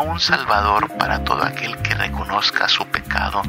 un 0.00 0.20
Salvador 0.20 0.96
para 0.98 1.24
todo 1.24 1.42
aquel 1.44 1.76
que 1.78 1.94
reconozca 1.94 2.68
su 2.68 2.84
pecado 2.86 3.42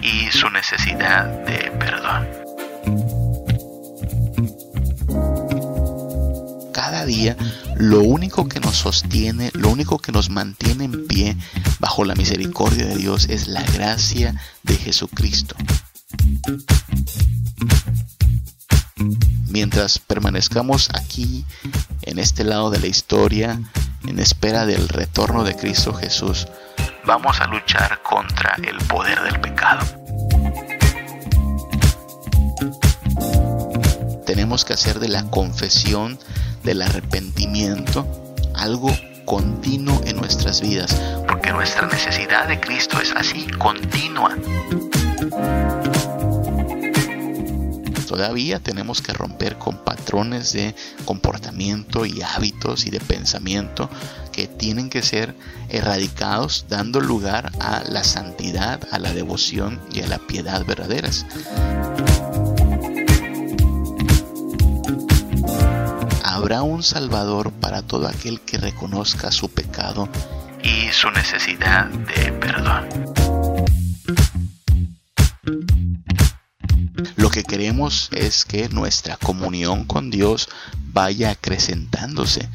y 0.00 0.30
su 0.30 0.50
necesidad 0.50 1.26
de 1.44 1.70
perdón. 1.78 2.28
Cada 6.72 7.04
día 7.04 7.36
lo 7.76 8.00
único 8.00 8.48
que 8.48 8.60
nos 8.60 8.76
sostiene, 8.76 9.50
lo 9.54 9.70
único 9.70 9.98
que 9.98 10.12
nos 10.12 10.30
mantiene 10.30 10.84
en 10.84 11.06
pie 11.06 11.36
bajo 11.78 12.04
la 12.04 12.14
misericordia 12.14 12.86
de 12.86 12.96
Dios 12.96 13.28
es 13.28 13.48
la 13.48 13.62
gracia 13.62 14.34
de 14.62 14.76
Jesucristo. 14.76 15.56
Mientras 19.48 19.98
permanezcamos 19.98 20.90
aquí, 20.94 21.44
en 22.02 22.18
este 22.18 22.44
lado 22.44 22.70
de 22.70 22.80
la 22.80 22.86
historia, 22.86 23.60
en 24.06 24.18
espera 24.18 24.66
del 24.66 24.88
retorno 24.88 25.44
de 25.44 25.56
Cristo 25.56 25.92
Jesús, 25.92 26.46
vamos 27.04 27.40
a 27.40 27.46
luchar 27.46 28.02
contra 28.02 28.56
el 28.62 28.76
poder 28.86 29.20
del 29.22 29.40
pecado. 29.40 29.84
Tenemos 34.24 34.64
que 34.64 34.72
hacer 34.72 34.98
de 34.98 35.08
la 35.08 35.24
confesión, 35.30 36.18
del 36.62 36.82
arrepentimiento, 36.82 38.06
algo 38.54 38.90
continuo 39.24 40.00
en 40.04 40.16
nuestras 40.16 40.60
vidas, 40.60 40.94
porque 41.28 41.52
nuestra 41.52 41.86
necesidad 41.86 42.48
de 42.48 42.60
Cristo 42.60 43.00
es 43.00 43.12
así, 43.12 43.46
continua. 43.58 44.36
Todavía 48.06 48.60
tenemos 48.60 49.02
que 49.02 49.12
romper 49.12 49.58
con 49.58 49.76
patrones 49.78 50.52
de 50.52 50.74
comportamiento 51.04 52.06
y 52.06 52.22
hábitos 52.22 52.86
y 52.86 52.90
de 52.90 53.00
pensamiento 53.00 53.90
que 54.32 54.46
tienen 54.46 54.90
que 54.90 55.02
ser 55.02 55.34
erradicados 55.68 56.66
dando 56.68 57.00
lugar 57.00 57.50
a 57.58 57.82
la 57.88 58.04
santidad, 58.04 58.80
a 58.92 58.98
la 58.98 59.12
devoción 59.12 59.80
y 59.92 60.02
a 60.02 60.06
la 60.06 60.18
piedad 60.18 60.64
verdaderas. 60.64 61.26
Habrá 66.22 66.62
un 66.62 66.82
Salvador 66.82 67.50
para 67.52 67.82
todo 67.82 68.06
aquel 68.06 68.40
que 68.40 68.58
reconozca 68.58 69.32
su 69.32 69.48
pecado 69.48 70.08
y 70.62 70.92
su 70.92 71.10
necesidad 71.10 71.86
de 71.86 72.32
perdón. 72.32 72.86
Lo 77.16 77.30
que 77.30 77.44
queremos 77.44 78.08
es 78.12 78.44
que 78.44 78.68
nuestra 78.68 79.16
comunión 79.16 79.84
con 79.84 80.10
Dios 80.10 80.48
vaya 80.92 81.30
acrecentándose. 81.30 82.48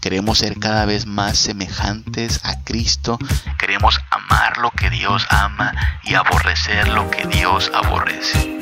Queremos 0.00 0.38
ser 0.38 0.58
cada 0.58 0.84
vez 0.84 1.06
más 1.06 1.38
semejantes 1.38 2.40
a 2.44 2.62
Cristo. 2.62 3.18
Queremos 3.58 3.98
amar 4.10 4.58
lo 4.58 4.70
que 4.70 4.90
Dios 4.90 5.26
ama 5.28 5.74
y 6.04 6.14
aborrecer 6.14 6.88
lo 6.88 7.10
que 7.10 7.26
Dios 7.26 7.70
aborrece. 7.74 8.58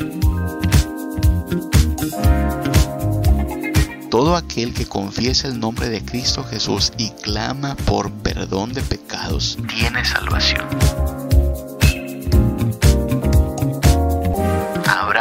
Todo 4.11 4.37
aquel 4.37 4.73
que 4.73 4.87
confiesa 4.87 5.49
el 5.49 5.61
nombre 5.61 5.91
de 5.91 6.03
Cristo 6.03 6.43
Jesús 6.43 6.93
y 6.97 7.11
clama 7.23 7.75
por 7.75 8.11
perdón 8.11 8.73
de 8.73 8.81
pecados 8.81 9.59
tiene 9.69 10.05
salvación. 10.05 11.06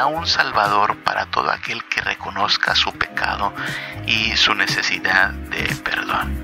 Un 0.07 0.27
Salvador 0.27 0.97
para 1.03 1.25
todo 1.27 1.49
aquel 1.49 1.83
que 1.85 2.01
reconozca 2.01 2.75
su 2.75 2.91
pecado 2.91 3.53
y 4.05 4.35
su 4.35 4.53
necesidad 4.53 5.31
de 5.31 5.63
perdón. 5.83 6.41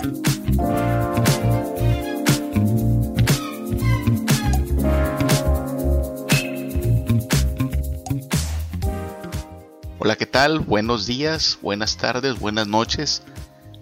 Hola, 10.00 10.16
¿qué 10.16 10.26
tal? 10.26 10.60
Buenos 10.60 11.06
días, 11.06 11.60
buenas 11.62 11.98
tardes, 11.98 12.40
buenas 12.40 12.68
noches. 12.68 13.24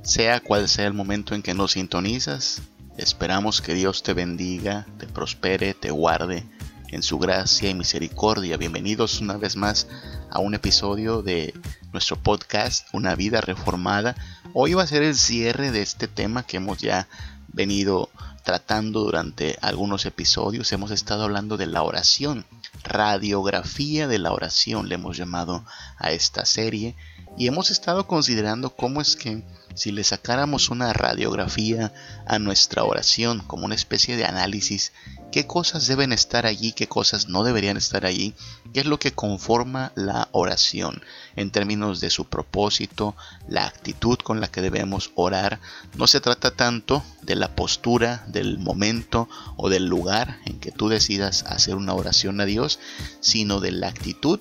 Sea 0.01 0.41
cual 0.41 0.67
sea 0.67 0.88
el 0.88 0.94
momento 0.94 1.35
en 1.35 1.41
que 1.41 1.53
nos 1.53 1.72
sintonizas, 1.73 2.61
esperamos 2.97 3.61
que 3.61 3.73
Dios 3.73 4.03
te 4.03 4.13
bendiga, 4.13 4.85
te 4.97 5.07
prospere, 5.07 5.73
te 5.73 5.91
guarde 5.91 6.46
en 6.91 7.03
su 7.03 7.19
gracia 7.19 7.69
y 7.69 7.73
misericordia. 7.73 8.57
Bienvenidos 8.57 9.22
una 9.22 9.38
vez 9.38 9.55
más 9.55 9.88
a 10.29 10.39
un 10.39 10.53
episodio 10.53 11.22
de 11.22 11.53
nuestro 11.91 12.17
podcast 12.17 12.88
Una 12.94 13.16
vida 13.16 13.41
reformada. 13.41 14.16
Hoy 14.53 14.73
va 14.73 14.83
a 14.83 14.88
ser 14.88 15.03
el 15.03 15.16
cierre 15.16 15.72
de 15.72 15.81
este 15.81 16.07
tema 16.07 16.44
que 16.44 16.57
hemos 16.57 16.79
ya 16.79 17.07
venido 17.47 18.09
tratando 18.44 19.01
durante 19.01 19.57
algunos 19.61 20.05
episodios. 20.05 20.72
Hemos 20.72 20.91
estado 20.91 21.23
hablando 21.23 21.57
de 21.57 21.67
la 21.67 21.83
oración, 21.83 22.45
radiografía 22.83 24.07
de 24.07 24.19
la 24.19 24.31
oración 24.31 24.89
le 24.89 24.95
hemos 24.95 25.17
llamado 25.17 25.66
a 25.97 26.11
esta 26.11 26.45
serie 26.45 26.95
y 27.38 27.47
hemos 27.47 27.69
estado 27.69 28.07
considerando 28.07 28.72
cómo 28.72 29.01
es 29.01 29.16
que 29.16 29.44
si 29.75 29.91
le 29.91 30.03
sacáramos 30.03 30.69
una 30.69 30.91
radiografía 30.94 31.94
a 32.25 32.39
nuestra 32.39 32.83
oración 32.83 33.39
como 33.39 33.66
una 33.66 33.75
especie 33.75 34.17
de 34.17 34.25
análisis, 34.25 34.91
qué 35.31 35.45
cosas 35.45 35.88
deben 35.88 36.12
estar 36.12 36.45
allí, 36.45 36.72
qué 36.72 36.88
cosas 36.88 37.29
no 37.29 37.44
deberían 37.44 37.78
estar 37.78 38.06
allí, 38.06 38.34
qué 38.73 38.81
es 38.81 38.85
lo 38.85 39.00
que 39.00 39.12
conforma 39.12 39.91
la 39.95 40.29
oración 40.31 41.01
en 41.35 41.51
términos 41.51 42.00
de 42.00 42.09
su 42.09 42.25
propósito, 42.25 43.16
la 43.47 43.66
actitud 43.66 44.17
con 44.17 44.41
la 44.41 44.47
que 44.47 44.62
debemos 44.62 45.12
orar. 45.16 45.59
No 45.95 46.07
se 46.07 46.22
trata 46.22 46.51
tanto 46.51 47.03
de 47.22 47.35
la 47.35 47.56
postura, 47.56 48.23
del 48.28 48.57
momento 48.59 49.29
o 49.56 49.69
del 49.69 49.85
lugar 49.85 50.40
en 50.45 50.59
que 50.59 50.72
tú 50.72 50.90
decidas 50.90 51.44
hacer 51.44 51.75
una 51.75 51.94
oración 51.94 52.41
a 52.41 52.46
Dios, 52.46 52.79
sino 53.19 53.59
de 53.59 53.72
la 53.72 53.88
actitud 53.88 54.40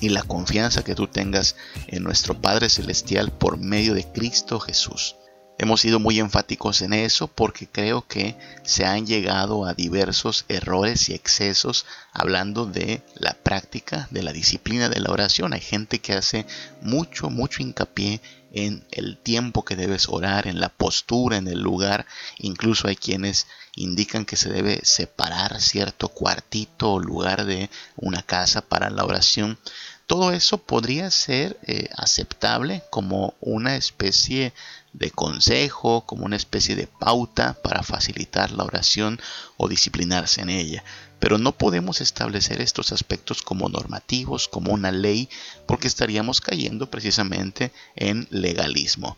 y 0.00 0.08
la 0.08 0.24
confianza 0.24 0.82
que 0.82 0.96
tú 0.96 1.06
tengas 1.06 1.54
en 1.86 2.02
nuestro 2.02 2.40
Padre 2.40 2.68
Celestial 2.68 3.30
por 3.30 3.58
medio 3.58 3.94
de 3.94 4.10
Cristo 4.10 4.58
Jesús. 4.58 5.14
Hemos 5.58 5.80
sido 5.80 6.00
muy 6.00 6.18
enfáticos 6.18 6.82
en 6.82 6.92
eso 6.92 7.28
porque 7.28 7.68
creo 7.68 8.06
que 8.06 8.36
se 8.64 8.84
han 8.84 9.06
llegado 9.06 9.64
a 9.64 9.74
diversos 9.74 10.44
errores 10.48 11.08
y 11.08 11.14
excesos 11.14 11.86
hablando 12.12 12.66
de 12.66 13.02
la 13.14 13.34
práctica, 13.34 14.08
de 14.10 14.22
la 14.22 14.32
disciplina 14.32 14.88
de 14.88 15.00
la 15.00 15.10
oración. 15.10 15.52
Hay 15.52 15.60
gente 15.60 16.00
que 16.00 16.14
hace 16.14 16.46
mucho, 16.80 17.30
mucho 17.30 17.62
hincapié 17.62 18.20
en 18.52 18.84
el 18.90 19.18
tiempo 19.18 19.64
que 19.64 19.76
debes 19.76 20.08
orar, 20.08 20.46
en 20.46 20.60
la 20.60 20.68
postura, 20.68 21.36
en 21.36 21.48
el 21.48 21.60
lugar. 21.60 22.06
Incluso 22.38 22.88
hay 22.88 22.96
quienes 22.96 23.46
indican 23.74 24.24
que 24.24 24.36
se 24.36 24.50
debe 24.50 24.80
separar 24.84 25.60
cierto 25.60 26.08
cuartito 26.08 26.92
o 26.92 27.00
lugar 27.00 27.44
de 27.46 27.70
una 27.96 28.22
casa 28.22 28.62
para 28.62 28.90
la 28.90 29.04
oración. 29.04 29.58
Todo 30.06 30.32
eso 30.32 30.58
podría 30.58 31.10
ser 31.10 31.58
eh, 31.62 31.88
aceptable 31.96 32.82
como 32.90 33.34
una 33.40 33.76
especie 33.76 34.52
de 34.92 35.10
consejo, 35.10 36.04
como 36.06 36.24
una 36.24 36.36
especie 36.36 36.76
de 36.76 36.86
pauta 36.86 37.54
para 37.62 37.82
facilitar 37.82 38.50
la 38.50 38.64
oración 38.64 39.20
o 39.56 39.68
disciplinarse 39.68 40.42
en 40.42 40.50
ella. 40.50 40.84
Pero 41.18 41.38
no 41.38 41.52
podemos 41.52 42.00
establecer 42.00 42.60
estos 42.60 42.92
aspectos 42.92 43.42
como 43.42 43.68
normativos, 43.68 44.48
como 44.48 44.72
una 44.72 44.90
ley, 44.90 45.28
porque 45.66 45.86
estaríamos 45.88 46.40
cayendo 46.40 46.90
precisamente 46.90 47.72
en 47.96 48.26
legalismo. 48.30 49.16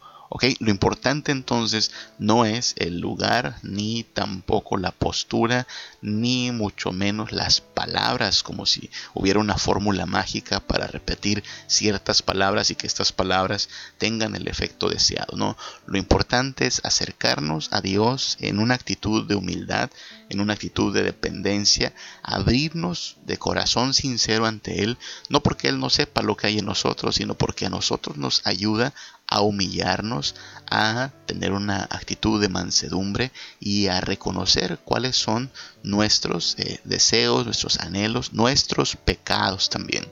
Lo 0.58 0.70
importante 0.70 1.32
entonces 1.32 1.92
no 2.18 2.44
es 2.44 2.74
el 2.78 2.98
lugar, 2.98 3.56
ni 3.62 4.02
tampoco 4.02 4.76
la 4.76 4.90
postura, 4.90 5.66
ni 6.02 6.50
mucho 6.50 6.92
menos 6.92 7.30
las 7.30 7.60
palabras, 7.60 8.42
como 8.42 8.66
si 8.66 8.90
hubiera 9.14 9.38
una 9.38 9.58
fórmula 9.58 10.06
mágica 10.06 10.60
para 10.60 10.86
repetir 10.86 11.44
ciertas 11.66 12.22
palabras 12.22 12.70
y 12.70 12.74
que 12.74 12.86
estas 12.86 13.12
palabras 13.12 13.68
tengan 13.98 14.34
el 14.34 14.48
efecto 14.48 14.88
deseado. 14.88 15.36
No, 15.36 15.56
lo 15.86 15.98
importante 15.98 16.66
es 16.66 16.80
acercarnos 16.84 17.72
a 17.72 17.80
Dios 17.80 18.36
en 18.40 18.58
una 18.58 18.74
actitud 18.74 19.26
de 19.26 19.36
humildad, 19.36 19.90
en 20.28 20.40
una 20.40 20.54
actitud 20.54 20.92
de 20.92 21.04
dependencia, 21.04 21.92
abrirnos 22.22 23.18
de 23.24 23.36
corazón 23.36 23.94
sincero 23.94 24.46
ante 24.46 24.82
Él, 24.82 24.98
no 25.28 25.42
porque 25.42 25.68
Él 25.68 25.78
no 25.78 25.90
sepa 25.90 26.22
lo 26.22 26.36
que 26.36 26.48
hay 26.48 26.58
en 26.58 26.66
nosotros, 26.66 27.16
sino 27.16 27.34
porque 27.34 27.66
a 27.66 27.70
nosotros 27.70 28.16
nos 28.16 28.42
ayuda 28.46 28.92
a 29.26 29.40
humillarnos, 29.40 30.34
a 30.70 31.10
tener 31.26 31.52
una 31.52 31.82
actitud 31.82 32.40
de 32.40 32.48
mansedumbre 32.48 33.32
y 33.60 33.88
a 33.88 34.00
reconocer 34.00 34.78
cuáles 34.84 35.16
son 35.16 35.50
nuestros 35.82 36.56
eh, 36.58 36.80
deseos, 36.84 37.44
nuestros 37.44 37.80
anhelos, 37.80 38.32
nuestros 38.32 38.96
pecados 38.96 39.70
también. 39.70 40.06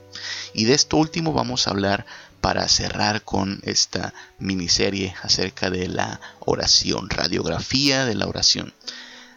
Y 0.53 0.65
de 0.65 0.73
esto 0.73 0.97
último 0.97 1.33
vamos 1.33 1.67
a 1.67 1.71
hablar 1.71 2.05
para 2.41 2.67
cerrar 2.67 3.23
con 3.23 3.61
esta 3.63 4.13
miniserie 4.37 5.15
acerca 5.21 5.69
de 5.69 5.87
la 5.87 6.19
oración, 6.39 7.09
radiografía 7.09 8.05
de 8.05 8.15
la 8.15 8.27
oración 8.27 8.73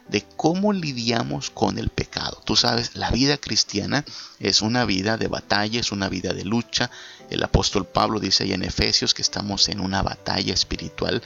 de 0.09 0.25
cómo 0.37 0.73
lidiamos 0.73 1.51
con 1.51 1.79
el 1.79 1.89
pecado. 1.89 2.41
Tú 2.45 2.57
sabes, 2.57 2.95
la 2.95 3.11
vida 3.11 3.37
cristiana 3.39 4.05
es 4.39 4.63
una 4.63 4.85
vida 4.85 5.17
de 5.17 5.29
batalla, 5.29 5.81
es 5.81 5.93
una 5.93 6.09
vida 6.09 6.33
de 6.33 6.45
lucha. 6.45 6.91
El 7.31 7.43
apóstol 7.43 7.87
Pablo 7.87 8.21
dice 8.21 8.45
ahí 8.45 8.53
en 8.53 8.63
Efesios 8.63 9.15
que 9.15 9.23
estamos 9.23 9.69
en 9.69 9.81
una 9.81 10.03
batalla 10.03 10.55
espiritual. 10.55 11.23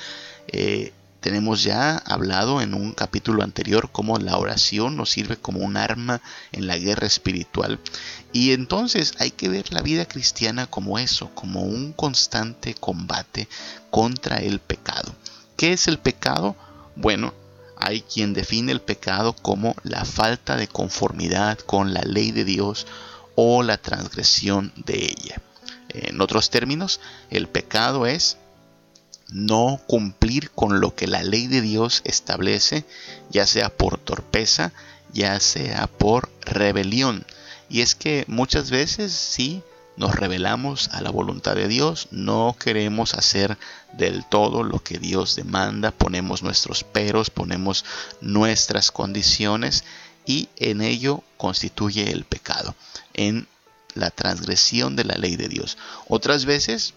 Eh, 0.49 0.93
Tenemos 1.21 1.63
ya 1.63 1.99
hablado 1.99 2.63
en 2.63 2.73
un 2.73 2.93
capítulo 2.93 3.43
anterior 3.43 3.91
cómo 3.93 4.17
la 4.17 4.39
oración 4.39 4.97
nos 4.97 5.11
sirve 5.11 5.37
como 5.37 5.61
un 5.61 5.77
arma 5.77 6.23
en 6.51 6.67
la 6.67 6.79
guerra 6.79 7.07
espiritual. 7.07 7.79
Y 8.33 8.53
entonces 8.53 9.13
hay 9.19 9.31
que 9.31 9.51
ver 9.51 9.71
la 9.71 9.83
vida 9.83 10.07
cristiana 10.07 10.67
como 10.67 10.99
eso, 10.99 11.31
como 11.35 11.61
un 11.61 11.93
constante 11.93 12.73
combate 12.73 13.49
contra 13.91 14.39
el 14.39 14.61
pecado. 14.61 15.15
¿Qué 15.59 15.75
es 15.75 15.89
el 15.89 15.99
pecado? 15.99 16.57
Bueno, 16.97 17.35
hay 17.81 18.03
quien 18.03 18.35
define 18.35 18.73
el 18.73 18.81
pecado 18.81 19.33
como 19.33 19.75
la 19.83 20.05
falta 20.05 20.57
de 20.57 20.69
conformidad 20.69 21.59
con 21.59 21.95
la 21.95 22.03
ley 22.03 22.31
de 22.31 22.45
Dios 22.45 22.87
o 23.35 23.63
la 23.63 23.79
transgresión 23.79 24.73
de 24.77 25.05
ella. 25.05 25.41
En 25.89 26.21
otros 26.21 26.51
términos, 26.51 27.01
el 27.31 27.49
pecado 27.49 28.07
es 28.07 28.37
no 29.33 29.81
cumplir 29.87 30.51
con 30.51 30.81
lo 30.81 30.95
que 30.95 31.07
la 31.07 31.23
ley 31.23 31.47
de 31.47 31.61
Dios 31.61 32.03
establece, 32.05 32.85
ya 33.31 33.47
sea 33.47 33.71
por 33.71 33.99
torpeza, 33.99 34.73
ya 35.13 35.39
sea 35.41 35.87
por 35.87 36.31
rebelión. 36.43 37.25
Y 37.69 37.81
es 37.81 37.95
que 37.95 38.25
muchas 38.27 38.71
veces 38.71 39.13
sí 39.13 39.63
nos 40.01 40.15
rebelamos 40.15 40.89
a 40.93 41.03
la 41.03 41.11
voluntad 41.11 41.55
de 41.57 41.69
Dios, 41.69 42.09
no 42.11 42.57
queremos 42.59 43.13
hacer 43.13 43.59
del 43.93 44.25
todo 44.25 44.63
lo 44.63 44.83
que 44.83 44.99
Dios 44.99 45.37
demanda, 45.37 45.91
ponemos 45.91 46.43
nuestros 46.43 46.85
peros, 46.85 47.29
ponemos 47.29 47.85
nuestras 48.23 48.93
condiciones 48.93 49.85
y 50.25 50.49
en 50.57 50.81
ello 50.81 51.23
constituye 51.37 52.11
el 52.11 52.25
pecado, 52.25 52.75
en 53.13 53.47
la 53.95 54.11
transgresión 54.11 54.97
de 54.97 55.05
la 55.05 55.17
ley 55.17 55.37
de 55.37 55.49
Dios. 55.49 55.77
Otras 56.09 56.47
veces 56.47 56.95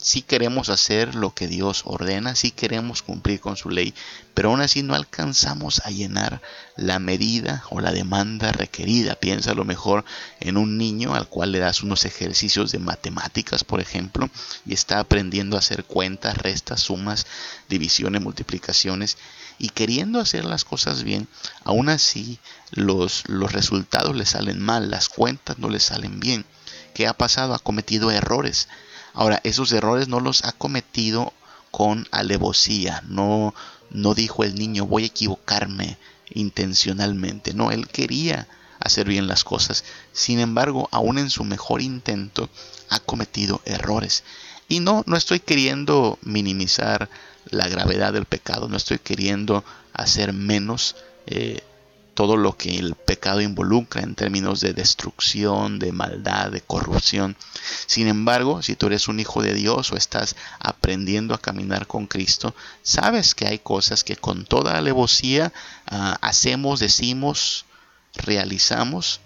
si 0.00 0.22
queremos 0.22 0.68
hacer 0.68 1.16
lo 1.16 1.34
que 1.34 1.48
Dios 1.48 1.82
ordena, 1.84 2.36
si 2.36 2.52
queremos 2.52 3.02
cumplir 3.02 3.40
con 3.40 3.56
su 3.56 3.68
ley, 3.68 3.92
pero 4.32 4.50
aún 4.50 4.60
así 4.60 4.84
no 4.84 4.94
alcanzamos 4.94 5.82
a 5.84 5.90
llenar 5.90 6.40
la 6.76 7.00
medida 7.00 7.64
o 7.70 7.80
la 7.80 7.90
demanda 7.90 8.52
requerida. 8.52 9.16
Piensa 9.16 9.50
a 9.50 9.54
lo 9.54 9.64
mejor 9.64 10.04
en 10.38 10.56
un 10.56 10.78
niño 10.78 11.16
al 11.16 11.28
cual 11.28 11.50
le 11.50 11.58
das 11.58 11.82
unos 11.82 12.04
ejercicios 12.04 12.70
de 12.70 12.78
matemáticas, 12.78 13.64
por 13.64 13.80
ejemplo, 13.80 14.30
y 14.64 14.72
está 14.72 15.00
aprendiendo 15.00 15.56
a 15.56 15.58
hacer 15.58 15.82
cuentas, 15.82 16.38
restas, 16.38 16.80
sumas, 16.80 17.26
divisiones, 17.68 18.22
multiplicaciones, 18.22 19.18
y 19.58 19.70
queriendo 19.70 20.20
hacer 20.20 20.44
las 20.44 20.64
cosas 20.64 21.02
bien, 21.02 21.26
aún 21.64 21.88
así 21.88 22.38
los, 22.70 23.24
los 23.26 23.50
resultados 23.50 24.14
le 24.14 24.26
salen 24.26 24.60
mal, 24.60 24.92
las 24.92 25.08
cuentas 25.08 25.58
no 25.58 25.68
le 25.68 25.80
salen 25.80 26.20
bien. 26.20 26.44
¿Qué 26.94 27.08
ha 27.08 27.12
pasado? 27.12 27.54
Ha 27.54 27.58
cometido 27.58 28.12
errores 28.12 28.68
Ahora, 29.18 29.40
esos 29.42 29.72
errores 29.72 30.06
no 30.06 30.20
los 30.20 30.44
ha 30.44 30.52
cometido 30.52 31.32
con 31.72 32.06
alevosía, 32.12 33.02
no, 33.08 33.52
no 33.90 34.14
dijo 34.14 34.44
el 34.44 34.54
niño 34.54 34.86
voy 34.86 35.02
a 35.02 35.06
equivocarme 35.06 35.98
intencionalmente, 36.30 37.52
no, 37.52 37.72
él 37.72 37.88
quería 37.88 38.46
hacer 38.78 39.08
bien 39.08 39.26
las 39.26 39.42
cosas, 39.42 39.82
sin 40.12 40.38
embargo, 40.38 40.88
aún 40.92 41.18
en 41.18 41.30
su 41.30 41.42
mejor 41.42 41.82
intento, 41.82 42.48
ha 42.90 43.00
cometido 43.00 43.60
errores. 43.64 44.22
Y 44.68 44.78
no, 44.78 45.02
no 45.04 45.16
estoy 45.16 45.40
queriendo 45.40 46.20
minimizar 46.22 47.10
la 47.50 47.66
gravedad 47.66 48.12
del 48.12 48.24
pecado, 48.24 48.68
no 48.68 48.76
estoy 48.76 49.00
queriendo 49.00 49.64
hacer 49.94 50.32
menos 50.32 50.94
eh, 51.26 51.64
todo 52.18 52.36
lo 52.36 52.56
que 52.56 52.76
el 52.76 52.96
pecado 52.96 53.40
involucra 53.40 54.02
en 54.02 54.16
términos 54.16 54.58
de 54.58 54.72
destrucción, 54.72 55.78
de 55.78 55.92
maldad, 55.92 56.50
de 56.50 56.60
corrupción. 56.60 57.36
Sin 57.86 58.08
embargo, 58.08 58.60
si 58.60 58.74
tú 58.74 58.86
eres 58.86 59.06
un 59.06 59.20
hijo 59.20 59.40
de 59.40 59.54
Dios 59.54 59.92
o 59.92 59.96
estás 59.96 60.34
aprendiendo 60.58 61.32
a 61.32 61.40
caminar 61.40 61.86
con 61.86 62.08
Cristo, 62.08 62.56
sabes 62.82 63.36
que 63.36 63.46
hay 63.46 63.60
cosas 63.60 64.02
que 64.02 64.16
con 64.16 64.46
toda 64.46 64.76
alevosía 64.76 65.52
ah, 65.86 66.18
hacemos, 66.20 66.80
decimos, 66.80 67.66
realizamos 68.14 69.20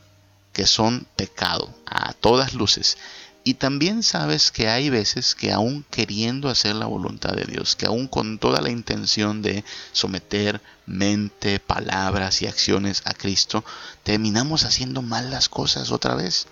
que 0.53 0.67
son 0.67 1.06
pecado 1.17 1.75
a 1.87 2.12
todas 2.12 2.53
luces. 2.53 2.99
Y 3.44 3.55
también 3.55 4.05
sabes 4.05 4.53
que 4.53 4.69
hay 4.69 4.89
veces 4.89 5.35
que 5.35 5.50
aún 5.50 5.85
queriendo 5.91 6.49
hacer 6.49 6.77
la 6.77 6.87
voluntad 6.87 7.33
de 7.33 7.44
Dios, 7.44 7.75
que 7.75 7.87
aún 7.87 8.06
con 8.06 8.39
toda 8.39 8.61
la 8.61 8.71
intención 8.71 9.43
de 9.43 9.65
someter 9.93 10.61
mente, 10.87 11.59
palabras 11.59 12.41
y 12.43 12.47
acciones 12.47 13.03
a 13.05 13.15
Cristo, 13.15 13.65
terminamos 14.05 14.65
haciendo 14.65 15.03
mal 15.03 15.31
las 15.31 15.49
cosas 15.49 15.91
otra 15.91 16.15
vez. 16.15 16.47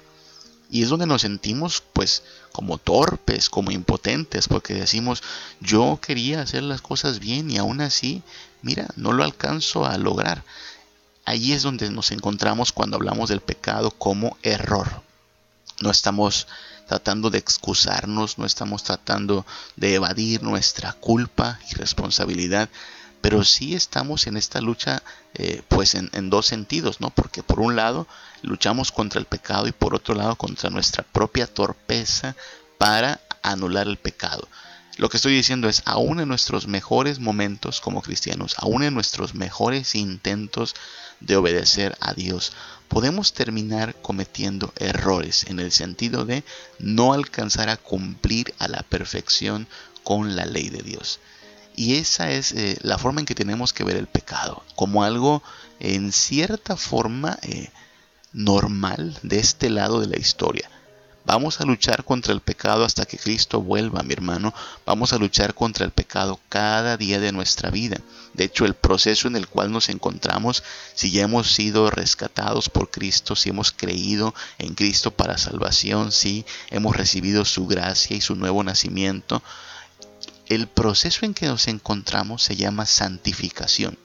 Y 0.69 0.83
es 0.83 0.89
donde 0.89 1.07
nos 1.07 1.23
sentimos 1.23 1.81
pues 1.93 2.25
como 2.53 2.79
torpes, 2.79 3.51
como 3.51 3.71
impotentes, 3.71 4.49
porque 4.49 4.75
decimos, 4.75 5.23
yo 5.61 6.01
quería 6.03 6.43
hacer 6.43 6.65
las 6.65 6.81
cosas 6.81 7.21
bien 7.21 7.51
y 7.53 7.59
aún 7.59 7.81
así, 7.81 8.23
mira, 8.63 8.89
no 8.97 9.13
lo 9.13 9.23
alcanzo 9.23 9.87
a 9.87 9.97
lograr. 9.97 10.43
Allí 11.25 11.53
es 11.53 11.63
donde 11.63 11.89
nos 11.91 12.11
encontramos 12.11 12.73
cuando 12.73 12.97
hablamos 12.97 13.29
del 13.29 13.41
pecado 13.41 13.93
como 13.93 14.37
error. 14.43 15.03
No 15.81 15.91
estamos 15.91 16.47
tratando 16.91 17.31
de 17.31 17.39
excusarnos, 17.39 18.37
no 18.37 18.45
estamos 18.45 18.83
tratando 18.83 19.47
de 19.77 19.95
evadir 19.95 20.43
nuestra 20.43 20.93
culpa 20.93 21.61
y 21.71 21.75
responsabilidad, 21.75 22.69
pero 23.21 23.45
sí 23.45 23.77
estamos 23.77 24.27
en 24.27 24.37
esta 24.37 24.61
lucha 24.61 25.01
eh, 25.35 25.63
pues 25.69 25.95
en, 25.95 26.11
en, 26.15 26.31
dos 26.31 26.47
sentidos, 26.47 27.01
¿no? 27.01 27.11
Porque 27.11 27.45
por 27.45 27.61
un 27.61 27.77
lado 27.77 28.09
luchamos 28.43 28.91
contra 28.91 29.21
el 29.21 29.27
pecado 29.27 29.69
y 29.69 29.73
por 29.73 29.95
otro 29.95 30.17
lado 30.17 30.35
contra 30.35 30.69
nuestra 30.69 31.05
propia 31.05 31.47
torpeza 31.47 32.35
para 32.77 33.21
anular 33.41 33.87
el 33.87 33.97
pecado. 33.97 34.49
Lo 35.01 35.09
que 35.09 35.17
estoy 35.17 35.33
diciendo 35.33 35.67
es, 35.71 35.83
aún 35.87 36.21
en 36.21 36.29
nuestros 36.29 36.67
mejores 36.67 37.21
momentos 37.21 37.81
como 37.81 38.03
cristianos, 38.03 38.55
aún 38.59 38.83
en 38.83 38.93
nuestros 38.93 39.35
mejores 39.35 39.95
intentos 39.95 40.75
de 41.21 41.37
obedecer 41.37 41.97
a 42.01 42.13
Dios, 42.13 42.53
podemos 42.87 43.33
terminar 43.33 43.95
cometiendo 44.03 44.75
errores 44.77 45.47
en 45.49 45.59
el 45.59 45.73
sentido 45.73 46.27
de 46.27 46.45
no 46.79 47.15
alcanzar 47.15 47.71
a 47.71 47.79
cumplir 47.79 48.53
a 48.59 48.69
la 48.69 48.83
perfección 48.83 49.69
con 50.05 50.37
la 50.37 50.45
ley 50.45 50.69
de 50.69 50.83
Dios. 50.83 51.19
Y 51.75 51.95
esa 51.95 52.31
es 52.31 52.53
eh, 52.53 52.77
la 52.83 52.99
forma 52.99 53.21
en 53.21 53.27
que 53.27 53.35
tenemos 53.35 53.73
que 53.73 53.85
ver 53.85 53.97
el 53.97 54.07
pecado, 54.07 54.63
como 54.77 55.03
algo 55.03 55.43
en 55.79 56.13
cierta 56.13 56.77
forma 56.77 57.39
eh, 57.41 57.71
normal 58.35 59.19
de 59.23 59.39
este 59.39 59.71
lado 59.71 59.99
de 59.99 60.09
la 60.09 60.19
historia. 60.19 60.69
Vamos 61.27 61.61
a 61.61 61.65
luchar 61.65 62.05
contra 62.05 62.33
el 62.33 62.41
pecado 62.41 62.85
hasta 62.85 63.05
que 63.05 63.19
Cristo 63.19 63.61
vuelva, 63.61 64.03
mi 64.03 64.15
hermano. 64.15 64.55
Vamos 64.87 65.13
a 65.13 65.19
luchar 65.19 65.55
contra 65.55 65.85
el 65.85 65.91
pecado 65.91 66.41
cada 66.49 66.97
día 66.97 67.21
de 67.21 67.31
nuestra 67.31 67.71
vida. 67.71 68.01
De 68.33 68.45
hecho, 68.45 68.65
el 68.65 68.75
proceso 68.75 69.29
en 69.29 69.37
el 69.37 69.47
cual 69.47 69.71
nos 69.71 69.91
encontramos, 69.91 70.63
si 70.95 71.11
ya 71.11 71.23
hemos 71.25 71.53
sido 71.53 71.91
rescatados 71.91 72.69
por 72.69 72.91
Cristo, 72.91 73.37
si 73.37 73.51
hemos 73.51 73.71
creído 73.71 74.35
en 74.59 74.75
Cristo 74.75 75.11
para 75.11 75.37
salvación, 75.37 76.11
si 76.11 76.47
hemos 76.71 76.97
recibido 76.97 77.45
su 77.45 77.67
gracia 77.67 78.17
y 78.17 78.21
su 78.21 78.35
nuevo 78.35 78.65
nacimiento, 78.65 79.43
el 80.47 80.69
proceso 80.69 81.27
en 81.27 81.35
que 81.35 81.47
nos 81.47 81.69
encontramos 81.69 82.43
se 82.43 82.57
llama 82.57 82.87
santificación 82.87 83.99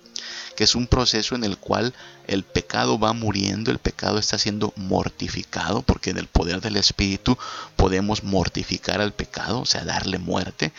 que 0.55 0.63
es 0.63 0.75
un 0.75 0.87
proceso 0.87 1.35
en 1.35 1.43
el 1.43 1.57
cual 1.57 1.93
el 2.27 2.43
pecado 2.43 2.97
va 2.97 3.13
muriendo, 3.13 3.71
el 3.71 3.79
pecado 3.79 4.17
está 4.17 4.37
siendo 4.37 4.73
mortificado, 4.75 5.81
porque 5.81 6.09
en 6.09 6.17
el 6.17 6.27
poder 6.27 6.61
del 6.61 6.77
Espíritu 6.77 7.37
podemos 7.75 8.23
mortificar 8.23 9.01
al 9.01 9.13
pecado, 9.13 9.61
o 9.61 9.65
sea, 9.65 9.83
darle 9.83 10.17
muerte, 10.17 10.71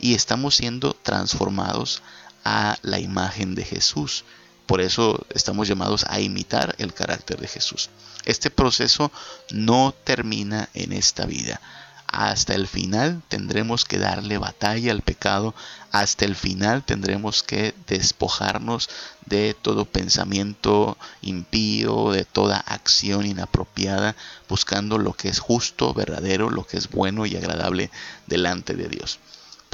y 0.00 0.14
estamos 0.14 0.56
siendo 0.56 0.94
transformados 0.94 2.02
a 2.44 2.78
la 2.82 2.98
imagen 2.98 3.54
de 3.54 3.64
Jesús. 3.64 4.24
Por 4.66 4.80
eso 4.80 5.26
estamos 5.34 5.68
llamados 5.68 6.04
a 6.08 6.20
imitar 6.20 6.74
el 6.78 6.94
carácter 6.94 7.38
de 7.38 7.48
Jesús. 7.48 7.90
Este 8.24 8.50
proceso 8.50 9.12
no 9.50 9.94
termina 10.04 10.68
en 10.72 10.92
esta 10.92 11.26
vida 11.26 11.60
hasta 12.06 12.54
el 12.54 12.66
final 12.66 13.22
tendremos 13.28 13.84
que 13.84 13.98
darle 13.98 14.38
batalla 14.38 14.92
al 14.92 15.02
pecado, 15.02 15.54
hasta 15.90 16.24
el 16.24 16.36
final 16.36 16.84
tendremos 16.84 17.42
que 17.42 17.74
despojarnos 17.86 18.88
de 19.26 19.54
todo 19.60 19.84
pensamiento 19.84 20.96
impío, 21.22 22.12
de 22.12 22.24
toda 22.24 22.58
acción 22.58 23.26
inapropiada, 23.26 24.16
buscando 24.48 24.98
lo 24.98 25.12
que 25.14 25.28
es 25.28 25.38
justo, 25.38 25.94
verdadero, 25.94 26.50
lo 26.50 26.66
que 26.66 26.76
es 26.76 26.90
bueno 26.90 27.26
y 27.26 27.36
agradable 27.36 27.90
delante 28.26 28.74
de 28.74 28.88
Dios. 28.88 29.18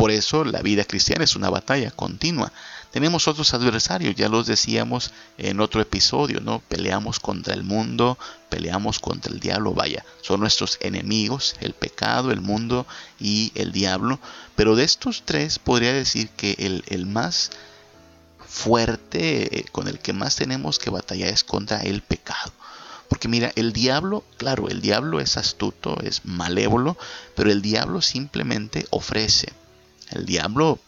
Por 0.01 0.11
eso 0.11 0.45
la 0.45 0.63
vida 0.63 0.85
cristiana 0.85 1.25
es 1.25 1.37
una 1.37 1.51
batalla 1.51 1.91
continua. 1.91 2.53
Tenemos 2.91 3.29
otros 3.29 3.55
adversarios, 3.55 4.17
ya 4.17 4.29
los 4.29 4.47
decíamos 4.47 5.13
en 5.39 5.61
otro 5.61 5.81
episodio, 5.81 6.41
¿no? 6.41 6.59
Peleamos 6.59 7.21
contra 7.21 7.55
el 7.55 7.63
mundo, 7.63 8.19
peleamos 8.49 8.99
contra 8.99 9.33
el 9.33 9.39
diablo, 9.39 9.75
vaya, 9.75 10.05
son 10.23 10.41
nuestros 10.41 10.77
enemigos, 10.81 11.55
el 11.61 11.73
pecado, 11.73 12.33
el 12.33 12.41
mundo 12.41 12.87
y 13.21 13.53
el 13.55 13.71
diablo. 13.71 14.19
Pero 14.57 14.75
de 14.75 14.85
estos 14.85 15.23
tres 15.25 15.61
podría 15.61 15.93
decir 15.93 16.31
que 16.31 16.57
el, 16.59 16.83
el 16.89 17.07
más 17.07 17.51
fuerte, 18.45 19.61
eh, 19.61 19.65
con 19.71 19.87
el 19.87 20.01
que 20.01 20.13
más 20.13 20.35
tenemos 20.35 20.81
que 20.81 20.91
batallar 20.91 21.29
es 21.29 21.45
contra 21.45 21.83
el 21.83 22.03
pecado. 22.03 22.53
Porque 23.09 23.29
mira, 23.29 23.53
el 23.55 23.73
diablo, 23.73 24.25
claro, 24.37 24.69
el 24.69 24.81
diablo 24.81 25.21
es 25.21 25.37
astuto, 25.37 25.97
es 26.03 26.25
malévolo, 26.25 26.97
pero 27.37 27.51
el 27.51 27.63
diablo 27.63 28.03
simplemente 28.03 28.87
ofrece 28.91 29.53
el 30.11 30.27
diablo 30.27 30.81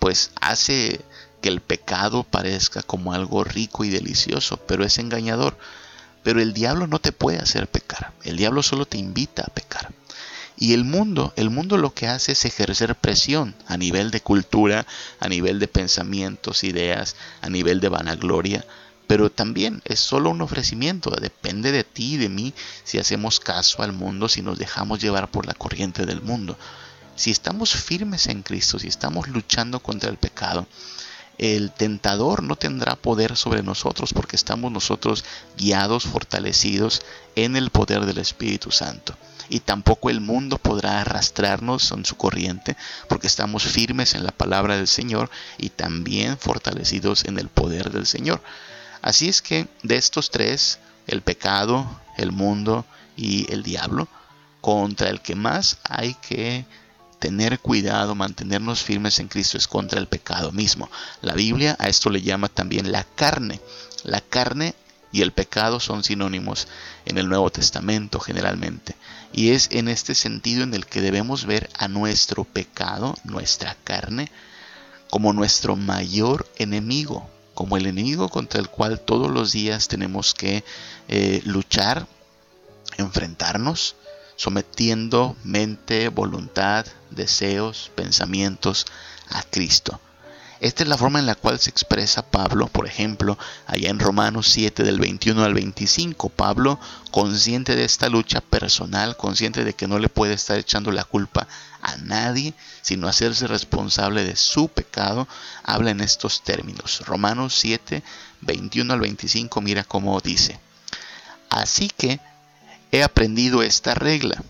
pues 0.00 0.32
hace 0.40 1.00
que 1.40 1.48
el 1.48 1.60
pecado 1.60 2.24
parezca 2.24 2.82
como 2.82 3.12
algo 3.12 3.44
rico 3.44 3.84
y 3.84 3.90
delicioso, 3.90 4.56
pero 4.56 4.84
es 4.84 4.98
engañador. 4.98 5.56
Pero 6.24 6.40
el 6.40 6.52
diablo 6.52 6.86
no 6.86 6.98
te 6.98 7.12
puede 7.12 7.38
hacer 7.38 7.68
pecar, 7.68 8.12
el 8.24 8.36
diablo 8.36 8.62
solo 8.62 8.86
te 8.86 8.98
invita 8.98 9.42
a 9.42 9.54
pecar. 9.54 9.92
Y 10.58 10.74
el 10.74 10.84
mundo, 10.84 11.32
el 11.36 11.48
mundo 11.48 11.78
lo 11.78 11.94
que 11.94 12.06
hace 12.06 12.32
es 12.32 12.44
ejercer 12.44 12.94
presión 12.94 13.54
a 13.66 13.78
nivel 13.78 14.10
de 14.10 14.20
cultura, 14.20 14.86
a 15.18 15.28
nivel 15.28 15.58
de 15.58 15.68
pensamientos, 15.68 16.64
ideas, 16.64 17.16
a 17.40 17.48
nivel 17.48 17.80
de 17.80 17.88
vanagloria, 17.88 18.66
pero 19.06 19.30
también 19.30 19.80
es 19.86 20.00
solo 20.00 20.30
un 20.30 20.42
ofrecimiento, 20.42 21.10
depende 21.10 21.72
de 21.72 21.82
ti 21.82 22.14
y 22.14 22.16
de 22.18 22.28
mí 22.28 22.54
si 22.84 22.98
hacemos 22.98 23.40
caso 23.40 23.82
al 23.82 23.92
mundo, 23.92 24.28
si 24.28 24.42
nos 24.42 24.58
dejamos 24.58 25.00
llevar 25.00 25.30
por 25.30 25.46
la 25.46 25.54
corriente 25.54 26.04
del 26.04 26.20
mundo. 26.20 26.58
Si 27.20 27.30
estamos 27.30 27.74
firmes 27.74 28.28
en 28.28 28.42
Cristo, 28.42 28.78
si 28.78 28.88
estamos 28.88 29.28
luchando 29.28 29.80
contra 29.80 30.08
el 30.08 30.16
pecado, 30.16 30.66
el 31.36 31.70
tentador 31.70 32.42
no 32.42 32.56
tendrá 32.56 32.96
poder 32.96 33.36
sobre 33.36 33.62
nosotros 33.62 34.14
porque 34.14 34.36
estamos 34.36 34.72
nosotros 34.72 35.26
guiados, 35.58 36.04
fortalecidos 36.04 37.02
en 37.36 37.56
el 37.56 37.68
poder 37.68 38.06
del 38.06 38.16
Espíritu 38.16 38.70
Santo. 38.70 39.14
Y 39.50 39.60
tampoco 39.60 40.08
el 40.08 40.22
mundo 40.22 40.56
podrá 40.56 41.02
arrastrarnos 41.02 41.92
en 41.92 42.06
su 42.06 42.16
corriente 42.16 42.74
porque 43.06 43.26
estamos 43.26 43.64
firmes 43.64 44.14
en 44.14 44.24
la 44.24 44.32
palabra 44.32 44.76
del 44.76 44.88
Señor 44.88 45.28
y 45.58 45.68
también 45.68 46.38
fortalecidos 46.38 47.26
en 47.26 47.38
el 47.38 47.50
poder 47.50 47.90
del 47.90 48.06
Señor. 48.06 48.40
Así 49.02 49.28
es 49.28 49.42
que 49.42 49.68
de 49.82 49.96
estos 49.96 50.30
tres, 50.30 50.78
el 51.06 51.20
pecado, 51.20 52.00
el 52.16 52.32
mundo 52.32 52.86
y 53.14 53.52
el 53.52 53.62
diablo, 53.62 54.08
contra 54.62 55.10
el 55.10 55.20
que 55.20 55.34
más 55.34 55.76
hay 55.84 56.14
que 56.14 56.64
tener 57.20 57.60
cuidado, 57.60 58.16
mantenernos 58.16 58.82
firmes 58.82 59.20
en 59.20 59.28
Cristo 59.28 59.58
es 59.58 59.68
contra 59.68 60.00
el 60.00 60.08
pecado 60.08 60.50
mismo. 60.50 60.90
La 61.20 61.34
Biblia 61.34 61.76
a 61.78 61.88
esto 61.88 62.10
le 62.10 62.22
llama 62.22 62.48
también 62.48 62.90
la 62.90 63.04
carne. 63.04 63.60
La 64.02 64.20
carne 64.20 64.74
y 65.12 65.20
el 65.20 65.32
pecado 65.32 65.80
son 65.80 66.02
sinónimos 66.02 66.66
en 67.04 67.18
el 67.18 67.28
Nuevo 67.28 67.50
Testamento 67.50 68.18
generalmente. 68.20 68.96
Y 69.32 69.50
es 69.50 69.68
en 69.70 69.88
este 69.88 70.14
sentido 70.14 70.64
en 70.64 70.74
el 70.74 70.86
que 70.86 71.02
debemos 71.02 71.44
ver 71.44 71.68
a 71.76 71.88
nuestro 71.88 72.44
pecado, 72.44 73.14
nuestra 73.24 73.76
carne, 73.84 74.32
como 75.10 75.32
nuestro 75.32 75.76
mayor 75.76 76.48
enemigo, 76.56 77.28
como 77.54 77.76
el 77.76 77.86
enemigo 77.86 78.30
contra 78.30 78.60
el 78.60 78.68
cual 78.68 78.98
todos 78.98 79.30
los 79.30 79.52
días 79.52 79.88
tenemos 79.88 80.32
que 80.32 80.64
eh, 81.08 81.42
luchar, 81.44 82.06
enfrentarnos 82.96 83.96
sometiendo 84.40 85.36
mente, 85.44 86.08
voluntad, 86.08 86.86
deseos, 87.10 87.90
pensamientos 87.94 88.86
a 89.28 89.42
Cristo. 89.42 90.00
Esta 90.60 90.82
es 90.82 90.88
la 90.88 90.96
forma 90.96 91.18
en 91.18 91.26
la 91.26 91.34
cual 91.34 91.58
se 91.58 91.68
expresa 91.68 92.22
Pablo, 92.22 92.66
por 92.68 92.86
ejemplo, 92.86 93.36
allá 93.66 93.90
en 93.90 93.98
Romanos 93.98 94.48
7 94.48 94.82
del 94.82 94.98
21 94.98 95.44
al 95.44 95.52
25. 95.52 96.30
Pablo, 96.30 96.80
consciente 97.10 97.76
de 97.76 97.84
esta 97.84 98.08
lucha 98.08 98.40
personal, 98.40 99.18
consciente 99.18 99.62
de 99.62 99.74
que 99.74 99.86
no 99.86 99.98
le 99.98 100.08
puede 100.08 100.32
estar 100.32 100.58
echando 100.58 100.90
la 100.90 101.04
culpa 101.04 101.46
a 101.82 101.98
nadie, 101.98 102.54
sino 102.80 103.08
hacerse 103.08 103.46
responsable 103.46 104.24
de 104.24 104.36
su 104.36 104.68
pecado, 104.68 105.28
habla 105.64 105.90
en 105.90 106.00
estos 106.00 106.42
términos. 106.42 107.02
Romanos 107.04 107.54
7, 107.56 108.02
21 108.40 108.90
al 108.94 109.00
25, 109.00 109.60
mira 109.60 109.84
cómo 109.84 110.18
dice. 110.20 110.58
Así 111.50 111.90
que 111.94 112.20
he 112.92 113.02
aprendido 113.02 113.62
esta 113.62 113.94
regla. 113.94 114.42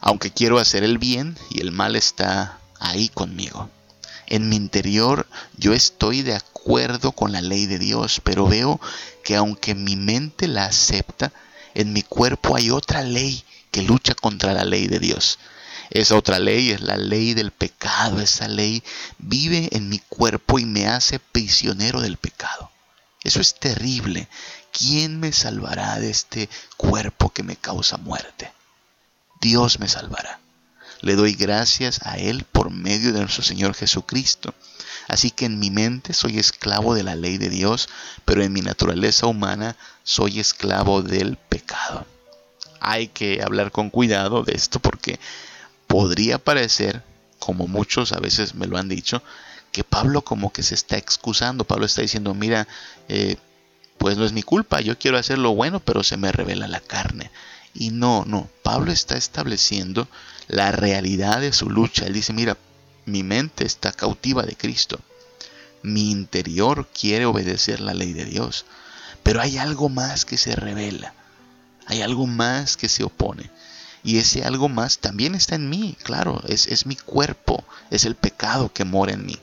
Aunque 0.00 0.30
quiero 0.30 0.58
hacer 0.58 0.84
el 0.84 0.98
bien 0.98 1.36
y 1.50 1.60
el 1.60 1.72
mal 1.72 1.96
está 1.96 2.58
ahí 2.78 3.08
conmigo. 3.08 3.68
En 4.26 4.48
mi 4.48 4.56
interior 4.56 5.26
yo 5.56 5.72
estoy 5.72 6.22
de 6.22 6.34
acuerdo 6.34 7.12
con 7.12 7.32
la 7.32 7.40
ley 7.40 7.66
de 7.66 7.78
Dios, 7.78 8.20
pero 8.22 8.46
veo 8.46 8.80
que 9.24 9.36
aunque 9.36 9.74
mi 9.74 9.96
mente 9.96 10.46
la 10.48 10.66
acepta, 10.66 11.32
en 11.74 11.92
mi 11.92 12.02
cuerpo 12.02 12.56
hay 12.56 12.70
otra 12.70 13.02
ley 13.02 13.44
que 13.70 13.82
lucha 13.82 14.14
contra 14.14 14.52
la 14.52 14.64
ley 14.64 14.86
de 14.86 14.98
Dios. 14.98 15.38
Esa 15.90 16.16
otra 16.16 16.38
ley 16.38 16.70
es 16.70 16.80
la 16.82 16.96
ley 16.96 17.34
del 17.34 17.50
pecado. 17.50 18.20
Esa 18.20 18.48
ley 18.48 18.82
vive 19.18 19.68
en 19.72 19.88
mi 19.88 19.98
cuerpo 19.98 20.58
y 20.58 20.66
me 20.66 20.86
hace 20.86 21.18
prisionero 21.18 22.00
del 22.00 22.18
pecado. 22.18 22.70
Eso 23.24 23.40
es 23.40 23.54
terrible. 23.58 24.28
¿Quién 24.78 25.18
me 25.18 25.32
salvará 25.32 25.98
de 25.98 26.10
este 26.10 26.48
cuerpo 26.76 27.30
que 27.30 27.42
me 27.42 27.56
causa 27.56 27.96
muerte? 27.96 28.52
Dios 29.40 29.80
me 29.80 29.88
salvará. 29.88 30.40
Le 31.00 31.16
doy 31.16 31.34
gracias 31.34 32.00
a 32.02 32.16
Él 32.18 32.44
por 32.44 32.70
medio 32.70 33.12
de 33.12 33.20
nuestro 33.20 33.42
Señor 33.42 33.74
Jesucristo. 33.74 34.54
Así 35.08 35.30
que 35.30 35.46
en 35.46 35.58
mi 35.58 35.70
mente 35.70 36.12
soy 36.12 36.38
esclavo 36.38 36.94
de 36.94 37.02
la 37.02 37.16
ley 37.16 37.38
de 37.38 37.48
Dios, 37.48 37.88
pero 38.24 38.42
en 38.42 38.52
mi 38.52 38.60
naturaleza 38.60 39.26
humana 39.26 39.76
soy 40.04 40.38
esclavo 40.38 41.02
del 41.02 41.36
pecado. 41.36 42.06
Hay 42.80 43.08
que 43.08 43.42
hablar 43.42 43.72
con 43.72 43.90
cuidado 43.90 44.42
de 44.42 44.54
esto 44.54 44.80
porque 44.80 45.18
podría 45.86 46.38
parecer, 46.38 47.02
como 47.38 47.66
muchos 47.66 48.12
a 48.12 48.20
veces 48.20 48.54
me 48.54 48.66
lo 48.66 48.76
han 48.76 48.88
dicho, 48.88 49.22
que 49.72 49.84
Pablo 49.84 50.22
como 50.22 50.52
que 50.52 50.62
se 50.62 50.74
está 50.74 50.96
excusando. 50.96 51.64
Pablo 51.64 51.86
está 51.86 52.02
diciendo, 52.02 52.34
mira, 52.34 52.66
eh, 53.08 53.36
pues 53.98 54.16
no 54.16 54.24
es 54.24 54.32
mi 54.32 54.42
culpa, 54.42 54.80
yo 54.80 54.98
quiero 54.98 55.18
hacer 55.18 55.38
lo 55.38 55.54
bueno, 55.54 55.80
pero 55.80 56.02
se 56.02 56.16
me 56.16 56.32
revela 56.32 56.68
la 56.68 56.80
carne. 56.80 57.30
Y 57.74 57.90
no, 57.90 58.24
no, 58.26 58.48
Pablo 58.62 58.92
está 58.92 59.16
estableciendo 59.16 60.08
la 60.46 60.72
realidad 60.72 61.40
de 61.40 61.52
su 61.52 61.68
lucha. 61.68 62.06
Él 62.06 62.14
dice, 62.14 62.32
mira, 62.32 62.56
mi 63.04 63.22
mente 63.22 63.66
está 63.66 63.92
cautiva 63.92 64.44
de 64.44 64.56
Cristo. 64.56 65.00
Mi 65.82 66.10
interior 66.10 66.88
quiere 66.88 67.26
obedecer 67.26 67.80
la 67.80 67.94
ley 67.94 68.12
de 68.12 68.24
Dios. 68.24 68.64
Pero 69.22 69.40
hay 69.40 69.58
algo 69.58 69.88
más 69.88 70.24
que 70.24 70.38
se 70.38 70.56
revela. 70.56 71.12
Hay 71.86 72.02
algo 72.02 72.26
más 72.26 72.76
que 72.76 72.88
se 72.88 73.04
opone. 73.04 73.50
Y 74.04 74.18
ese 74.18 74.44
algo 74.44 74.68
más 74.68 74.98
también 74.98 75.34
está 75.34 75.56
en 75.56 75.68
mí, 75.68 75.96
claro, 76.04 76.40
es, 76.46 76.68
es 76.68 76.86
mi 76.86 76.94
cuerpo, 76.94 77.64
es 77.90 78.04
el 78.04 78.14
pecado 78.14 78.72
que 78.72 78.84
mora 78.84 79.12
en 79.12 79.26
mí 79.26 79.36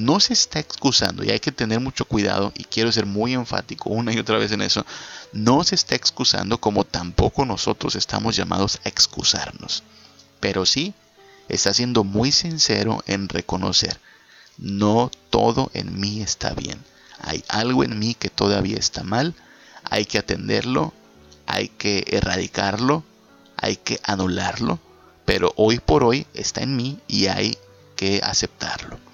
no 0.00 0.18
se 0.18 0.32
está 0.32 0.58
excusando, 0.58 1.22
y 1.22 1.30
hay 1.30 1.40
que 1.40 1.52
tener 1.52 1.78
mucho 1.80 2.04
cuidado, 2.04 2.52
y 2.56 2.64
quiero 2.64 2.90
ser 2.90 3.06
muy 3.06 3.34
enfático 3.34 3.90
una 3.90 4.12
y 4.12 4.18
otra 4.18 4.38
vez 4.38 4.50
en 4.52 4.62
eso, 4.62 4.84
no 5.32 5.62
se 5.62 5.74
está 5.74 5.94
excusando 5.94 6.58
como 6.58 6.84
tampoco 6.84 7.44
nosotros 7.44 7.94
estamos 7.94 8.34
llamados 8.34 8.80
a 8.84 8.88
excusarnos. 8.88 9.82
Pero 10.40 10.64
sí, 10.64 10.94
está 11.48 11.74
siendo 11.74 12.02
muy 12.02 12.32
sincero 12.32 13.04
en 13.06 13.28
reconocer, 13.28 14.00
no 14.56 15.10
todo 15.28 15.70
en 15.74 16.00
mí 16.00 16.22
está 16.22 16.54
bien. 16.54 16.82
Hay 17.20 17.44
algo 17.48 17.84
en 17.84 17.98
mí 17.98 18.14
que 18.14 18.30
todavía 18.30 18.78
está 18.78 19.02
mal, 19.02 19.34
hay 19.84 20.06
que 20.06 20.18
atenderlo, 20.18 20.94
hay 21.46 21.68
que 21.68 22.04
erradicarlo, 22.08 23.04
hay 23.56 23.76
que 23.76 24.00
anularlo, 24.04 24.78
pero 25.26 25.52
hoy 25.56 25.78
por 25.78 26.04
hoy 26.04 26.26
está 26.32 26.62
en 26.62 26.76
mí 26.76 26.98
y 27.06 27.26
hay 27.26 27.58
que 27.96 28.20
aceptarlo. 28.24 29.09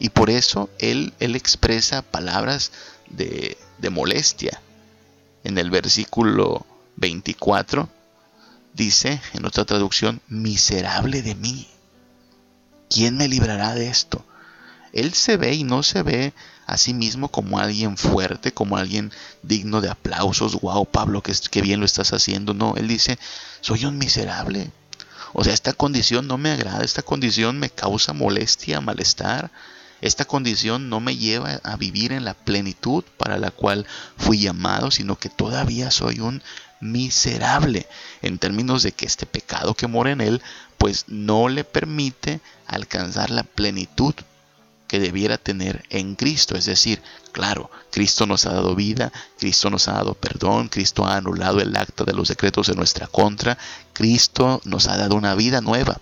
Y 0.00 0.08
por 0.08 0.30
eso 0.30 0.70
él, 0.78 1.14
él 1.20 1.36
expresa 1.36 2.02
palabras 2.02 2.72
de, 3.08 3.56
de 3.78 3.90
molestia. 3.90 4.60
En 5.44 5.58
el 5.58 5.70
versículo 5.70 6.66
24 6.96 7.88
dice, 8.74 9.20
en 9.34 9.44
otra 9.44 9.64
traducción, 9.64 10.20
miserable 10.26 11.22
de 11.22 11.34
mí. 11.34 11.68
¿Quién 12.88 13.16
me 13.16 13.28
librará 13.28 13.74
de 13.74 13.88
esto? 13.88 14.24
Él 14.92 15.12
se 15.14 15.36
ve 15.36 15.54
y 15.54 15.64
no 15.64 15.82
se 15.82 16.02
ve 16.02 16.32
a 16.66 16.76
sí 16.76 16.94
mismo 16.94 17.28
como 17.28 17.58
alguien 17.58 17.96
fuerte, 17.96 18.52
como 18.52 18.76
alguien 18.76 19.12
digno 19.42 19.80
de 19.80 19.90
aplausos. 19.90 20.60
Wow, 20.60 20.86
Pablo, 20.86 21.22
que, 21.22 21.32
que 21.50 21.62
bien 21.62 21.80
lo 21.80 21.86
estás 21.86 22.12
haciendo. 22.12 22.54
No, 22.54 22.74
él 22.76 22.88
dice, 22.88 23.18
soy 23.60 23.84
un 23.84 23.98
miserable. 23.98 24.70
O 25.32 25.44
sea, 25.44 25.52
esta 25.52 25.72
condición 25.72 26.26
no 26.26 26.38
me 26.38 26.50
agrada, 26.50 26.84
esta 26.84 27.02
condición 27.02 27.58
me 27.58 27.70
causa 27.70 28.12
molestia, 28.12 28.80
malestar. 28.80 29.50
Esta 30.00 30.24
condición 30.24 30.88
no 30.88 31.00
me 31.00 31.16
lleva 31.16 31.60
a 31.62 31.76
vivir 31.76 32.12
en 32.12 32.24
la 32.24 32.34
plenitud 32.34 33.04
para 33.16 33.38
la 33.38 33.50
cual 33.50 33.86
fui 34.16 34.40
llamado, 34.40 34.90
sino 34.90 35.18
que 35.18 35.28
todavía 35.28 35.90
soy 35.90 36.20
un 36.20 36.42
miserable 36.80 37.86
en 38.22 38.38
términos 38.38 38.82
de 38.82 38.92
que 38.92 39.06
este 39.06 39.26
pecado 39.26 39.74
que 39.74 39.86
mora 39.86 40.12
en 40.12 40.20
él 40.20 40.42
pues 40.78 41.04
no 41.08 41.48
le 41.48 41.64
permite 41.64 42.40
alcanzar 42.66 43.30
la 43.30 43.42
plenitud 43.42 44.14
que 44.88 44.98
debiera 44.98 45.36
tener 45.36 45.84
en 45.90 46.16
Cristo. 46.16 46.56
Es 46.56 46.64
decir, 46.64 47.02
claro, 47.30 47.70
Cristo 47.92 48.26
nos 48.26 48.46
ha 48.46 48.54
dado 48.54 48.74
vida, 48.74 49.12
Cristo 49.38 49.70
nos 49.70 49.86
ha 49.86 49.92
dado 49.92 50.14
perdón, 50.14 50.68
Cristo 50.68 51.06
ha 51.06 51.16
anulado 51.16 51.60
el 51.60 51.76
acta 51.76 52.04
de 52.04 52.14
los 52.14 52.28
decretos 52.28 52.70
en 52.70 52.76
nuestra 52.76 53.06
contra, 53.06 53.58
Cristo 53.92 54.60
nos 54.64 54.88
ha 54.88 54.96
dado 54.96 55.14
una 55.14 55.34
vida 55.34 55.60
nueva. 55.60 56.00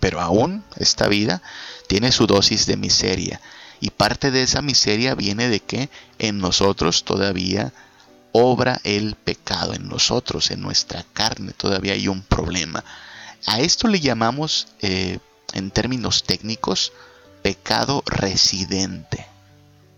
Pero 0.00 0.20
aún 0.20 0.64
esta 0.76 1.08
vida 1.08 1.42
tiene 1.86 2.12
su 2.12 2.26
dosis 2.26 2.66
de 2.66 2.76
miseria. 2.76 3.40
Y 3.80 3.90
parte 3.90 4.30
de 4.30 4.42
esa 4.42 4.62
miseria 4.62 5.14
viene 5.14 5.48
de 5.48 5.60
que 5.60 5.90
en 6.18 6.38
nosotros 6.38 7.04
todavía 7.04 7.72
obra 8.32 8.80
el 8.84 9.14
pecado, 9.14 9.74
en 9.74 9.88
nosotros, 9.88 10.50
en 10.50 10.60
nuestra 10.60 11.04
carne 11.12 11.52
todavía 11.52 11.94
hay 11.94 12.08
un 12.08 12.22
problema. 12.22 12.84
A 13.46 13.60
esto 13.60 13.88
le 13.88 14.00
llamamos, 14.00 14.68
eh, 14.80 15.18
en 15.52 15.70
términos 15.70 16.24
técnicos, 16.24 16.92
pecado 17.42 18.02
residente, 18.06 19.26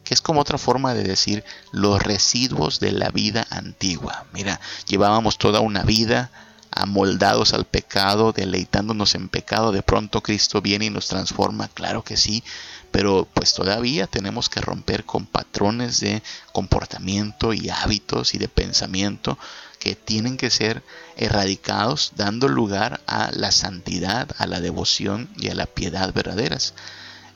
que 0.04 0.14
es 0.14 0.20
como 0.20 0.40
otra 0.40 0.58
forma 0.58 0.94
de 0.94 1.02
decir 1.02 1.44
los 1.72 2.00
residuos 2.02 2.78
de 2.78 2.92
la 2.92 3.10
vida 3.10 3.46
antigua. 3.50 4.26
Mira, 4.32 4.60
llevábamos 4.86 5.38
toda 5.38 5.60
una 5.60 5.82
vida 5.82 6.30
amoldados 6.78 7.54
al 7.54 7.64
pecado, 7.64 8.32
deleitándonos 8.32 9.16
en 9.16 9.28
pecado, 9.28 9.72
de 9.72 9.82
pronto 9.82 10.22
Cristo 10.22 10.62
viene 10.62 10.86
y 10.86 10.90
nos 10.90 11.08
transforma, 11.08 11.66
claro 11.66 12.04
que 12.04 12.16
sí, 12.16 12.44
pero 12.92 13.26
pues 13.34 13.52
todavía 13.52 14.06
tenemos 14.06 14.48
que 14.48 14.60
romper 14.60 15.04
con 15.04 15.26
patrones 15.26 15.98
de 15.98 16.22
comportamiento 16.52 17.52
y 17.52 17.68
hábitos 17.68 18.34
y 18.34 18.38
de 18.38 18.46
pensamiento 18.46 19.38
que 19.80 19.96
tienen 19.96 20.36
que 20.36 20.50
ser 20.50 20.84
erradicados 21.16 22.12
dando 22.14 22.46
lugar 22.46 23.00
a 23.08 23.32
la 23.32 23.50
santidad, 23.50 24.28
a 24.38 24.46
la 24.46 24.60
devoción 24.60 25.28
y 25.36 25.48
a 25.48 25.54
la 25.54 25.66
piedad 25.66 26.12
verdaderas. 26.14 26.74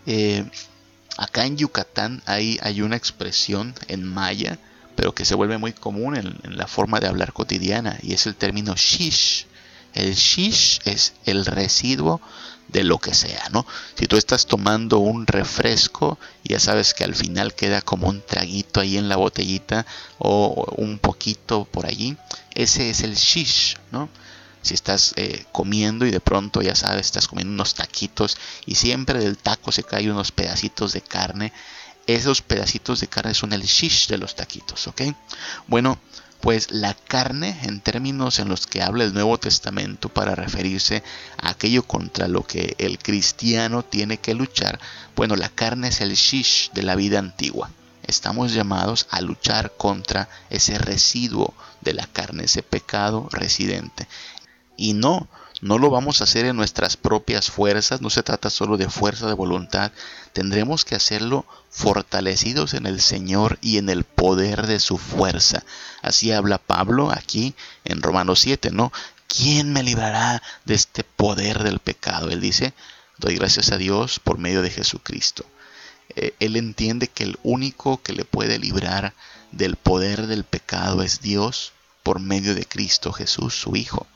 Eh, 0.06 0.48
acá 1.16 1.46
en 1.46 1.56
Yucatán 1.56 2.22
hay, 2.26 2.60
hay, 2.62 2.80
una 2.80 2.96
expresión 2.96 3.74
en 3.88 4.04
maya, 4.04 4.58
pero 4.94 5.14
que 5.14 5.24
se 5.24 5.34
vuelve 5.34 5.58
muy 5.58 5.72
común 5.72 6.16
en, 6.16 6.56
la 6.56 6.66
forma 6.66 7.00
de 7.00 7.08
hablar 7.08 7.32
cotidiana, 7.32 7.98
y 8.02 8.14
es 8.14 8.26
el 8.26 8.34
término 8.34 8.74
shish. 8.76 9.46
El 9.94 10.14
shish 10.14 10.80
es 10.84 11.14
el 11.26 11.44
residuo 11.44 12.20
de 12.68 12.84
lo 12.84 12.98
que 12.98 13.12
sea, 13.14 13.48
¿no? 13.50 13.66
Si 13.98 14.06
tú 14.06 14.16
estás 14.16 14.46
tomando 14.46 14.98
un 14.98 15.26
refresco, 15.26 16.18
ya 16.44 16.58
sabes 16.58 16.94
que 16.94 17.04
al 17.04 17.14
final 17.14 17.54
queda 17.54 17.82
como 17.82 18.08
un 18.08 18.22
traguito 18.22 18.80
ahí 18.80 18.96
en 18.96 19.08
la 19.08 19.16
botellita 19.16 19.84
o 20.18 20.66
un 20.78 20.98
poquito 20.98 21.66
por 21.66 21.86
allí, 21.86 22.16
ese 22.54 22.88
es 22.88 23.02
el 23.02 23.14
shish, 23.14 23.76
¿no? 23.90 24.08
Si 24.62 24.74
estás 24.74 25.12
eh, 25.16 25.44
comiendo 25.50 26.06
y 26.06 26.12
de 26.12 26.20
pronto, 26.20 26.62
ya 26.62 26.76
sabes, 26.76 27.06
estás 27.06 27.26
comiendo 27.26 27.52
unos 27.52 27.74
taquitos 27.74 28.38
y 28.64 28.76
siempre 28.76 29.18
del 29.18 29.36
taco 29.36 29.72
se 29.72 29.82
caen 29.82 30.12
unos 30.12 30.30
pedacitos 30.30 30.92
de 30.92 31.00
carne, 31.00 31.52
esos 32.06 32.42
pedacitos 32.42 33.00
de 33.00 33.08
carne 33.08 33.34
son 33.34 33.52
el 33.52 33.62
shish 33.62 34.08
de 34.08 34.18
los 34.18 34.34
taquitos, 34.34 34.86
¿ok? 34.86 35.02
Bueno, 35.66 35.98
pues 36.40 36.72
la 36.72 36.94
carne, 36.94 37.56
en 37.62 37.80
términos 37.80 38.40
en 38.40 38.48
los 38.48 38.66
que 38.66 38.82
habla 38.82 39.04
el 39.04 39.14
Nuevo 39.14 39.38
Testamento 39.38 40.08
para 40.08 40.34
referirse 40.34 41.04
a 41.40 41.50
aquello 41.50 41.84
contra 41.84 42.26
lo 42.26 42.42
que 42.42 42.74
el 42.78 42.98
cristiano 42.98 43.84
tiene 43.84 44.18
que 44.18 44.34
luchar, 44.34 44.80
bueno, 45.14 45.36
la 45.36 45.48
carne 45.48 45.88
es 45.88 46.00
el 46.00 46.14
shish 46.14 46.72
de 46.72 46.82
la 46.82 46.96
vida 46.96 47.20
antigua. 47.20 47.70
Estamos 48.02 48.52
llamados 48.52 49.06
a 49.10 49.20
luchar 49.20 49.74
contra 49.76 50.28
ese 50.50 50.76
residuo 50.78 51.54
de 51.80 51.94
la 51.94 52.06
carne, 52.08 52.44
ese 52.44 52.64
pecado 52.64 53.28
residente. 53.30 54.08
Y 54.76 54.94
no, 54.94 55.28
no 55.62 55.78
lo 55.78 55.90
vamos 55.90 56.20
a 56.20 56.24
hacer 56.24 56.44
en 56.44 56.56
nuestras 56.56 56.96
propias 56.96 57.48
fuerzas, 57.48 58.00
no 58.00 58.10
se 58.10 58.24
trata 58.24 58.50
solo 58.50 58.76
de 58.76 58.90
fuerza 58.90 59.28
de 59.28 59.32
voluntad, 59.32 59.92
tendremos 60.32 60.84
que 60.84 60.96
hacerlo 60.96 61.46
fortalecidos 61.70 62.74
en 62.74 62.84
el 62.84 63.00
Señor 63.00 63.58
y 63.62 63.78
en 63.78 63.88
el 63.88 64.02
poder 64.02 64.66
de 64.66 64.80
su 64.80 64.98
fuerza. 64.98 65.62
Así 66.02 66.32
habla 66.32 66.58
Pablo 66.58 67.12
aquí 67.12 67.54
en 67.84 68.02
Romanos 68.02 68.40
7, 68.40 68.72
¿no? 68.72 68.92
¿Quién 69.28 69.72
me 69.72 69.84
librará 69.84 70.42
de 70.64 70.74
este 70.74 71.04
poder 71.04 71.62
del 71.62 71.78
pecado? 71.78 72.30
Él 72.30 72.40
dice, 72.40 72.74
doy 73.18 73.36
gracias 73.36 73.70
a 73.70 73.78
Dios 73.78 74.18
por 74.18 74.38
medio 74.38 74.62
de 74.62 74.70
Jesucristo. 74.70 75.46
Eh, 76.16 76.34
él 76.40 76.56
entiende 76.56 77.06
que 77.06 77.22
el 77.22 77.38
único 77.44 78.02
que 78.02 78.14
le 78.14 78.24
puede 78.24 78.58
librar 78.58 79.14
del 79.52 79.76
poder 79.76 80.26
del 80.26 80.42
pecado 80.42 81.04
es 81.04 81.20
Dios 81.20 81.72
por 82.02 82.18
medio 82.18 82.56
de 82.56 82.66
Cristo 82.66 83.12
Jesús, 83.12 83.54
su 83.54 83.76
Hijo. 83.76 84.08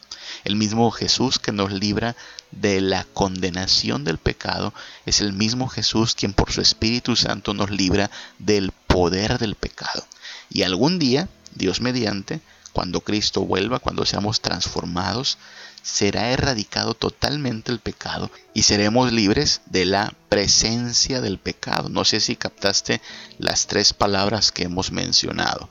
El 0.46 0.54
mismo 0.54 0.92
Jesús 0.92 1.40
que 1.40 1.50
nos 1.50 1.72
libra 1.72 2.14
de 2.52 2.80
la 2.80 3.02
condenación 3.02 4.04
del 4.04 4.16
pecado 4.16 4.72
es 5.04 5.20
el 5.20 5.32
mismo 5.32 5.66
Jesús 5.66 6.14
quien 6.14 6.34
por 6.34 6.52
su 6.52 6.60
Espíritu 6.60 7.16
Santo 7.16 7.52
nos 7.52 7.72
libra 7.72 8.12
del 8.38 8.70
poder 8.86 9.40
del 9.40 9.56
pecado. 9.56 10.06
Y 10.48 10.62
algún 10.62 11.00
día, 11.00 11.28
Dios 11.56 11.80
mediante, 11.80 12.40
cuando 12.72 13.00
Cristo 13.00 13.40
vuelva, 13.40 13.80
cuando 13.80 14.06
seamos 14.06 14.40
transformados, 14.40 15.36
será 15.82 16.30
erradicado 16.30 16.94
totalmente 16.94 17.72
el 17.72 17.80
pecado 17.80 18.30
y 18.54 18.62
seremos 18.62 19.10
libres 19.10 19.62
de 19.66 19.84
la 19.84 20.14
presencia 20.28 21.20
del 21.20 21.40
pecado. 21.40 21.88
No 21.88 22.04
sé 22.04 22.20
si 22.20 22.36
captaste 22.36 23.00
las 23.38 23.66
tres 23.66 23.92
palabras 23.92 24.52
que 24.52 24.62
hemos 24.62 24.92
mencionado. 24.92 25.68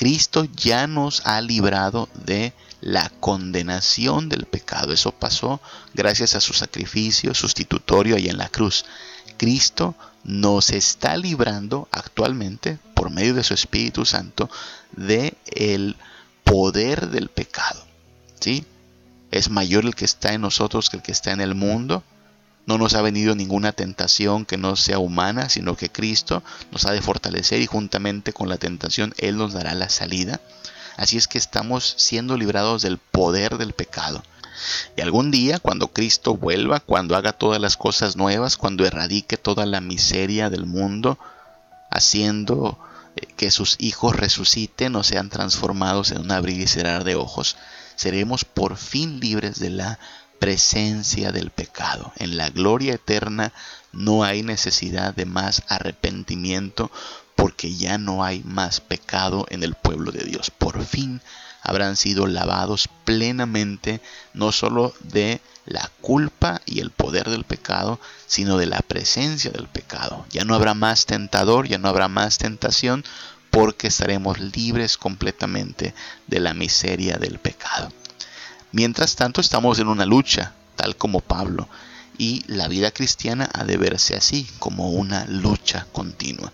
Cristo 0.00 0.46
ya 0.56 0.86
nos 0.86 1.26
ha 1.26 1.42
librado 1.42 2.08
de 2.24 2.54
la 2.80 3.10
condenación 3.20 4.30
del 4.30 4.46
pecado. 4.46 4.94
Eso 4.94 5.12
pasó 5.12 5.60
gracias 5.92 6.34
a 6.34 6.40
su 6.40 6.54
sacrificio 6.54 7.34
sustitutorio 7.34 8.16
ahí 8.16 8.28
en 8.28 8.38
la 8.38 8.48
cruz. 8.48 8.86
Cristo 9.36 9.94
nos 10.24 10.70
está 10.70 11.18
librando 11.18 11.86
actualmente 11.92 12.78
por 12.94 13.10
medio 13.10 13.34
de 13.34 13.44
su 13.44 13.52
Espíritu 13.52 14.06
Santo 14.06 14.48
de 14.92 15.36
el 15.44 15.98
poder 16.44 17.10
del 17.10 17.28
pecado. 17.28 17.84
¿Sí? 18.40 18.64
Es 19.30 19.50
mayor 19.50 19.84
el 19.84 19.94
que 19.94 20.06
está 20.06 20.32
en 20.32 20.40
nosotros 20.40 20.88
que 20.88 20.96
el 20.96 21.02
que 21.02 21.12
está 21.12 21.32
en 21.32 21.42
el 21.42 21.54
mundo. 21.54 22.02
No 22.70 22.78
nos 22.78 22.94
ha 22.94 23.02
venido 23.02 23.34
ninguna 23.34 23.72
tentación 23.72 24.46
que 24.46 24.56
no 24.56 24.76
sea 24.76 25.00
humana, 25.00 25.48
sino 25.48 25.74
que 25.74 25.90
Cristo 25.90 26.44
nos 26.70 26.86
ha 26.86 26.92
de 26.92 27.02
fortalecer 27.02 27.60
y 27.60 27.66
juntamente 27.66 28.32
con 28.32 28.48
la 28.48 28.58
tentación 28.58 29.12
Él 29.18 29.38
nos 29.38 29.54
dará 29.54 29.74
la 29.74 29.88
salida. 29.88 30.40
Así 30.96 31.16
es 31.16 31.26
que 31.26 31.36
estamos 31.36 31.96
siendo 31.98 32.36
librados 32.36 32.82
del 32.82 32.98
poder 32.98 33.58
del 33.58 33.72
pecado. 33.72 34.22
Y 34.96 35.00
algún 35.00 35.32
día, 35.32 35.58
cuando 35.58 35.88
Cristo 35.88 36.36
vuelva, 36.36 36.78
cuando 36.78 37.16
haga 37.16 37.32
todas 37.32 37.60
las 37.60 37.76
cosas 37.76 38.14
nuevas, 38.14 38.56
cuando 38.56 38.86
erradique 38.86 39.36
toda 39.36 39.66
la 39.66 39.80
miseria 39.80 40.48
del 40.48 40.64
mundo, 40.64 41.18
haciendo 41.90 42.78
eh, 43.16 43.26
que 43.36 43.50
sus 43.50 43.74
hijos 43.80 44.14
resuciten 44.14 44.94
o 44.94 45.02
sean 45.02 45.28
transformados 45.28 46.12
en 46.12 46.18
un 46.18 46.30
abrir 46.30 46.60
y 46.60 46.68
cerrar 46.68 47.02
de 47.02 47.16
ojos, 47.16 47.56
seremos 47.96 48.44
por 48.44 48.76
fin 48.76 49.18
libres 49.18 49.58
de 49.58 49.70
la 49.70 49.98
presencia 50.40 51.30
del 51.30 51.50
pecado. 51.50 52.12
En 52.16 52.36
la 52.36 52.50
gloria 52.50 52.94
eterna 52.94 53.52
no 53.92 54.24
hay 54.24 54.42
necesidad 54.42 55.14
de 55.14 55.26
más 55.26 55.62
arrepentimiento 55.68 56.90
porque 57.36 57.74
ya 57.76 57.98
no 57.98 58.24
hay 58.24 58.42
más 58.44 58.80
pecado 58.80 59.46
en 59.50 59.62
el 59.62 59.74
pueblo 59.74 60.10
de 60.10 60.24
Dios. 60.24 60.50
Por 60.50 60.84
fin 60.84 61.20
habrán 61.62 61.96
sido 61.96 62.26
lavados 62.26 62.88
plenamente 63.04 64.00
no 64.32 64.50
solo 64.50 64.94
de 65.00 65.40
la 65.66 65.90
culpa 66.00 66.62
y 66.64 66.80
el 66.80 66.90
poder 66.90 67.28
del 67.28 67.44
pecado, 67.44 68.00
sino 68.26 68.56
de 68.56 68.66
la 68.66 68.80
presencia 68.80 69.50
del 69.50 69.68
pecado. 69.68 70.24
Ya 70.30 70.44
no 70.44 70.54
habrá 70.54 70.74
más 70.74 71.06
tentador, 71.06 71.68
ya 71.68 71.78
no 71.78 71.88
habrá 71.88 72.08
más 72.08 72.38
tentación, 72.38 73.04
porque 73.50 73.88
estaremos 73.88 74.38
libres 74.38 74.96
completamente 74.96 75.94
de 76.28 76.40
la 76.40 76.54
miseria 76.54 77.18
del 77.18 77.38
pecado. 77.38 77.92
Mientras 78.72 79.16
tanto 79.16 79.40
estamos 79.40 79.78
en 79.78 79.88
una 79.88 80.06
lucha, 80.06 80.52
tal 80.76 80.96
como 80.96 81.20
Pablo, 81.20 81.68
y 82.18 82.44
la 82.46 82.68
vida 82.68 82.90
cristiana 82.90 83.48
ha 83.52 83.64
de 83.64 83.76
verse 83.76 84.14
así, 84.14 84.48
como 84.58 84.90
una 84.90 85.24
lucha 85.26 85.86
continua. 85.92 86.52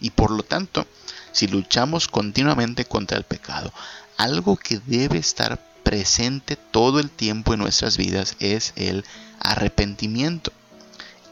Y 0.00 0.10
por 0.10 0.30
lo 0.30 0.42
tanto, 0.42 0.86
si 1.32 1.48
luchamos 1.48 2.06
continuamente 2.08 2.84
contra 2.84 3.16
el 3.16 3.24
pecado, 3.24 3.72
algo 4.16 4.56
que 4.56 4.80
debe 4.86 5.18
estar 5.18 5.60
presente 5.82 6.56
todo 6.56 6.98
el 6.98 7.10
tiempo 7.10 7.54
en 7.54 7.60
nuestras 7.60 7.96
vidas 7.96 8.36
es 8.40 8.72
el 8.76 9.04
arrepentimiento. 9.40 10.52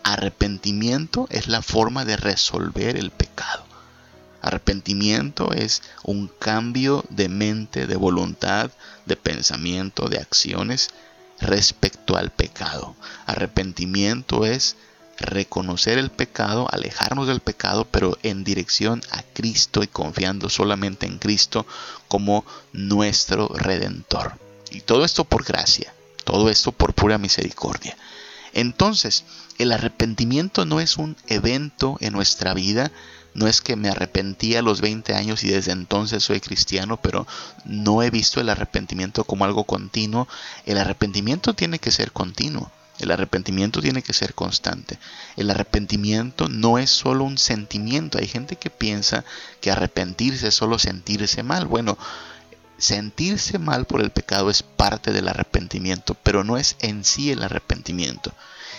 Arrepentimiento 0.03 1.27
es 1.31 1.49
la 1.49 1.62
forma 1.62 2.05
de 2.05 2.16
resolver 2.16 2.97
el 2.97 3.11
pecado. 3.11 3.64
Arrepentimiento 4.42 5.53
es 5.53 5.83
un 6.03 6.29
cambio 6.29 7.05
de 7.09 7.29
mente, 7.29 7.87
de 7.87 7.97
voluntad, 7.97 8.70
de 9.06 9.16
pensamiento, 9.16 10.08
de 10.08 10.18
acciones 10.18 10.90
respecto 11.40 12.16
al 12.16 12.30
pecado. 12.30 12.94
Arrepentimiento 13.26 14.46
es 14.46 14.76
reconocer 15.18 15.98
el 15.98 16.10
pecado, 16.10 16.66
alejarnos 16.70 17.26
del 17.26 17.40
pecado, 17.40 17.86
pero 17.90 18.18
en 18.22 18.44
dirección 18.44 19.02
a 19.10 19.22
Cristo 19.22 19.82
y 19.82 19.86
confiando 19.86 20.48
solamente 20.48 21.06
en 21.06 21.18
Cristo 21.18 21.66
como 22.08 22.44
nuestro 22.72 23.48
redentor. 23.48 24.38
Y 24.70 24.80
todo 24.80 25.04
esto 25.04 25.24
por 25.24 25.44
gracia, 25.44 25.94
todo 26.24 26.50
esto 26.50 26.72
por 26.72 26.94
pura 26.94 27.18
misericordia. 27.18 27.96
Entonces, 28.52 29.24
el 29.58 29.72
arrepentimiento 29.72 30.64
no 30.64 30.80
es 30.80 30.96
un 30.96 31.16
evento 31.26 31.96
en 32.00 32.12
nuestra 32.12 32.54
vida, 32.54 32.90
no 33.35 33.49
es 33.49 33.61
que 33.61 33.77
me 33.77 33.88
arrepentí 33.88 34.55
a 34.55 34.62
los 34.62 34.81
20 34.81 35.14
años 35.14 35.42
y 35.42 35.49
desde 35.49 35.73
entonces 35.73 36.23
soy 36.23 36.40
cristiano, 36.40 36.97
pero 36.97 37.27
no 37.64 38.03
he 38.03 38.11
visto 38.11 38.40
el 38.40 38.49
arrepentimiento 38.49 39.25
como 39.25 39.44
algo 39.44 39.64
continuo. 39.64 40.29
El 40.66 40.79
arrepentimiento 40.79 41.55
tiene 41.55 41.81
que 41.81 41.90
ser 41.90 42.12
continuo. 42.12 42.70
El 43.01 43.11
arrepentimiento 43.11 43.83
tiene 43.83 44.03
que 44.03 44.12
ser 44.12 44.35
constante. 44.35 44.99
El 45.37 45.51
arrepentimiento 45.51 46.49
no 46.49 46.79
es 46.79 46.90
solo 46.90 47.25
un 47.25 47.38
sentimiento. 47.38 48.18
Hay 48.18 48.29
gente 48.29 48.55
que 48.55 48.70
piensa 48.70 49.25
que 49.61 49.73
arrepentirse 49.73 50.49
es 50.49 50.55
solo 50.55 50.79
sentirse 50.79 51.42
mal. 51.42 51.66
Bueno, 51.66 51.99
sentirse 52.79 53.59
mal 53.59 53.87
por 53.87 54.01
el 54.01 54.11
pecado 54.11 54.49
es 54.49 54.62
parte 54.62 55.12
del 55.12 55.27
arrepentimiento, 55.27 56.14
pero 56.23 56.44
no 56.44 56.57
es 56.57 56.77
en 56.81 57.05
sí 57.05 57.33
el 57.33 57.42
arrepentimiento. 57.42 58.33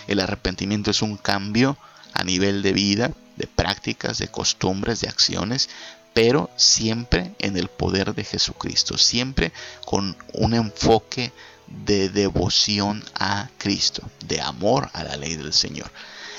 El 0.06 0.20
arrepentimiento 0.20 0.90
es 0.90 1.02
un 1.02 1.18
cambio 1.18 1.76
a 2.14 2.24
nivel 2.24 2.62
de 2.62 2.72
vida, 2.72 3.10
de 3.36 3.46
prácticas, 3.46 4.18
de 4.18 4.28
costumbres, 4.28 5.00
de 5.00 5.08
acciones, 5.08 5.68
pero 6.14 6.50
siempre 6.56 7.34
en 7.38 7.56
el 7.56 7.68
poder 7.68 8.14
de 8.14 8.24
Jesucristo, 8.24 8.96
siempre 8.96 9.52
con 9.84 10.16
un 10.32 10.54
enfoque 10.54 11.32
de 11.66 12.08
devoción 12.08 13.04
a 13.14 13.50
Cristo, 13.58 14.02
de 14.26 14.40
amor 14.40 14.88
a 14.92 15.04
la 15.04 15.16
ley 15.16 15.36
del 15.36 15.52
Señor. 15.52 15.90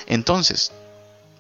Entonces, 0.08 0.72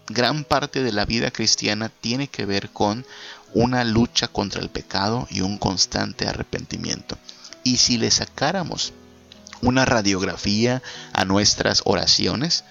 gran 0.08 0.44
parte 0.44 0.84
de 0.84 0.92
la 0.92 1.06
vida 1.06 1.32
cristiana 1.32 1.90
tiene 1.90 2.28
que 2.28 2.46
ver 2.46 2.70
con 2.70 3.06
una 3.54 3.84
lucha 3.84 4.28
contra 4.28 4.62
el 4.62 4.70
pecado 4.70 5.28
y 5.30 5.42
un 5.42 5.58
constante 5.58 6.28
arrepentimiento. 6.28 7.18
Y 7.64 7.78
si 7.78 7.98
le 7.98 8.12
sacáramos 8.12 8.94
una 9.62 9.86
radiografía 9.86 10.84
a 11.14 11.26
nuestras 11.26 11.82
oraciones, 11.86 12.64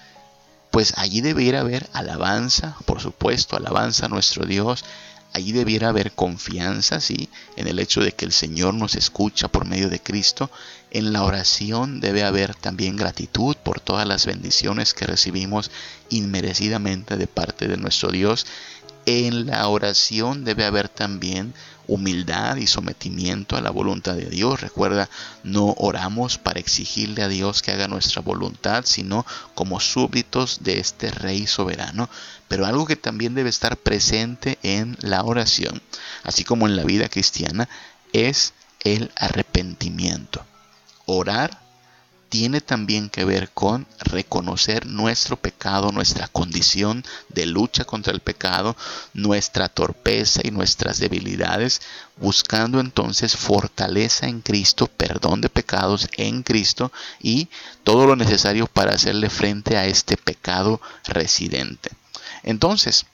pues 0.71 0.93
allí 0.97 1.21
debiera 1.21 1.61
haber 1.61 1.89
alabanza, 1.93 2.77
por 2.85 3.01
supuesto, 3.01 3.55
alabanza 3.55 4.05
a 4.05 4.09
nuestro 4.09 4.45
Dios, 4.45 4.83
allí 5.33 5.51
debiera 5.51 5.89
haber 5.89 6.11
confianza, 6.11 6.99
¿sí? 6.99 7.29
En 7.55 7.67
el 7.67 7.79
hecho 7.79 8.01
de 8.01 8.11
que 8.11 8.25
el 8.25 8.31
Señor 8.31 8.73
nos 8.73 8.95
escucha 8.95 9.47
por 9.47 9.65
medio 9.65 9.89
de 9.89 9.99
Cristo. 9.99 10.49
En 10.89 11.13
la 11.13 11.23
oración 11.23 11.99
debe 11.99 12.23
haber 12.23 12.55
también 12.55 12.95
gratitud 12.95 13.55
por 13.57 13.79
todas 13.79 14.07
las 14.07 14.25
bendiciones 14.25 14.93
que 14.93 15.05
recibimos 15.05 15.69
inmerecidamente 16.09 17.17
de 17.17 17.27
parte 17.27 17.67
de 17.67 17.77
nuestro 17.77 18.09
Dios. 18.09 18.45
En 19.07 19.47
la 19.47 19.65
oración 19.69 20.43
debe 20.43 20.65
haber 20.65 20.89
también 20.89 21.53
humildad 21.87 22.57
y 22.57 22.67
sometimiento 22.67 23.55
a 23.55 23.61
la 23.61 23.69
voluntad 23.69 24.15
de 24.15 24.25
Dios. 24.25 24.59
Recuerda, 24.59 25.09
no 25.43 25.73
oramos 25.77 26.37
para 26.37 26.59
exigirle 26.59 27.23
a 27.23 27.29
Dios 27.29 27.61
que 27.61 27.71
haga 27.71 27.87
nuestra 27.87 28.21
voluntad, 28.21 28.83
sino 28.85 29.25
como 29.55 29.79
súbditos 29.79 30.61
de 30.61 30.79
este 30.79 31.09
Rey 31.09 31.47
soberano. 31.47 32.09
Pero 32.49 32.65
algo 32.65 32.85
que 32.85 32.97
también 32.97 33.33
debe 33.33 33.49
estar 33.49 33.77
presente 33.77 34.59
en 34.61 34.97
la 34.99 35.23
oración, 35.23 35.81
así 36.23 36.43
como 36.43 36.67
en 36.67 36.75
la 36.75 36.83
vida 36.83 37.07
cristiana, 37.07 37.69
es 38.11 38.53
el 38.81 39.09
arrepentimiento. 39.15 40.45
Orar 41.05 41.61
tiene 42.29 42.61
también 42.61 43.09
que 43.09 43.25
ver 43.25 43.49
con 43.49 43.87
reconocer 43.99 44.85
nuestro 44.85 45.37
pecado, 45.37 45.91
nuestra 45.91 46.27
condición 46.27 47.05
de 47.29 47.45
lucha 47.45 47.85
contra 47.85 48.13
el 48.13 48.19
pecado, 48.19 48.75
nuestra 49.13 49.69
torpeza 49.69 50.41
y 50.43 50.51
nuestras 50.51 50.99
debilidades, 50.99 51.81
buscando 52.17 52.79
entonces 52.79 53.35
fortaleza 53.35 54.27
en 54.27 54.41
Cristo, 54.41 54.87
perdón 54.87 55.41
de 55.41 55.49
pecados 55.49 56.09
en 56.17 56.43
Cristo 56.43 56.91
y 57.21 57.49
todo 57.83 58.05
lo 58.05 58.15
necesario 58.15 58.67
para 58.67 58.93
hacerle 58.93 59.29
frente 59.29 59.77
a 59.77 59.85
este 59.85 60.17
pecado 60.17 60.81
residente. 61.05 61.91
Entonces, 62.43 63.05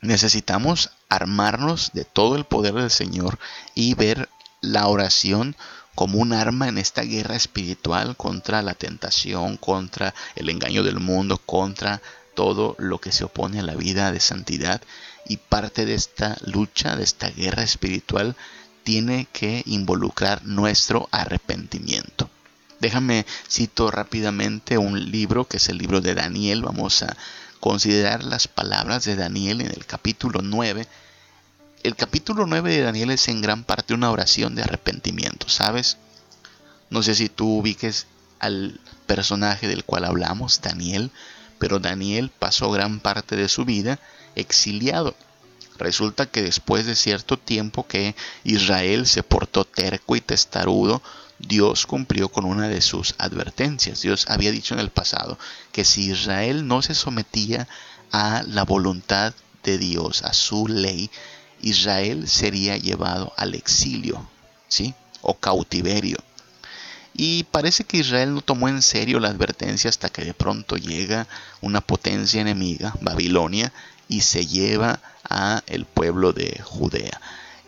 necesitamos 0.00 0.90
armarnos 1.08 1.90
de 1.92 2.04
todo 2.04 2.36
el 2.36 2.44
poder 2.44 2.74
del 2.74 2.90
Señor 2.90 3.38
y 3.74 3.94
ver 3.94 4.28
la 4.60 4.86
oración 4.88 5.56
como 6.00 6.18
un 6.18 6.32
arma 6.32 6.66
en 6.66 6.78
esta 6.78 7.02
guerra 7.02 7.36
espiritual 7.36 8.16
contra 8.16 8.62
la 8.62 8.72
tentación, 8.72 9.58
contra 9.58 10.14
el 10.34 10.48
engaño 10.48 10.82
del 10.82 10.98
mundo, 10.98 11.36
contra 11.36 12.00
todo 12.34 12.74
lo 12.78 13.02
que 13.02 13.12
se 13.12 13.24
opone 13.24 13.60
a 13.60 13.62
la 13.62 13.74
vida 13.74 14.10
de 14.10 14.18
santidad. 14.18 14.80
Y 15.26 15.36
parte 15.36 15.84
de 15.84 15.92
esta 15.92 16.38
lucha, 16.46 16.96
de 16.96 17.04
esta 17.04 17.28
guerra 17.28 17.64
espiritual, 17.64 18.34
tiene 18.82 19.28
que 19.30 19.62
involucrar 19.66 20.42
nuestro 20.46 21.06
arrepentimiento. 21.12 22.30
Déjame 22.80 23.26
cito 23.46 23.90
rápidamente 23.90 24.78
un 24.78 25.10
libro 25.10 25.48
que 25.48 25.58
es 25.58 25.68
el 25.68 25.76
libro 25.76 26.00
de 26.00 26.14
Daniel. 26.14 26.62
Vamos 26.62 27.02
a 27.02 27.14
considerar 27.60 28.24
las 28.24 28.48
palabras 28.48 29.04
de 29.04 29.16
Daniel 29.16 29.60
en 29.60 29.66
el 29.66 29.84
capítulo 29.84 30.40
9 30.42 30.88
el 31.82 31.96
capítulo 31.96 32.46
9 32.46 32.72
de 32.72 32.82
Daniel 32.82 33.10
es 33.10 33.28
en 33.28 33.40
gran 33.40 33.64
parte 33.64 33.94
una 33.94 34.10
oración 34.10 34.54
de 34.54 34.62
arrepentimiento, 34.62 35.48
¿sabes? 35.48 35.96
No 36.90 37.02
sé 37.02 37.14
si 37.14 37.28
tú 37.28 37.58
ubiques 37.58 38.06
al 38.38 38.80
personaje 39.06 39.66
del 39.66 39.84
cual 39.84 40.04
hablamos, 40.04 40.60
Daniel, 40.60 41.10
pero 41.58 41.78
Daniel 41.78 42.30
pasó 42.38 42.70
gran 42.70 43.00
parte 43.00 43.36
de 43.36 43.48
su 43.48 43.64
vida 43.64 43.98
exiliado. 44.34 45.14
Resulta 45.78 46.26
que 46.26 46.42
después 46.42 46.84
de 46.84 46.94
cierto 46.94 47.38
tiempo 47.38 47.86
que 47.86 48.14
Israel 48.44 49.06
se 49.06 49.22
portó 49.22 49.64
terco 49.64 50.16
y 50.16 50.20
testarudo, 50.20 51.02
Dios 51.38 51.86
cumplió 51.86 52.28
con 52.28 52.44
una 52.44 52.68
de 52.68 52.82
sus 52.82 53.14
advertencias. 53.16 54.02
Dios 54.02 54.26
había 54.28 54.50
dicho 54.50 54.74
en 54.74 54.80
el 54.80 54.90
pasado 54.90 55.38
que 55.72 55.86
si 55.86 56.10
Israel 56.10 56.66
no 56.66 56.82
se 56.82 56.94
sometía 56.94 57.66
a 58.12 58.42
la 58.46 58.64
voluntad 58.64 59.32
de 59.62 59.78
Dios, 59.78 60.22
a 60.22 60.34
su 60.34 60.68
ley, 60.68 61.10
Israel 61.62 62.28
sería 62.28 62.76
llevado 62.76 63.32
al 63.36 63.54
exilio, 63.54 64.28
¿sí? 64.68 64.94
O 65.22 65.34
cautiverio. 65.34 66.18
Y 67.14 67.44
parece 67.44 67.84
que 67.84 67.98
Israel 67.98 68.34
no 68.34 68.40
tomó 68.40 68.68
en 68.68 68.82
serio 68.82 69.20
la 69.20 69.28
advertencia 69.28 69.90
hasta 69.90 70.08
que 70.08 70.24
de 70.24 70.34
pronto 70.34 70.76
llega 70.76 71.26
una 71.60 71.80
potencia 71.80 72.40
enemiga, 72.40 72.94
Babilonia, 73.00 73.72
y 74.08 74.22
se 74.22 74.46
lleva 74.46 75.00
a 75.28 75.62
el 75.66 75.84
pueblo 75.84 76.32
de 76.32 76.60
Judea. 76.64 77.20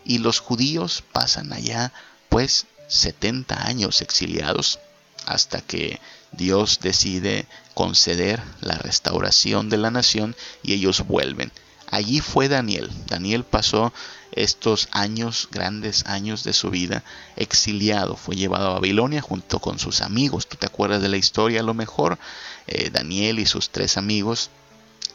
Y 0.05 0.17
los 0.17 0.39
judíos 0.39 1.03
pasan 1.11 1.53
allá 1.53 1.93
pues 2.29 2.65
70 2.87 3.67
años 3.67 4.01
exiliados 4.01 4.79
hasta 5.25 5.61
que 5.61 5.99
Dios 6.31 6.79
decide 6.81 7.47
conceder 7.73 8.41
la 8.61 8.77
restauración 8.77 9.69
de 9.69 9.77
la 9.77 9.91
nación 9.91 10.35
y 10.63 10.73
ellos 10.73 11.05
vuelven. 11.07 11.51
Allí 11.93 12.21
fue 12.21 12.49
Daniel. 12.49 12.89
Daniel 13.05 13.43
pasó 13.43 13.93
estos 14.31 14.87
años, 14.89 15.47
grandes 15.51 16.07
años 16.07 16.43
de 16.43 16.53
su 16.53 16.71
vida, 16.71 17.03
exiliado. 17.35 18.15
Fue 18.15 18.35
llevado 18.35 18.69
a 18.69 18.73
Babilonia 18.73 19.21
junto 19.21 19.59
con 19.59 19.77
sus 19.77 20.01
amigos. 20.01 20.47
¿Tú 20.47 20.57
te 20.57 20.65
acuerdas 20.65 21.03
de 21.03 21.09
la 21.09 21.17
historia 21.17 21.59
a 21.59 21.63
lo 21.63 21.75
mejor? 21.75 22.17
Eh, 22.65 22.89
Daniel 22.89 23.37
y 23.37 23.45
sus 23.45 23.69
tres 23.69 23.97
amigos 23.97 24.49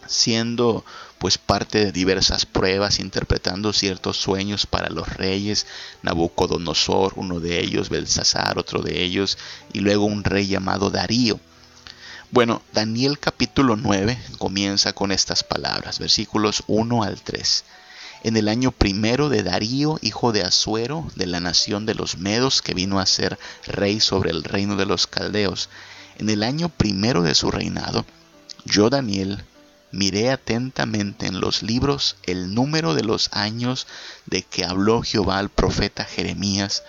siendo 0.06 0.84
pues 1.18 1.36
parte 1.36 1.84
de 1.84 1.90
diversas 1.90 2.46
pruebas, 2.46 3.00
interpretando 3.00 3.72
ciertos 3.72 4.16
sueños 4.16 4.64
para 4.64 4.88
los 4.88 5.08
reyes, 5.08 5.66
Nabucodonosor, 6.02 7.14
uno 7.16 7.40
de 7.40 7.58
ellos, 7.58 7.88
Belsasar, 7.88 8.56
otro 8.56 8.82
de 8.82 9.02
ellos, 9.02 9.36
y 9.72 9.80
luego 9.80 10.04
un 10.04 10.22
rey 10.22 10.46
llamado 10.46 10.90
Darío. 10.90 11.40
Bueno, 12.30 12.60
Daniel 12.74 13.18
capítulo 13.18 13.76
9 13.76 14.18
comienza 14.36 14.92
con 14.92 15.12
estas 15.12 15.42
palabras, 15.42 15.98
versículos 15.98 16.62
1 16.66 17.02
al 17.02 17.22
3. 17.22 17.64
En 18.22 18.36
el 18.36 18.48
año 18.48 18.70
primero 18.70 19.30
de 19.30 19.42
Darío, 19.42 19.98
hijo 20.02 20.30
de 20.32 20.42
Asuero, 20.42 21.10
de 21.14 21.26
la 21.26 21.40
nación 21.40 21.86
de 21.86 21.94
los 21.94 22.18
Medos, 22.18 22.60
que 22.60 22.74
vino 22.74 23.00
a 23.00 23.06
ser 23.06 23.38
rey 23.66 24.00
sobre 24.00 24.30
el 24.30 24.44
reino 24.44 24.76
de 24.76 24.84
los 24.84 25.06
Caldeos, 25.06 25.70
en 26.18 26.28
el 26.28 26.42
año 26.42 26.68
primero 26.68 27.22
de 27.22 27.34
su 27.34 27.50
reinado, 27.50 28.04
yo, 28.66 28.90
Daniel, 28.90 29.42
miré 29.90 30.30
atentamente 30.30 31.24
en 31.24 31.40
los 31.40 31.62
libros 31.62 32.16
el 32.24 32.52
número 32.52 32.92
de 32.92 33.04
los 33.04 33.30
años 33.32 33.86
de 34.26 34.42
que 34.42 34.66
habló 34.66 35.00
Jehová 35.00 35.38
al 35.38 35.48
profeta 35.48 36.04
Jeremías, 36.04 36.82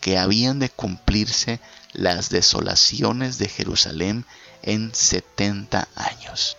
que 0.00 0.16
habían 0.16 0.58
de 0.58 0.70
cumplirse 0.70 1.60
las 1.92 2.30
desolaciones 2.30 3.36
de 3.36 3.48
Jerusalén 3.48 4.24
en 4.62 4.94
70 4.94 5.88
años. 5.94 6.56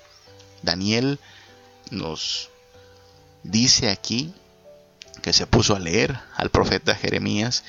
Daniel 0.62 1.20
nos 1.90 2.50
dice 3.44 3.90
aquí 3.90 4.34
que 5.22 5.34
se 5.34 5.46
puso 5.46 5.76
a 5.76 5.80
leer 5.80 6.20
al 6.36 6.50
profeta 6.50 6.96
Jeremías 6.96 7.64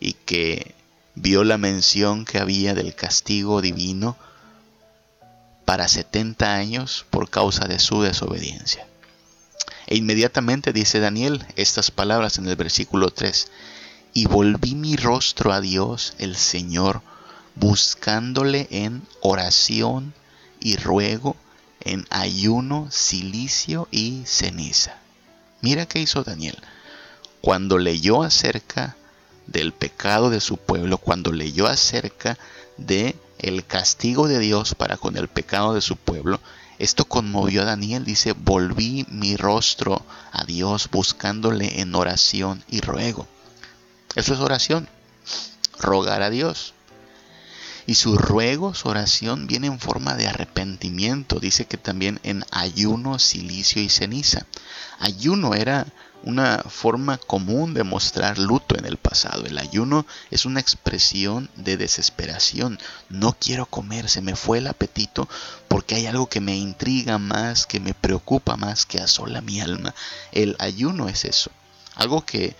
y 0.00 0.14
que 0.14 0.74
vio 1.14 1.44
la 1.44 1.58
mención 1.58 2.24
que 2.24 2.38
había 2.38 2.74
del 2.74 2.94
castigo 2.94 3.60
divino 3.60 4.16
para 5.64 5.88
70 5.88 6.54
años 6.54 7.04
por 7.10 7.28
causa 7.28 7.66
de 7.66 7.78
su 7.78 8.02
desobediencia. 8.02 8.86
E 9.86 9.96
inmediatamente 9.96 10.72
dice 10.72 11.00
Daniel 11.00 11.46
estas 11.56 11.90
palabras 11.90 12.38
en 12.38 12.46
el 12.46 12.56
versículo 12.56 13.10
3, 13.10 13.48
y 14.14 14.26
volví 14.26 14.74
mi 14.74 14.96
rostro 14.96 15.52
a 15.52 15.60
Dios 15.60 16.14
el 16.18 16.36
Señor, 16.36 17.02
buscándole 17.58 18.68
en 18.70 19.02
oración 19.20 20.14
y 20.60 20.76
ruego, 20.76 21.36
en 21.80 22.06
ayuno, 22.10 22.88
silicio 22.90 23.88
y 23.90 24.22
ceniza. 24.26 24.98
Mira 25.60 25.86
qué 25.86 26.00
hizo 26.00 26.22
Daniel. 26.22 26.58
Cuando 27.40 27.78
leyó 27.78 28.22
acerca 28.22 28.96
del 29.46 29.72
pecado 29.72 30.30
de 30.30 30.40
su 30.40 30.56
pueblo, 30.56 30.98
cuando 30.98 31.32
leyó 31.32 31.66
acerca 31.66 32.38
de 32.76 33.16
el 33.38 33.64
castigo 33.64 34.28
de 34.28 34.38
Dios 34.38 34.74
para 34.74 34.96
con 34.96 35.16
el 35.16 35.28
pecado 35.28 35.74
de 35.74 35.80
su 35.80 35.96
pueblo, 35.96 36.40
esto 36.78 37.06
conmovió 37.06 37.62
a 37.62 37.64
Daniel, 37.64 38.04
dice, 38.04 38.32
volví 38.32 39.04
mi 39.08 39.36
rostro 39.36 40.04
a 40.30 40.44
Dios 40.44 40.88
buscándole 40.90 41.80
en 41.80 41.94
oración 41.94 42.62
y 42.68 42.80
ruego. 42.80 43.26
Eso 44.14 44.34
es 44.34 44.40
oración, 44.40 44.88
rogar 45.78 46.22
a 46.22 46.30
Dios. 46.30 46.74
Y 47.88 47.94
su 47.94 48.18
ruego, 48.18 48.74
su 48.74 48.86
oración 48.90 49.46
viene 49.46 49.66
en 49.66 49.80
forma 49.80 50.12
de 50.12 50.28
arrepentimiento. 50.28 51.40
Dice 51.40 51.64
que 51.64 51.78
también 51.78 52.20
en 52.22 52.44
ayuno, 52.50 53.18
silicio 53.18 53.80
y 53.80 53.88
ceniza. 53.88 54.44
Ayuno 54.98 55.54
era 55.54 55.86
una 56.22 56.58
forma 56.68 57.16
común 57.16 57.72
de 57.72 57.84
mostrar 57.84 58.38
luto 58.38 58.76
en 58.76 58.84
el 58.84 58.98
pasado. 58.98 59.46
El 59.46 59.56
ayuno 59.56 60.04
es 60.30 60.44
una 60.44 60.60
expresión 60.60 61.48
de 61.56 61.78
desesperación. 61.78 62.78
No 63.08 63.34
quiero 63.40 63.64
comer, 63.64 64.10
se 64.10 64.20
me 64.20 64.36
fue 64.36 64.58
el 64.58 64.66
apetito 64.66 65.26
porque 65.68 65.94
hay 65.94 66.04
algo 66.04 66.28
que 66.28 66.42
me 66.42 66.58
intriga 66.58 67.16
más, 67.16 67.64
que 67.64 67.80
me 67.80 67.94
preocupa 67.94 68.58
más, 68.58 68.84
que 68.84 69.00
asola 69.00 69.40
mi 69.40 69.62
alma. 69.62 69.94
El 70.32 70.56
ayuno 70.58 71.08
es 71.08 71.24
eso. 71.24 71.50
Algo 71.94 72.26
que 72.26 72.54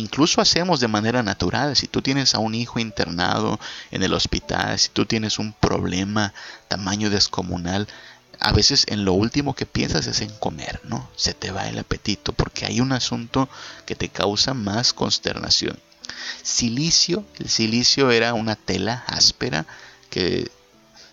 incluso 0.00 0.40
hacemos 0.40 0.80
de 0.80 0.88
manera 0.88 1.22
natural. 1.22 1.76
Si 1.76 1.86
tú 1.86 2.02
tienes 2.02 2.34
a 2.34 2.38
un 2.38 2.54
hijo 2.54 2.78
internado 2.78 3.60
en 3.90 4.02
el 4.02 4.14
hospital, 4.14 4.78
si 4.78 4.88
tú 4.88 5.06
tienes 5.06 5.38
un 5.38 5.52
problema 5.52 6.32
tamaño 6.68 7.10
descomunal, 7.10 7.86
a 8.40 8.52
veces 8.52 8.86
en 8.88 9.04
lo 9.04 9.12
último 9.12 9.54
que 9.54 9.66
piensas 9.66 10.06
es 10.06 10.22
en 10.22 10.30
comer, 10.38 10.80
¿no? 10.84 11.08
Se 11.14 11.34
te 11.34 11.50
va 11.50 11.68
el 11.68 11.78
apetito 11.78 12.32
porque 12.32 12.66
hay 12.66 12.80
un 12.80 12.92
asunto 12.92 13.48
que 13.86 13.94
te 13.94 14.08
causa 14.08 14.54
más 14.54 14.92
consternación. 14.92 15.78
Silicio, 16.42 17.24
el 17.38 17.48
silicio 17.48 18.10
era 18.10 18.34
una 18.34 18.56
tela 18.56 19.04
áspera 19.06 19.66
que 20.08 20.50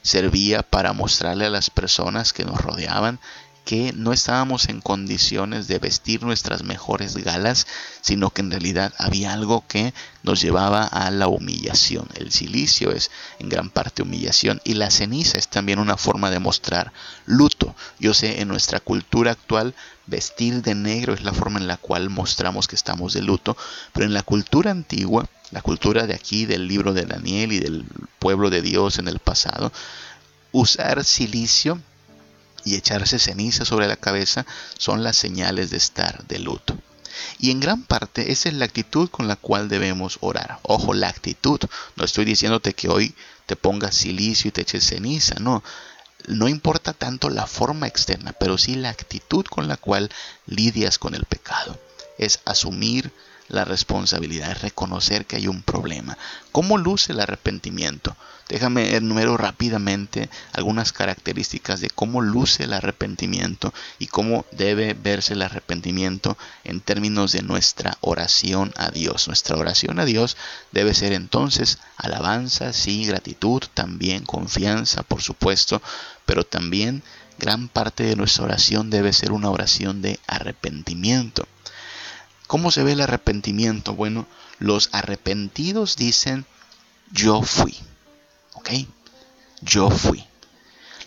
servía 0.02 0.63
para 0.63 0.93
mostrarle 0.93 1.45
a 1.45 1.50
las 1.50 1.69
personas 1.69 2.32
que 2.32 2.45
nos 2.45 2.62
rodeaban 2.62 3.19
que 3.68 3.92
no 3.92 4.14
estábamos 4.14 4.70
en 4.70 4.80
condiciones 4.80 5.68
de 5.68 5.78
vestir 5.78 6.24
nuestras 6.24 6.64
mejores 6.64 7.18
galas, 7.18 7.68
sino 8.00 8.30
que 8.30 8.40
en 8.40 8.50
realidad 8.50 8.94
había 8.98 9.34
algo 9.34 9.66
que 9.68 9.94
nos 10.24 10.40
llevaba 10.40 10.86
a 10.86 11.12
la 11.12 11.28
humillación. 11.28 12.08
El 12.16 12.32
silicio 12.32 12.94
es 12.94 13.12
en 13.40 13.50
gran 13.50 13.70
parte 13.70 14.04
humillación 14.04 14.62
y 14.64 14.76
la 14.76 14.90
ceniza 14.90 15.38
es 15.38 15.50
también 15.50 15.80
una 15.80 15.98
forma 15.98 16.32
de 16.32 16.40
mostrar 16.40 16.94
luto. 17.26 17.76
Yo 18.00 18.14
sé, 18.14 18.40
en 18.40 18.48
nuestra 18.48 18.80
cultura 18.80 19.32
actual, 19.32 19.76
vestir 20.06 20.62
de 20.62 20.74
negro 20.74 21.14
es 21.14 21.24
la 21.26 21.34
forma 21.34 21.60
en 21.60 21.68
la 21.68 21.76
cual 21.76 22.10
mostramos 22.10 22.70
que 22.70 22.78
estamos 22.78 23.12
de 23.12 23.22
luto, 23.22 23.58
pero 23.92 24.06
en 24.06 24.14
la 24.14 24.24
cultura 24.24 24.72
antigua, 24.72 25.28
la 25.52 25.62
cultura 25.62 26.08
de 26.08 26.14
aquí, 26.14 26.46
del 26.46 26.70
libro 26.70 26.94
de 26.94 27.06
Daniel 27.06 27.52
y 27.52 27.60
del 27.60 27.84
pueblo 28.18 28.50
de 28.50 28.62
Dios 28.62 28.98
en 28.98 29.10
el 29.10 29.20
pasado, 29.20 29.74
usar 30.54 31.04
silicio 31.04 31.82
y 32.68 32.76
echarse 32.76 33.18
ceniza 33.18 33.64
sobre 33.64 33.88
la 33.88 33.96
cabeza 33.96 34.46
son 34.78 35.02
las 35.02 35.16
señales 35.16 35.70
de 35.70 35.78
estar 35.78 36.26
de 36.28 36.40
luto. 36.40 36.78
Y 37.40 37.52
en 37.52 37.62
gran 37.62 37.84
parte 37.84 38.32
esa 38.32 38.50
es 38.50 38.56
la 38.56 38.66
actitud 38.66 39.10
con 39.10 39.28
la 39.28 39.38
cual 39.38 39.70
debemos 39.70 40.18
orar. 40.20 40.60
Ojo, 40.64 40.94
la 40.94 41.08
actitud. 41.08 41.60
No 41.96 42.04
estoy 42.04 42.26
diciéndote 42.26 42.74
que 42.74 42.90
hoy 42.90 43.16
te 43.46 43.56
pongas 43.56 43.96
silicio 43.96 44.50
y 44.50 44.52
te 44.52 44.62
eches 44.62 44.86
ceniza, 44.86 45.36
no. 45.40 45.64
No 46.28 46.50
importa 46.50 46.92
tanto 46.92 47.30
la 47.30 47.48
forma 47.48 47.88
externa, 47.88 48.34
pero 48.34 48.58
sí 48.58 48.76
la 48.76 48.90
actitud 48.90 49.46
con 49.46 49.70
la 49.70 49.78
cual 49.78 50.12
lidias 50.46 50.98
con 50.98 51.16
el 51.16 51.24
pecado. 51.24 51.80
Es 52.18 52.42
asumir 52.44 53.14
la 53.50 53.66
responsabilidad, 53.66 54.52
es 54.52 54.62
reconocer 54.62 55.26
que 55.26 55.38
hay 55.38 55.48
un 55.48 55.62
problema. 55.62 56.18
¿Cómo 56.52 56.78
luce 56.78 57.14
el 57.14 57.20
arrepentimiento? 57.20 58.16
Déjame 58.50 58.96
enumero 58.96 59.36
rápidamente 59.36 60.30
algunas 60.54 60.94
características 60.94 61.82
de 61.82 61.90
cómo 61.90 62.22
luce 62.22 62.64
el 62.64 62.74
arrepentimiento 62.74 63.74
y 64.00 64.08
cómo 64.08 64.46
debe 64.52 64.94
verse 64.94 65.34
el 65.34 65.42
arrepentimiento 65.42 66.38
en 66.64 66.80
términos 66.80 67.34
de 67.34 67.42
nuestra 67.42 67.98
oración 68.00 68.74
a 68.78 68.90
Dios. 68.90 69.28
Nuestra 69.28 69.58
oración 69.58 70.00
a 70.00 70.06
Dios 70.06 70.38
debe 70.72 70.94
ser 70.94 71.12
entonces 71.12 71.80
alabanza, 71.98 72.72
sí, 72.72 73.06
gratitud, 73.06 73.64
también 73.74 74.24
confianza, 74.24 75.04
por 75.04 75.22
supuesto, 75.22 75.82
pero 76.26 76.46
también 76.46 77.04
gran 77.38 77.68
parte 77.68 78.04
de 78.04 78.16
nuestra 78.16 78.46
oración 78.46 78.90
debe 78.90 79.12
ser 79.12 79.34
una 79.34 79.50
oración 79.50 80.02
de 80.02 80.20
arrepentimiento. 80.26 81.46
¿Cómo 82.48 82.72
se 82.72 82.84
ve 82.84 82.94
el 82.94 83.02
arrepentimiento? 83.02 83.94
Bueno, 83.94 84.26
los 84.58 84.90
arrepentidos 84.94 85.98
dicen, 85.98 86.46
yo 87.12 87.42
fui. 87.42 87.76
¿Ok? 88.54 88.70
Yo 89.62 89.90
fui. 89.90 90.26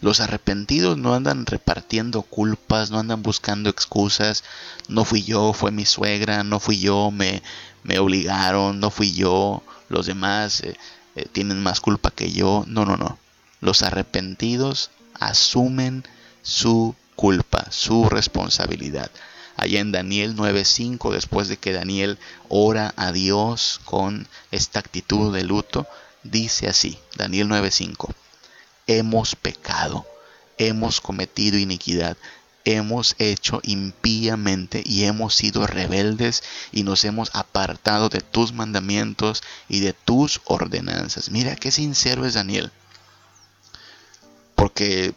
Los 0.03 0.21
arrepentidos 0.21 0.97
no 0.97 1.15
andan 1.15 1.47
repartiendo 1.47 2.23
culpas, 2.23 2.91
no 2.91 2.99
andan 2.99 3.23
buscando 3.23 3.69
excusas. 3.69 4.45
No 4.89 5.05
fui 5.05 5.23
yo, 5.25 5.53
fue 5.53 5.71
mi 5.71 5.85
suegra, 5.85 6.45
no 6.45 6.61
fui 6.61 6.79
yo, 6.79 7.11
me, 7.11 7.43
me 7.83 7.99
obligaron, 7.99 8.81
no 8.81 8.91
fui 8.91 9.13
yo, 9.13 9.63
los 9.89 10.07
demás 10.07 10.61
eh, 10.63 10.77
eh, 11.17 11.27
tienen 11.31 11.63
más 11.63 11.81
culpa 11.81 12.11
que 12.11 12.33
yo. 12.33 12.65
No, 12.67 12.85
no, 12.85 12.97
no. 12.97 13.19
Los 13.61 13.83
arrepentidos 13.83 14.91
asumen 15.19 16.05
su 16.43 16.95
culpa, 17.15 17.67
su 17.71 18.09
responsabilidad. 18.09 19.11
Allá 19.61 19.81
en 19.81 19.93
Daniel 19.93 20.37
9:5, 20.37 21.13
después 21.13 21.49
de 21.49 21.59
que 21.59 21.75
Daniel 21.75 22.19
ora 22.49 22.95
a 22.97 23.13
Dios 23.13 23.79
con 23.85 24.27
esta 24.51 24.79
actitud 24.79 25.35
de 25.35 25.45
luto, 25.45 25.87
dice 26.23 26.67
así, 26.67 26.99
Daniel 27.15 27.47
9:5, 27.49 28.15
hemos 28.87 29.37
pecado, 29.37 30.07
hemos 30.57 31.03
cometido 31.03 31.59
iniquidad, 31.59 32.17
hemos 32.65 33.17
hecho 33.19 33.61
impíamente 33.63 34.83
y 34.83 35.05
hemos 35.05 35.35
sido 35.35 35.67
rebeldes 35.67 36.43
y 36.73 36.83
nos 36.83 37.05
hemos 37.05 37.29
apartado 37.35 38.09
de 38.09 38.23
tus 38.23 38.55
mandamientos 38.55 39.43
y 39.69 39.81
de 39.81 39.93
tus 39.93 40.41
ordenanzas. 40.47 41.29
Mira 41.29 41.55
qué 41.55 41.71
sincero 41.71 42.25
es 42.25 42.33
Daniel. 42.33 42.73
Porque 44.55 45.13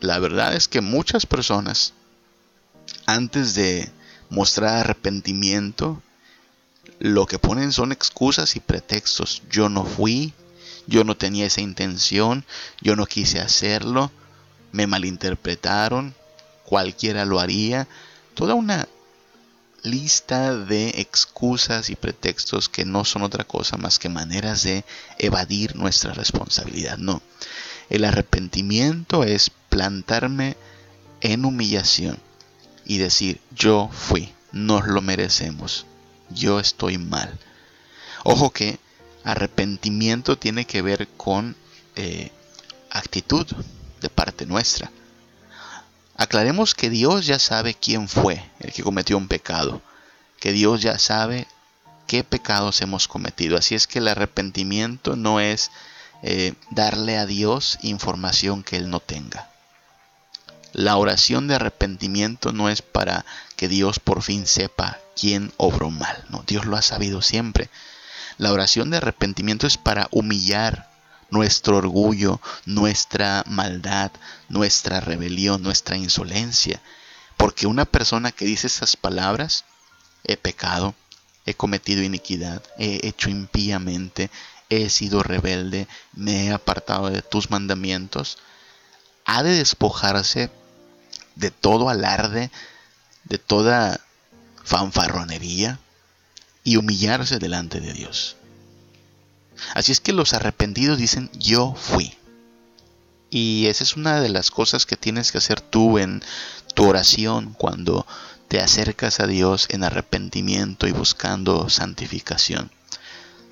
la 0.00 0.18
verdad 0.18 0.56
es 0.56 0.66
que 0.66 0.80
muchas 0.80 1.24
personas, 1.24 1.94
antes 3.14 3.54
de 3.54 3.90
mostrar 4.28 4.78
arrepentimiento, 4.78 6.02
lo 6.98 7.26
que 7.26 7.38
ponen 7.38 7.72
son 7.72 7.92
excusas 7.92 8.56
y 8.56 8.60
pretextos. 8.60 9.42
Yo 9.50 9.68
no 9.68 9.84
fui, 9.84 10.32
yo 10.86 11.04
no 11.04 11.16
tenía 11.16 11.46
esa 11.46 11.60
intención, 11.60 12.44
yo 12.80 12.96
no 12.96 13.06
quise 13.06 13.40
hacerlo, 13.40 14.10
me 14.72 14.86
malinterpretaron, 14.86 16.14
cualquiera 16.64 17.24
lo 17.24 17.40
haría. 17.40 17.88
Toda 18.34 18.54
una 18.54 18.86
lista 19.82 20.54
de 20.54 20.90
excusas 21.00 21.90
y 21.90 21.96
pretextos 21.96 22.68
que 22.68 22.84
no 22.84 23.04
son 23.04 23.22
otra 23.22 23.44
cosa 23.44 23.76
más 23.76 23.98
que 23.98 24.08
maneras 24.08 24.62
de 24.62 24.84
evadir 25.18 25.74
nuestra 25.74 26.12
responsabilidad. 26.12 26.98
No, 26.98 27.22
el 27.88 28.04
arrepentimiento 28.04 29.24
es 29.24 29.50
plantarme 29.68 30.56
en 31.22 31.44
humillación 31.44 32.18
y 32.90 32.98
decir, 32.98 33.40
yo 33.54 33.88
fui, 33.92 34.32
nos 34.52 34.86
lo 34.86 35.00
merecemos 35.00 35.86
yo 36.30 36.60
estoy 36.60 36.98
mal. 36.98 37.38
Ojo 38.24 38.50
que 38.50 38.78
arrepentimiento 39.24 40.38
tiene 40.38 40.64
que 40.64 40.82
ver 40.82 41.08
con 41.16 41.56
eh, 41.96 42.30
actitud 42.90 43.46
de 44.00 44.08
parte 44.08 44.46
nuestra. 44.46 44.90
Aclaremos 46.16 46.74
que 46.74 46.90
Dios 46.90 47.26
ya 47.26 47.38
sabe 47.38 47.74
quién 47.74 48.08
fue 48.08 48.42
el 48.60 48.72
que 48.72 48.82
cometió 48.82 49.16
un 49.16 49.28
pecado, 49.28 49.80
que 50.38 50.52
Dios 50.52 50.82
ya 50.82 50.98
sabe 50.98 51.46
qué 52.06 52.24
pecados 52.24 52.80
hemos 52.82 53.08
cometido. 53.08 53.56
Así 53.56 53.74
es 53.74 53.86
que 53.86 54.00
el 54.00 54.08
arrepentimiento 54.08 55.16
no 55.16 55.40
es 55.40 55.70
eh, 56.22 56.54
darle 56.70 57.16
a 57.16 57.26
Dios 57.26 57.78
información 57.82 58.62
que 58.62 58.76
Él 58.76 58.90
no 58.90 59.00
tenga. 59.00 59.49
La 60.72 60.96
oración 60.96 61.48
de 61.48 61.56
arrepentimiento 61.56 62.52
no 62.52 62.68
es 62.68 62.80
para 62.82 63.24
que 63.56 63.68
Dios 63.68 63.98
por 63.98 64.22
fin 64.22 64.46
sepa 64.46 64.98
quién 65.16 65.52
obró 65.56 65.90
mal, 65.90 66.24
no, 66.28 66.44
Dios 66.46 66.64
lo 66.64 66.76
ha 66.76 66.82
sabido 66.82 67.22
siempre. 67.22 67.68
La 68.38 68.52
oración 68.52 68.90
de 68.90 68.98
arrepentimiento 68.98 69.66
es 69.66 69.76
para 69.76 70.08
humillar 70.10 70.88
nuestro 71.30 71.76
orgullo, 71.76 72.40
nuestra 72.64 73.44
maldad, 73.46 74.12
nuestra 74.48 75.00
rebelión, 75.00 75.62
nuestra 75.62 75.96
insolencia. 75.96 76.80
Porque 77.36 77.66
una 77.66 77.84
persona 77.84 78.32
que 78.32 78.44
dice 78.44 78.66
esas 78.66 78.96
palabras, 78.96 79.64
he 80.24 80.36
pecado, 80.36 80.94
he 81.46 81.54
cometido 81.54 82.02
iniquidad, 82.02 82.62
he 82.78 83.06
hecho 83.06 83.30
impíamente, 83.30 84.30
he 84.68 84.88
sido 84.88 85.22
rebelde, 85.22 85.88
me 86.12 86.46
he 86.46 86.52
apartado 86.52 87.10
de 87.10 87.22
tus 87.22 87.50
mandamientos, 87.50 88.38
ha 89.24 89.42
de 89.42 89.50
despojarse 89.50 90.50
de 91.40 91.50
todo 91.50 91.88
alarde, 91.88 92.50
de 93.24 93.38
toda 93.38 94.00
fanfarronería 94.62 95.80
y 96.62 96.76
humillarse 96.76 97.38
delante 97.38 97.80
de 97.80 97.92
Dios. 97.92 98.36
Así 99.74 99.92
es 99.92 100.00
que 100.00 100.12
los 100.12 100.32
arrepentidos 100.34 100.98
dicen, 100.98 101.30
yo 101.32 101.74
fui. 101.74 102.14
Y 103.30 103.66
esa 103.66 103.84
es 103.84 103.96
una 103.96 104.20
de 104.20 104.28
las 104.28 104.50
cosas 104.50 104.86
que 104.86 104.96
tienes 104.96 105.32
que 105.32 105.38
hacer 105.38 105.60
tú 105.60 105.98
en 105.98 106.22
tu 106.74 106.88
oración 106.88 107.54
cuando 107.56 108.06
te 108.48 108.60
acercas 108.60 109.20
a 109.20 109.26
Dios 109.26 109.66
en 109.70 109.84
arrepentimiento 109.84 110.88
y 110.88 110.92
buscando 110.92 111.68
santificación. 111.68 112.70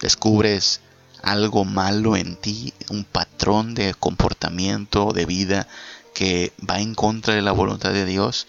Descubres 0.00 0.80
algo 1.22 1.64
malo 1.64 2.16
en 2.16 2.36
ti, 2.36 2.72
un 2.90 3.04
patrón 3.04 3.74
de 3.74 3.94
comportamiento, 3.94 5.12
de 5.12 5.26
vida 5.26 5.68
que 6.12 6.52
va 6.68 6.80
en 6.80 6.94
contra 6.94 7.34
de 7.34 7.42
la 7.42 7.52
voluntad 7.52 7.92
de 7.92 8.04
Dios, 8.04 8.46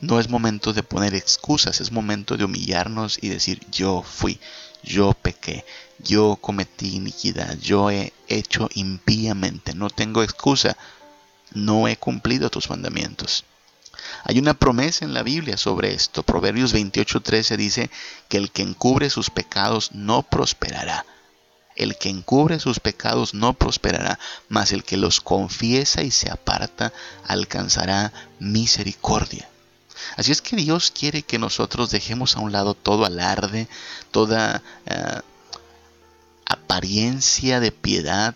no 0.00 0.18
es 0.18 0.28
momento 0.28 0.72
de 0.72 0.82
poner 0.82 1.14
excusas, 1.14 1.80
es 1.80 1.92
momento 1.92 2.36
de 2.36 2.44
humillarnos 2.44 3.18
y 3.20 3.28
decir 3.28 3.60
yo 3.70 4.02
fui, 4.02 4.40
yo 4.82 5.12
pequé, 5.12 5.64
yo 5.98 6.36
cometí 6.40 6.96
iniquidad, 6.96 7.58
yo 7.58 7.90
he 7.90 8.12
hecho 8.28 8.68
impíamente, 8.74 9.74
no 9.74 9.90
tengo 9.90 10.22
excusa, 10.22 10.76
no 11.52 11.88
he 11.88 11.96
cumplido 11.96 12.48
tus 12.50 12.70
mandamientos. 12.70 13.44
Hay 14.24 14.38
una 14.38 14.54
promesa 14.54 15.04
en 15.04 15.14
la 15.14 15.22
Biblia 15.22 15.56
sobre 15.56 15.92
esto. 15.92 16.22
Proverbios 16.22 16.72
28:13 16.72 17.56
dice 17.56 17.90
que 18.28 18.38
el 18.38 18.50
que 18.50 18.62
encubre 18.62 19.10
sus 19.10 19.30
pecados 19.30 19.92
no 19.92 20.22
prosperará. 20.22 21.04
El 21.76 21.96
que 21.96 22.08
encubre 22.08 22.58
sus 22.58 22.80
pecados 22.80 23.34
no 23.34 23.54
prosperará, 23.54 24.18
mas 24.48 24.72
el 24.72 24.84
que 24.84 24.96
los 24.96 25.20
confiesa 25.20 26.02
y 26.02 26.10
se 26.10 26.30
aparta 26.30 26.92
alcanzará 27.26 28.12
misericordia. 28.38 29.48
Así 30.16 30.32
es 30.32 30.42
que 30.42 30.56
Dios 30.56 30.90
quiere 30.90 31.22
que 31.22 31.38
nosotros 31.38 31.90
dejemos 31.90 32.36
a 32.36 32.40
un 32.40 32.52
lado 32.52 32.74
todo 32.74 33.04
alarde, 33.04 33.68
toda 34.10 34.62
eh, 34.86 35.20
apariencia 36.46 37.60
de 37.60 37.72
piedad 37.72 38.34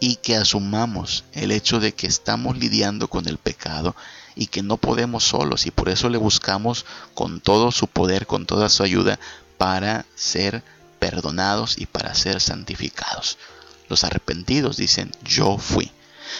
y 0.00 0.16
que 0.16 0.36
asumamos 0.36 1.24
el 1.32 1.52
hecho 1.52 1.78
de 1.78 1.92
que 1.92 2.06
estamos 2.06 2.56
lidiando 2.56 3.08
con 3.08 3.28
el 3.28 3.38
pecado 3.38 3.94
y 4.34 4.46
que 4.46 4.62
no 4.62 4.78
podemos 4.78 5.24
solos 5.24 5.66
y 5.66 5.70
por 5.70 5.88
eso 5.90 6.08
le 6.08 6.18
buscamos 6.18 6.86
con 7.14 7.40
todo 7.40 7.70
su 7.70 7.86
poder, 7.86 8.26
con 8.26 8.46
toda 8.46 8.68
su 8.70 8.82
ayuda 8.82 9.20
para 9.58 10.06
ser 10.14 10.62
perdonados 11.00 11.76
y 11.78 11.86
para 11.86 12.14
ser 12.14 12.40
santificados. 12.40 13.38
Los 13.88 14.04
arrepentidos 14.04 14.76
dicen, 14.76 15.10
yo 15.24 15.58
fui. 15.58 15.90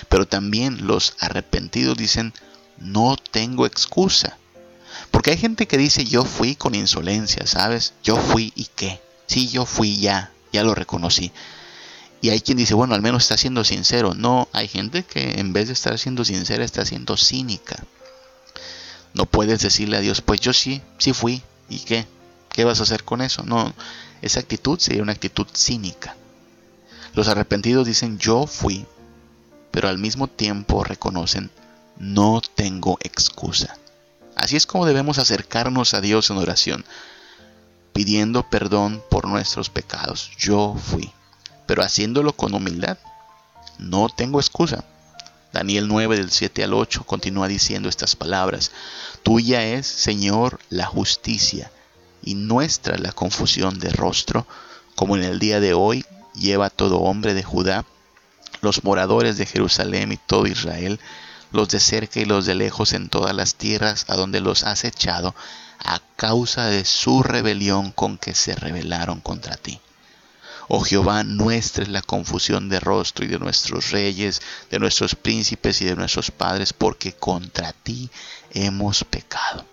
Pero 0.09 0.29
también 0.29 0.87
los 0.87 1.15
arrepentidos 1.19 1.99
dicen, 1.99 2.33
no 2.79 3.17
tengo 3.17 3.67
excusa. 3.67 4.39
Porque 5.11 5.33
hay 5.33 5.39
gente 5.39 5.67
que 5.67 5.77
dice, 5.77 6.05
yo 6.05 6.25
fui 6.25 6.55
con 6.55 6.77
insolencia, 6.77 7.47
¿sabes? 7.47 7.95
Yo 8.05 8.17
fui 8.17 8.53
y 8.55 8.67
qué. 8.77 9.01
Sí, 9.27 9.49
yo 9.49 9.67
fui 9.67 9.99
ya, 9.99 10.31
ya 10.53 10.63
lo 10.63 10.75
reconocí. 10.75 11.33
Y 12.21 12.29
hay 12.29 12.41
quien 12.41 12.59
dice, 12.59 12.75
bueno, 12.75 12.95
al 12.95 13.03
menos 13.03 13.25
está 13.25 13.37
siendo 13.37 13.65
sincero. 13.65 14.15
No, 14.15 14.49
hay 14.53 14.69
gente 14.69 15.03
que 15.03 15.41
en 15.41 15.53
vez 15.53 15.69
de 15.69 15.73
estar 15.73 15.99
siendo 15.99 16.25
sincera, 16.25 16.65
está 16.65 16.85
siendo 16.85 17.17
cínica. 17.17 17.83
No 19.15 19.27
puedes 19.27 19.61
decirle 19.61 19.97
a 19.97 20.01
Dios, 20.01 20.21
pues 20.21 20.41
yo 20.41 20.53
sí, 20.53 20.83
sí 20.99 21.13
fui. 21.13 21.43
¿Y 21.69 21.81
qué? 21.81 22.07
¿Qué 22.53 22.65
vas 22.65 22.81
a 22.81 22.83
hacer 22.83 23.05
con 23.05 23.23
eso? 23.23 23.43
No, 23.45 23.73
esa 24.23 24.41
actitud 24.41 24.79
sería 24.79 25.03
una 25.03 25.13
actitud 25.13 25.47
cínica. 25.55 26.17
Los 27.15 27.29
arrepentidos 27.29 27.87
dicen, 27.87 28.19
yo 28.19 28.47
fui, 28.47 28.87
pero 29.71 29.89
al 29.89 29.99
mismo 29.99 30.29
tiempo 30.29 30.85
reconocen, 30.85 31.51
no 31.99 32.41
tengo 32.55 32.99
excusa. 33.03 33.77
Así 34.37 34.57
es 34.57 34.67
como 34.67 34.87
debemos 34.87 35.19
acercarnos 35.19 35.95
a 35.95 36.01
Dios 36.01 36.31
en 36.31 36.39
oración, 36.39 36.85
pidiendo 37.93 38.49
perdón 38.49 39.03
por 39.11 39.27
nuestros 39.27 39.71
pecados. 39.71 40.31
Yo 40.39 40.77
fui 40.77 41.13
pero 41.71 41.85
haciéndolo 41.85 42.33
con 42.33 42.53
humildad. 42.53 42.99
No 43.79 44.09
tengo 44.09 44.41
excusa. 44.41 44.83
Daniel 45.53 45.87
9 45.87 46.17
del 46.17 46.33
7 46.33 46.65
al 46.65 46.75
8 46.75 47.05
continúa 47.07 47.47
diciendo 47.47 47.89
estas 47.89 48.17
palabras. 48.17 48.73
Tuya 49.23 49.63
es, 49.65 49.87
Señor, 49.87 50.59
la 50.69 50.87
justicia 50.87 51.71
y 52.23 52.35
nuestra 52.35 52.99
la 52.99 53.13
confusión 53.13 53.79
de 53.79 53.91
rostro, 53.91 54.47
como 54.95 55.17
en 55.17 55.25
el 55.25 55.39
día 55.39 55.61
de 55.61 55.75
hoy 55.75 56.05
lleva 56.35 56.71
todo 56.71 57.01
hombre 57.01 57.35
de 57.35 57.43
Judá, 57.43 57.85
los 58.61 58.85
moradores 58.85 59.39
de 59.39 59.47
Jerusalén 59.47 60.13
y 60.13 60.17
todo 60.17 60.47
Israel, 60.47 61.01
los 61.53 61.69
de 61.69 61.81
cerca 61.81 62.21
y 62.21 62.25
los 62.25 62.47
de 62.47 62.55
lejos 62.55 62.93
en 62.93 63.09
todas 63.09 63.35
las 63.35 63.55
tierras 63.55 64.05
a 64.09 64.17
donde 64.17 64.41
los 64.41 64.65
has 64.65 64.85
echado, 64.85 65.35
a 65.79 66.01
causa 66.17 66.67
de 66.67 66.85
su 66.85 67.23
rebelión 67.23 67.91
con 67.91 68.19
que 68.19 68.35
se 68.35 68.55
rebelaron 68.55 69.21
contra 69.21 69.57
ti. 69.57 69.81
Oh 70.69 70.83
Jehová, 70.83 71.25
nuestra 71.25 71.83
es 71.83 71.89
la 71.89 72.03
confusión 72.03 72.69
de 72.69 72.79
rostro 72.79 73.25
y 73.25 73.29
de 73.29 73.41
nuestros 73.41 73.91
reyes, 73.91 74.41
de 74.71 74.79
nuestros 74.79 75.17
príncipes 75.17 75.81
y 75.81 75.85
de 75.85 75.97
nuestros 75.97 76.31
padres, 76.31 76.73
porque 76.73 77.13
contra 77.13 77.73
ti 77.73 78.09
hemos 78.53 79.03
pecado. 79.03 79.65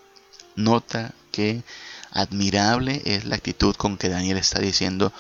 Nota 0.56 1.14
que 1.32 1.62
admirable 2.12 3.02
es 3.06 3.26
la 3.26 3.36
actitud 3.36 3.76
con 3.76 3.98
que 3.98 4.10
Daniel 4.10 4.38
está 4.38 4.60
diciendo, 4.60 5.14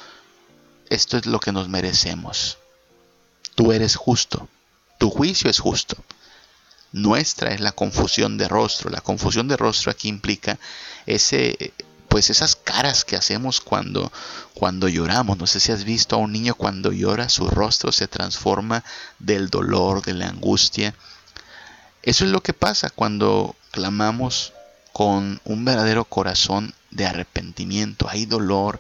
esto 0.90 1.18
es 1.18 1.26
lo 1.26 1.40
que 1.40 1.52
nos 1.52 1.70
merecemos. 1.70 2.58
Tú 3.56 3.72
eres 3.72 3.96
justo, 3.96 4.48
tu 4.98 5.10
juicio 5.10 5.50
es 5.50 5.60
justo. 5.60 5.98
Nuestra 6.92 7.54
es 7.54 7.60
la 7.60 7.74
confusión 7.74 8.38
de 8.38 8.48
rostro. 8.48 8.90
La 8.90 9.02
confusión 9.02 9.48
de 9.48 9.58
rostro 9.58 9.92
aquí 9.92 10.08
implica 10.08 10.58
ese 11.06 11.74
pues 12.08 12.30
esas 12.30 12.56
caras 12.56 13.04
que 13.04 13.18
hacemos 13.18 13.60
cuando 13.60 14.12
cuando 14.54 14.88
lloramos. 14.88 15.38
No 15.38 15.46
sé 15.46 15.60
si 15.60 15.72
has 15.72 15.84
visto 15.84 16.16
a 16.16 16.20
un 16.20 16.32
niño 16.32 16.56
cuando 16.56 16.92
llora, 16.92 17.30
su 17.30 17.48
rostro 17.48 17.92
se 17.92 18.08
transforma 18.08 18.84
del 19.20 19.50
dolor, 19.50 20.02
de 20.04 20.14
la 20.14 20.30
angustia. 20.30 20.96
Eso 22.02 22.24
es 22.24 22.32
lo 22.32 22.42
que 22.42 22.54
pasa 22.54 22.90
cuando 22.90 23.56
clamamos 23.72 24.54
con 24.94 25.42
un 25.44 25.66
verdadero 25.66 26.06
corazón 26.06 26.74
de 26.92 27.06
arrepentimiento. 27.06 28.08
Hay 28.10 28.26
dolor, 28.26 28.80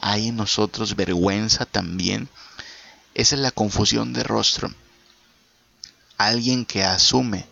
hay 0.00 0.28
en 0.28 0.36
nosotros 0.36 0.96
vergüenza 0.96 1.64
también. 1.64 2.28
Esa 3.14 3.34
es 3.34 3.40
la 3.40 3.50
confusión 3.50 4.12
de 4.12 4.22
rostro. 4.22 4.72
Alguien 6.16 6.64
que 6.64 6.84
asume 6.84 7.46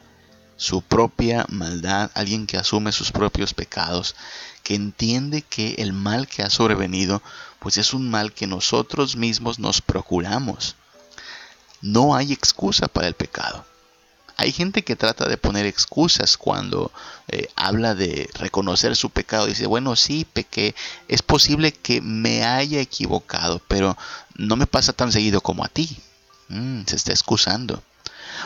su 0.57 0.83
propia 0.83 1.45
maldad, 1.49 2.11
alguien 2.15 2.47
que 2.47 2.57
asume 2.57 2.93
sus 2.93 3.13
propios 3.13 3.53
pecados, 3.53 4.17
que 4.63 4.75
entiende 4.75 5.43
que 5.43 5.75
el 5.79 5.93
mal 5.93 6.27
que 6.27 6.43
ha 6.43 6.51
sobrevenido, 6.51 7.23
pues 7.59 7.79
es 7.79 7.95
un 7.95 8.11
mal 8.11 8.33
que 8.33 8.47
nosotros 8.47 9.17
mismos 9.17 9.59
nos 9.59 9.81
procuramos. 9.81 10.77
No 11.83 12.15
hay 12.15 12.33
excusa 12.33 12.89
para 12.89 13.07
el 13.07 13.15
pecado. 13.15 13.67
Hay 14.37 14.53
gente 14.53 14.85
que 14.85 14.97
trata 14.97 15.29
de 15.29 15.39
poner 15.39 15.65
excusas 15.65 16.37
cuando 16.37 16.93
eh, 17.29 17.49
habla 17.57 17.95
de 17.95 18.29
reconocer 18.35 18.95
su 18.95 19.11
pecado. 19.11 19.47
Dice, 19.47 19.67
bueno, 19.67 19.97
sí, 19.97 20.27
pequé, 20.31 20.75
es 21.09 21.23
posible 21.23 21.73
que 21.73 22.01
me 22.03 22.45
haya 22.45 22.81
equivocado, 22.81 23.63
pero 23.67 23.97
no 24.35 24.57
me 24.57 24.67
pasa 24.67 24.93
tan 24.93 25.11
seguido 25.11 25.41
como 25.41 25.65
a 25.65 25.69
ti. 25.69 25.99
Mm, 26.49 26.83
se 26.87 26.97
está 26.97 27.13
excusando. 27.13 27.83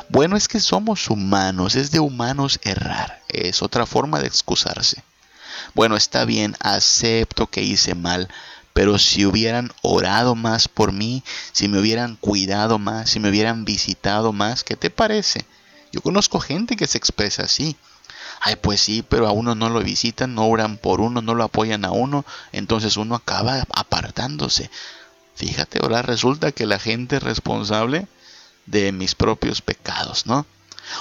Bueno, 0.09 0.37
es 0.37 0.49
que 0.49 0.61
somos 0.61 1.11
humanos, 1.11 1.75
es 1.75 1.91
de 1.91 2.01
humanos 2.01 2.61
errar, 2.63 3.21
es 3.29 3.63
otra 3.63 3.87
forma 3.87 4.21
de 4.21 4.29
excusarse. 4.29 5.03
Bueno, 5.75 5.97
está 5.97 6.25
bien, 6.25 6.57
acepto 6.61 7.49
que 7.49 7.63
hice 7.63 7.95
mal, 7.95 8.29
pero 8.73 8.99
si 8.99 9.27
hubieran 9.27 9.73
orado 9.83 10.35
más 10.35 10.69
por 10.69 10.93
mí, 10.93 11.23
si 11.53 11.69
me 11.69 11.81
hubieran 11.81 12.17
cuidado 12.17 12.79
más, 12.79 13.11
si 13.11 13.21
me 13.21 13.29
hubieran 13.29 13.65
visitado 13.65 14.33
más, 14.33 14.65
¿qué 14.65 14.77
te 14.77 14.91
parece? 14.91 15.45
Yo 15.93 16.01
conozco 16.03 16.41
gente 16.41 16.77
que 16.77 16.87
se 16.87 16.99
expresa 16.99 17.43
así. 17.43 17.77
Ay, 18.41 18.57
pues 18.57 18.81
sí, 18.81 19.05
pero 19.07 19.27
a 19.27 19.33
uno 19.33 19.55
no 19.55 19.69
lo 19.69 19.81
visitan, 19.81 20.35
no 20.35 20.47
oran 20.47 20.79
por 20.79 21.01
uno, 21.01 21.21
no 21.21 21.35
lo 21.35 21.45
apoyan 21.45 21.85
a 21.85 21.91
uno, 21.91 22.25
entonces 22.53 22.97
uno 22.97 23.15
acaba 23.15 23.67
apartándose. 23.73 24.71
Fíjate, 25.35 25.81
ahora 25.83 26.03
resulta 26.03 26.53
que 26.53 26.67
la 26.67 26.79
gente 26.79 27.19
responsable 27.19 28.07
de 28.67 28.93
mis 28.93 29.15
propios 29.15 29.63
pecados, 29.63 30.27
¿no? 30.27 30.47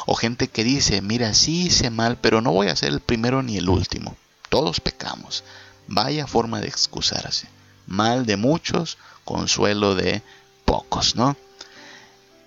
O 0.06 0.16
gente 0.16 0.48
que 0.48 0.64
dice, 0.64 1.02
mira, 1.02 1.34
sí 1.34 1.68
hice 1.68 1.90
mal, 1.90 2.18
pero 2.18 2.42
no 2.42 2.52
voy 2.52 2.68
a 2.68 2.76
ser 2.76 2.90
el 2.90 3.00
primero 3.00 3.42
ni 3.42 3.58
el 3.58 3.70
último. 3.70 4.18
Todos 4.50 4.80
pecamos. 4.80 5.44
Vaya 5.88 6.28
forma 6.28 6.62
de 6.62 6.68
excusarse. 6.68 7.48
Mal 7.88 8.26
de 8.26 8.38
muchos, 8.38 8.98
consuelo 9.24 9.96
de 9.96 10.22
pocos, 10.66 11.16
¿no? 11.16 11.36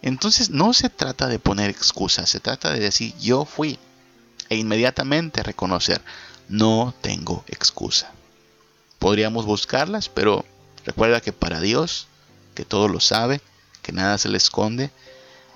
Entonces 0.03 0.50
no 0.50 0.74
se 0.74 0.90
trata 0.90 1.28
de 1.28 1.38
poner 1.38 1.70
excusas, 1.70 2.28
se 2.28 2.40
trata 2.40 2.72
de 2.72 2.80
decir 2.80 3.14
yo 3.18 3.44
fui 3.44 3.78
e 4.48 4.57
inmediatamente 4.57 5.42
reconocer 5.42 6.03
no 6.48 6.92
tengo 7.00 7.44
excusa. 7.46 8.11
Podríamos 8.98 9.46
buscarlas, 9.46 10.09
pero 10.09 10.44
recuerda 10.84 11.20
que 11.20 11.32
para 11.32 11.61
Dios, 11.61 12.09
que 12.55 12.64
todo 12.64 12.88
lo 12.88 13.00
sabe, 13.00 13.40
que 13.80 13.92
nada 13.92 14.18
se 14.18 14.28
le 14.28 14.36
esconde, 14.36 14.90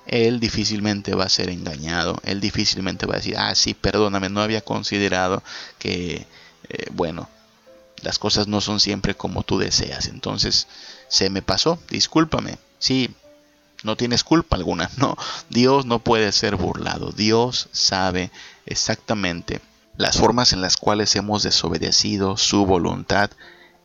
él 0.07 0.38
difícilmente 0.38 1.14
va 1.14 1.24
a 1.24 1.28
ser 1.28 1.51
engañado, 1.51 2.18
él 2.24 2.40
difícilmente 2.40 3.07
va 3.07 3.14
a 3.14 3.18
decir, 3.18 3.36
ah, 3.36 3.55
sí, 3.55 3.74
perdóname, 3.74 4.28
no 4.28 4.40
había 4.40 4.61
considerado 4.61 5.42
que, 5.78 6.26
eh, 6.68 6.86
bueno, 6.92 7.28
las 8.03 8.18
cosas 8.18 8.47
no 8.47 8.61
son 8.61 8.78
siempre 8.78 9.16
como 9.16 9.42
tú 9.42 9.59
deseas, 9.59 10.07
entonces 10.07 10.68
se 11.09 11.28
me 11.30 11.42
pasó, 11.42 11.78
discúlpame, 11.90 12.59
sí, 12.78 13.11
no 13.83 13.97
tienes 13.97 14.24
culpa 14.24 14.57
alguna, 14.57 14.91
no, 14.97 15.16
Dios 15.51 15.87
no 15.87 15.99
puede 15.99 16.33
ser 16.33 16.57
burlado, 16.57 17.12
Dios 17.12 17.68
sabe 17.72 18.31
exactamente 18.66 19.61
las 19.97 20.18
formas 20.18 20.53
en 20.53 20.61
las 20.61 20.77
cuales 20.77 21.16
hemos 21.16 21.43
desobedecido 21.43 22.37
su 22.37 22.66
voluntad 22.66 23.31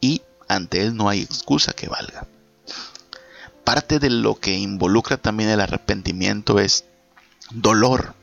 y 0.02 0.22
ante 0.48 0.82
Él 0.82 0.96
no 0.96 1.08
hay 1.08 1.22
excusa 1.22 1.74
que 1.74 1.88
valga. 1.88 2.28
parte 3.64 4.00
de 4.00 4.10
lo 4.10 4.36
que 4.36 4.58
involucra 4.58 5.18
también 5.18 5.50
el 5.50 5.62
arrepentimiento 5.62 6.60
es 6.60 6.84
dolor. 7.52 8.16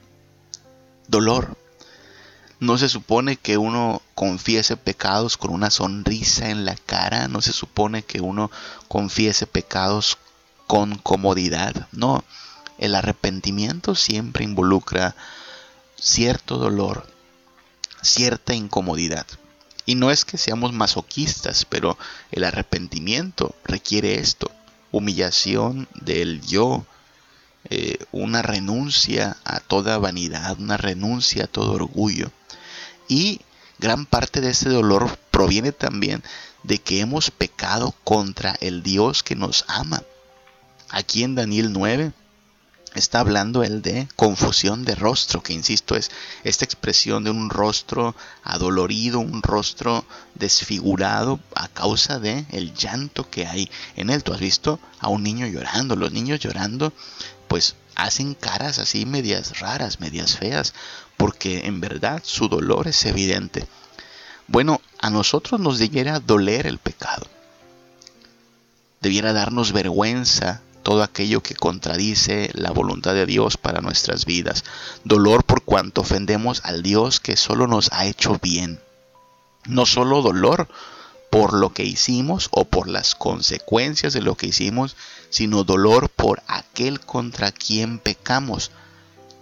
Dolor. 1.06 1.56
No 2.60 2.76
se 2.76 2.88
supone 2.88 3.36
que 3.36 3.56
uno 3.56 4.02
confiese 4.14 4.76
pecados 4.76 5.36
con 5.36 5.52
una 5.52 5.70
sonrisa 5.70 6.50
en 6.50 6.64
la 6.64 6.74
cara, 6.74 7.28
no 7.28 7.40
se 7.40 7.52
supone 7.52 8.02
que 8.02 8.20
uno 8.20 8.50
confiese 8.88 9.46
pecados 9.46 10.18
con 10.68 10.98
comodidad. 10.98 11.88
No, 11.90 12.22
el 12.78 12.94
arrepentimiento 12.94 13.96
siempre 13.96 14.44
involucra 14.44 15.16
cierto 15.98 16.58
dolor, 16.58 17.04
cierta 18.02 18.54
incomodidad. 18.54 19.26
Y 19.86 19.96
no 19.96 20.12
es 20.12 20.24
que 20.24 20.38
seamos 20.38 20.72
masoquistas, 20.72 21.64
pero 21.64 21.98
el 22.30 22.44
arrepentimiento 22.44 23.54
requiere 23.64 24.20
esto, 24.20 24.52
humillación 24.92 25.88
del 25.94 26.42
yo, 26.42 26.84
eh, 27.70 27.96
una 28.12 28.42
renuncia 28.42 29.38
a 29.44 29.60
toda 29.60 29.98
vanidad, 29.98 30.60
una 30.60 30.76
renuncia 30.76 31.44
a 31.44 31.48
todo 31.48 31.72
orgullo. 31.72 32.30
Y 33.08 33.40
gran 33.78 34.04
parte 34.04 34.42
de 34.42 34.50
ese 34.50 34.68
dolor 34.68 35.18
proviene 35.30 35.72
también 35.72 36.22
de 36.62 36.78
que 36.78 37.00
hemos 37.00 37.30
pecado 37.30 37.94
contra 38.04 38.54
el 38.60 38.82
Dios 38.82 39.22
que 39.22 39.36
nos 39.36 39.64
ama. 39.68 40.02
Aquí 40.90 41.22
en 41.22 41.34
Daniel 41.34 41.72
9 41.72 42.12
está 42.94 43.20
hablando 43.20 43.62
él 43.62 43.82
de 43.82 44.08
confusión 44.16 44.84
de 44.84 44.94
rostro, 44.94 45.42
que 45.42 45.52
insisto 45.52 45.94
es 45.94 46.10
esta 46.44 46.64
expresión 46.64 47.24
de 47.24 47.30
un 47.30 47.50
rostro 47.50 48.16
adolorido, 48.42 49.20
un 49.20 49.42
rostro 49.42 50.04
desfigurado 50.34 51.40
a 51.54 51.68
causa 51.68 52.18
de 52.18 52.46
el 52.50 52.74
llanto 52.74 53.28
que 53.28 53.46
hay 53.46 53.70
en 53.96 54.10
él. 54.10 54.24
Tú 54.24 54.32
has 54.32 54.40
visto 54.40 54.80
a 54.98 55.08
un 55.08 55.22
niño 55.22 55.46
llorando, 55.46 55.94
los 55.94 56.12
niños 56.12 56.40
llorando, 56.40 56.92
pues 57.48 57.74
hacen 57.94 58.34
caras 58.34 58.78
así 58.78 59.04
medias 59.04 59.60
raras, 59.60 60.00
medias 60.00 60.36
feas, 60.36 60.72
porque 61.16 61.66
en 61.66 61.80
verdad 61.80 62.22
su 62.24 62.48
dolor 62.48 62.88
es 62.88 63.04
evidente. 63.04 63.66
Bueno, 64.46 64.80
a 64.98 65.10
nosotros 65.10 65.60
nos 65.60 65.78
debiera 65.78 66.20
doler 66.20 66.66
el 66.66 66.78
pecado. 66.78 67.26
Debiera 69.00 69.32
darnos 69.32 69.72
vergüenza 69.72 70.62
todo 70.88 71.02
aquello 71.02 71.42
que 71.42 71.54
contradice 71.54 72.50
la 72.54 72.70
voluntad 72.70 73.12
de 73.12 73.26
Dios 73.26 73.58
para 73.58 73.82
nuestras 73.82 74.24
vidas. 74.24 74.64
Dolor 75.04 75.44
por 75.44 75.62
cuanto 75.62 76.00
ofendemos 76.00 76.62
al 76.64 76.82
Dios 76.82 77.20
que 77.20 77.36
solo 77.36 77.66
nos 77.66 77.92
ha 77.92 78.06
hecho 78.06 78.38
bien. 78.40 78.80
No 79.66 79.84
solo 79.84 80.22
dolor 80.22 80.66
por 81.28 81.52
lo 81.52 81.74
que 81.74 81.84
hicimos 81.84 82.48
o 82.52 82.64
por 82.64 82.88
las 82.88 83.14
consecuencias 83.14 84.14
de 84.14 84.22
lo 84.22 84.34
que 84.34 84.46
hicimos, 84.46 84.96
sino 85.28 85.62
dolor 85.62 86.08
por 86.08 86.42
aquel 86.46 87.00
contra 87.00 87.52
quien 87.52 87.98
pecamos. 87.98 88.70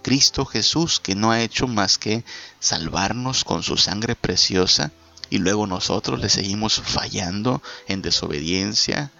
Cristo 0.01 0.43
Jesús, 0.43 0.99
que 0.99 1.15
no 1.15 1.31
ha 1.31 1.39
hecho 1.39 1.65
más 1.65 1.97
que 1.97 2.25
salvarnos 2.59 3.45
con 3.45 3.63
su 3.63 3.77
sangre 3.77 4.17
preciosa, 4.17 4.91
y 5.29 5.37
luego 5.37 5.65
nosotros 5.65 6.19
le 6.19 6.27
seguimos 6.27 6.81
fallando 6.81 7.61
en 7.87 8.01
desobediencia, 8.01 9.11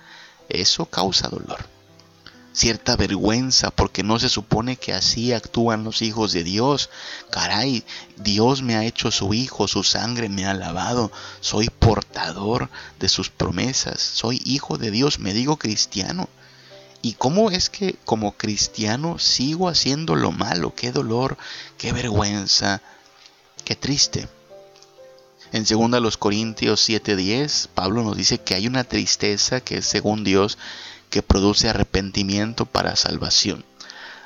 eso 0.49 0.88
causa 0.88 1.30
dolor 1.30 1.76
cierta 2.58 2.95
vergüenza 2.95 3.70
porque 3.70 4.01
no 4.01 4.18
se 4.18 4.30
supone 4.30 4.78
que 4.78 4.91
así 4.91 5.32
actúan 5.32 5.84
los 5.84 6.01
hijos 6.01 6.34
de 6.34 6.43
Dios. 6.43 6.89
Caray, 7.30 7.84
Dios 8.18 8.64
me 8.64 8.76
ha 8.76 8.84
hecho 8.84 9.12
su 9.12 9.36
hijo, 9.36 9.68
su 9.68 9.84
sangre 9.84 10.28
me 10.28 10.47
ha 10.47 10.55
lavado, 10.55 11.12
soy 11.39 11.70
portador 11.70 12.72
de 12.99 13.10
sus 13.10 13.30
promesas, 13.30 14.01
soy 14.01 14.41
hijo 14.43 14.80
de 14.80 14.89
Dios, 14.89 15.20
me 15.20 15.34
digo 15.34 15.58
cristiano. 15.58 16.30
¿Y 17.03 17.14
cómo 17.14 17.51
es 17.51 17.70
que 17.70 17.95
como 18.05 18.32
cristiano 18.32 19.20
sigo 19.20 19.70
haciendo 19.70 20.16
lo 20.16 20.32
malo? 20.32 20.74
Qué 20.74 20.91
dolor, 20.91 21.38
qué 21.78 21.93
vergüenza, 21.93 22.82
qué 23.66 23.76
triste. 23.76 24.28
En 25.51 25.64
2 25.64 26.18
Corintios 26.18 26.89
7:10, 26.89 27.68
Pablo 27.68 28.01
nos 28.03 28.18
dice 28.18 28.39
que 28.39 28.55
hay 28.55 28.66
una 28.66 28.84
tristeza 28.84 29.62
que 29.62 29.84
según 29.84 30.24
Dios 30.24 30.58
que 31.10 31.22
produce 31.22 31.70
arrepentimiento 31.70 32.66
para 32.66 32.95
salvación. 32.95 33.66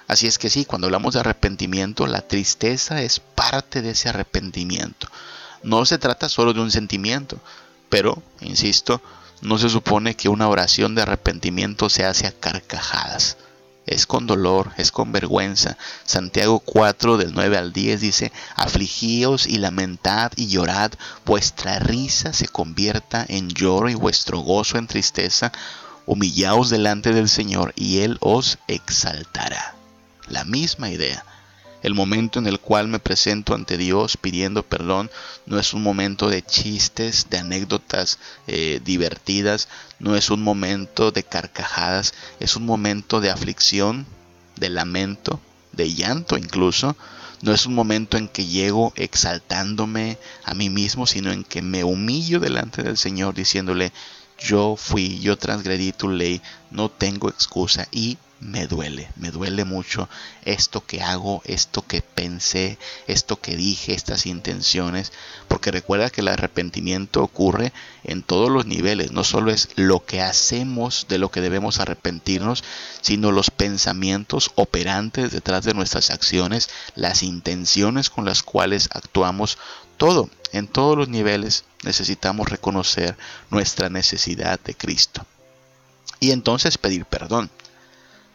Así 0.08 0.28
es 0.28 0.38
que 0.38 0.50
sí, 0.50 0.66
cuando 0.66 0.88
hablamos 0.88 1.14
de 1.14 1.22
arrepentimiento, 1.22 2.06
la 2.06 2.22
tristeza 2.22 3.02
es 3.02 3.20
parte 3.20 3.82
de 3.82 3.92
ese 3.92 4.10
arrepentimiento. 4.10 5.08
No 5.64 5.86
se 5.86 5.98
trata 5.98 6.28
solo 6.28 6.54
de 6.54 6.60
un 6.62 6.72
sentimiento, 6.72 7.40
pero, 7.90 8.22
insisto, 8.42 9.02
no 9.42 9.58
se 9.58 9.70
supone 9.70 10.16
que 10.16 10.30
una 10.30 10.50
oración 10.50 10.96
de 10.96 11.04
arrepentimiento 11.04 11.90
se 11.90 12.06
hace 12.06 12.28
a 12.28 12.32
carcajadas. 12.32 13.38
Es 13.86 14.06
con 14.06 14.28
dolor, 14.28 14.72
es 14.78 14.92
con 14.92 15.12
vergüenza. 15.12 15.78
Santiago 16.06 16.60
4 16.60 17.18
del 17.18 17.34
9 17.34 17.58
al 17.58 17.74
10 17.74 18.02
dice, 18.02 18.32
afligíos 18.56 19.48
y 19.48 19.58
lamentad 19.58 20.32
y 20.36 20.48
llorad, 20.48 20.92
vuestra 21.26 21.80
risa 21.80 22.34
se 22.34 22.48
convierta 22.48 23.26
en 23.28 23.50
lloro 23.50 23.90
y 23.90 23.96
vuestro 23.96 24.40
gozo 24.40 24.78
en 24.78 24.88
tristeza, 24.88 25.52
humillaos 26.12 26.70
delante 26.70 27.14
del 27.14 27.30
Señor 27.30 27.72
y 27.78 28.00
Él 28.00 28.18
os 28.20 28.58
exaltará. 28.68 29.76
La 30.28 30.44
misma 30.44 30.90
idea. 30.90 31.24
El 31.84 31.94
momento 31.94 32.38
en 32.38 32.48
el 32.48 32.60
cual 32.60 32.90
me 32.90 33.00
presento 33.00 33.56
ante 33.56 33.78
Dios 33.78 34.18
pidiendo 34.18 34.62
perdón 34.62 35.10
no 35.46 35.58
es 35.58 35.74
un 35.74 35.82
momento 35.82 36.30
de 36.30 36.44
chistes, 36.44 37.28
de 37.30 37.38
anécdotas 37.38 38.20
eh, 38.48 38.82
divertidas, 38.84 39.70
no 40.00 40.18
es 40.18 40.30
un 40.30 40.44
momento 40.44 41.12
de 41.12 41.24
carcajadas, 41.24 42.14
es 42.42 42.58
un 42.58 42.66
momento 42.66 43.22
de 43.22 43.30
aflicción, 43.30 44.06
de 44.58 44.70
lamento, 44.70 45.40
de 45.72 45.94
llanto 45.94 46.38
incluso. 46.38 46.98
No 47.42 47.54
es 47.54 47.66
un 47.66 47.74
momento 47.74 48.18
en 48.18 48.28
que 48.28 48.46
llego 48.46 48.92
exaltándome 48.98 50.18
a 50.44 50.54
mí 50.56 50.70
mismo, 50.70 51.08
sino 51.08 51.32
en 51.32 51.46
que 51.46 51.62
me 51.62 51.86
humillo 51.86 52.42
delante 52.42 52.84
del 52.84 52.98
Señor 52.98 53.34
diciéndole, 53.34 53.94
yo 54.42 54.76
fui, 54.76 55.20
yo 55.20 55.38
transgredí 55.38 55.92
tu 55.92 56.10
ley, 56.10 56.42
no 56.72 56.90
tengo 56.90 57.30
excusa 57.30 57.88
y 57.92 58.18
me 58.42 58.66
duele, 58.66 59.08
me 59.18 59.30
duele 59.30 59.66
mucho 59.66 60.10
esto 60.44 60.84
que 60.84 61.02
hago, 61.04 61.44
esto 61.46 61.86
que 61.86 62.02
pensé, 62.02 62.80
esto 63.08 63.40
que 63.40 63.56
dije, 63.56 63.94
estas 63.94 64.26
intenciones, 64.26 65.14
porque 65.48 65.70
recuerda 65.70 66.10
que 66.10 66.22
el 66.22 66.28
arrepentimiento 66.28 67.22
ocurre 67.22 67.72
en 68.04 68.24
todos 68.24 68.50
los 68.50 68.66
niveles, 68.66 69.12
no 69.12 69.24
solo 69.24 69.52
es 69.52 69.70
lo 69.76 70.04
que 70.04 70.22
hacemos 70.22 71.06
de 71.08 71.20
lo 71.20 71.30
que 71.30 71.40
debemos 71.40 71.80
arrepentirnos, 71.80 72.64
sino 73.02 73.32
los 73.32 73.52
pensamientos 73.52 74.52
operantes 74.56 75.32
detrás 75.32 75.64
de 75.64 75.76
nuestras 75.76 76.10
acciones, 76.10 76.70
las 76.96 77.22
intenciones 77.22 78.10
con 78.10 78.26
las 78.26 78.42
cuales 78.42 78.90
actuamos, 78.92 79.60
todo, 79.98 80.32
en 80.52 80.68
todos 80.68 80.98
los 80.98 81.10
niveles 81.10 81.64
necesitamos 81.84 82.50
reconocer 82.50 83.16
nuestra 83.52 83.90
necesidad 83.90 84.60
de 84.60 84.74
Cristo. 84.74 85.26
Y 86.20 86.32
entonces 86.32 86.80
pedir 86.80 87.06
perdón. 87.06 87.52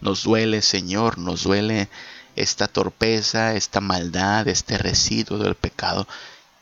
Nos 0.01 0.23
duele, 0.25 0.63
Señor, 0.63 1.19
nos 1.19 1.45
duele 1.45 1.89
esta 2.37 2.69
torpeza, 2.69 3.55
esta 3.55 3.81
maldad, 3.81 4.47
este 4.49 4.79
residuo 4.79 5.39
del 5.39 5.55
pecado 5.55 6.07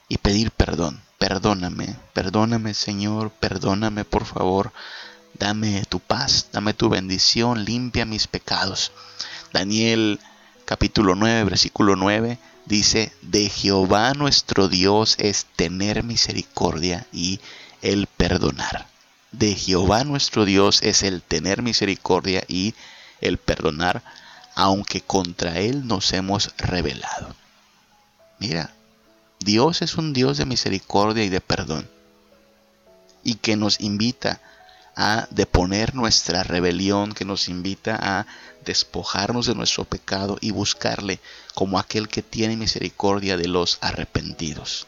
y 0.08 0.18
pedir 0.18 0.50
perdón. 0.50 1.02
Perdóname, 1.18 1.96
perdóname, 2.12 2.74
Señor, 2.74 3.30
perdóname, 3.30 4.04
por 4.04 4.24
favor. 4.24 4.72
Dame 5.34 5.84
tu 5.88 5.98
paz, 5.98 6.48
dame 6.52 6.74
tu 6.74 6.88
bendición, 6.88 7.64
limpia 7.64 8.04
mis 8.04 8.26
pecados. 8.26 8.92
Daniel 9.52 10.20
capítulo 10.64 11.14
9, 11.14 11.44
versículo 11.44 11.96
9 11.96 12.38
dice, 12.66 13.12
de 13.22 13.48
Jehová 13.48 14.14
nuestro 14.14 14.68
Dios 14.68 15.16
es 15.18 15.46
tener 15.56 16.02
misericordia 16.02 17.06
y 17.12 17.40
el 17.82 18.06
perdonar. 18.06 18.86
De 19.32 19.54
Jehová 19.54 20.04
nuestro 20.04 20.44
Dios 20.44 20.80
es 20.82 21.02
el 21.02 21.22
tener 21.22 21.62
misericordia 21.62 22.44
y 22.48 22.74
el 23.24 23.38
perdonar, 23.38 24.02
aunque 24.54 25.00
contra 25.00 25.58
Él 25.58 25.86
nos 25.86 26.12
hemos 26.12 26.54
rebelado. 26.56 27.34
Mira, 28.38 28.70
Dios 29.40 29.82
es 29.82 29.96
un 29.96 30.12
Dios 30.12 30.38
de 30.38 30.46
misericordia 30.46 31.24
y 31.24 31.28
de 31.28 31.40
perdón, 31.40 31.88
y 33.24 33.34
que 33.34 33.56
nos 33.56 33.80
invita 33.80 34.40
a 34.96 35.26
deponer 35.30 35.94
nuestra 35.94 36.44
rebelión, 36.44 37.12
que 37.12 37.24
nos 37.24 37.48
invita 37.48 37.98
a 38.00 38.26
despojarnos 38.64 39.46
de 39.46 39.54
nuestro 39.54 39.84
pecado 39.84 40.38
y 40.40 40.52
buscarle 40.52 41.20
como 41.54 41.78
aquel 41.78 42.08
que 42.08 42.22
tiene 42.22 42.56
misericordia 42.56 43.36
de 43.36 43.48
los 43.48 43.78
arrepentidos. 43.80 44.86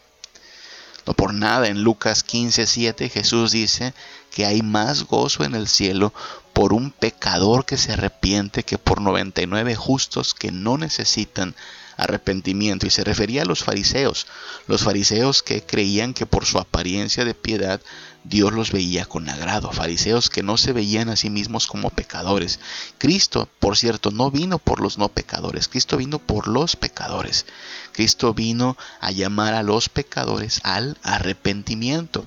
No 1.06 1.14
por 1.14 1.32
nada 1.32 1.68
en 1.68 1.82
Lucas 1.82 2.24
15:7 2.26 3.08
Jesús 3.08 3.52
dice 3.52 3.94
que 4.30 4.44
hay 4.44 4.62
más 4.62 5.04
gozo 5.04 5.44
en 5.44 5.54
el 5.54 5.68
cielo 5.68 6.12
por 6.52 6.72
un 6.72 6.90
pecador 6.90 7.64
que 7.64 7.76
se 7.76 7.92
arrepiente 7.92 8.64
que 8.64 8.76
por 8.76 9.00
99 9.00 9.76
justos 9.76 10.34
que 10.34 10.50
no 10.50 10.78
necesitan 10.78 11.54
arrepentimiento 11.96 12.86
y 12.86 12.90
se 12.90 13.04
refería 13.04 13.42
a 13.42 13.46
los 13.46 13.64
fariseos, 13.64 14.26
los 14.66 14.82
fariseos 14.82 15.42
que 15.42 15.62
creían 15.62 16.14
que 16.14 16.26
por 16.26 16.44
su 16.44 16.58
apariencia 16.58 17.24
de 17.24 17.34
piedad 17.34 17.80
Dios 18.28 18.52
los 18.52 18.72
veía 18.72 19.04
con 19.04 19.28
agrado, 19.28 19.70
fariseos 19.70 20.30
que 20.30 20.42
no 20.42 20.56
se 20.56 20.72
veían 20.72 21.08
a 21.08 21.16
sí 21.16 21.30
mismos 21.30 21.68
como 21.68 21.90
pecadores. 21.90 22.58
Cristo, 22.98 23.48
por 23.60 23.76
cierto, 23.76 24.10
no 24.10 24.32
vino 24.32 24.58
por 24.58 24.80
los 24.80 24.98
no 24.98 25.08
pecadores, 25.08 25.68
Cristo 25.68 25.96
vino 25.96 26.18
por 26.18 26.48
los 26.48 26.74
pecadores. 26.74 27.46
Cristo 27.92 28.34
vino 28.34 28.76
a 29.00 29.12
llamar 29.12 29.54
a 29.54 29.62
los 29.62 29.88
pecadores 29.88 30.60
al 30.64 30.98
arrepentimiento. 31.04 32.26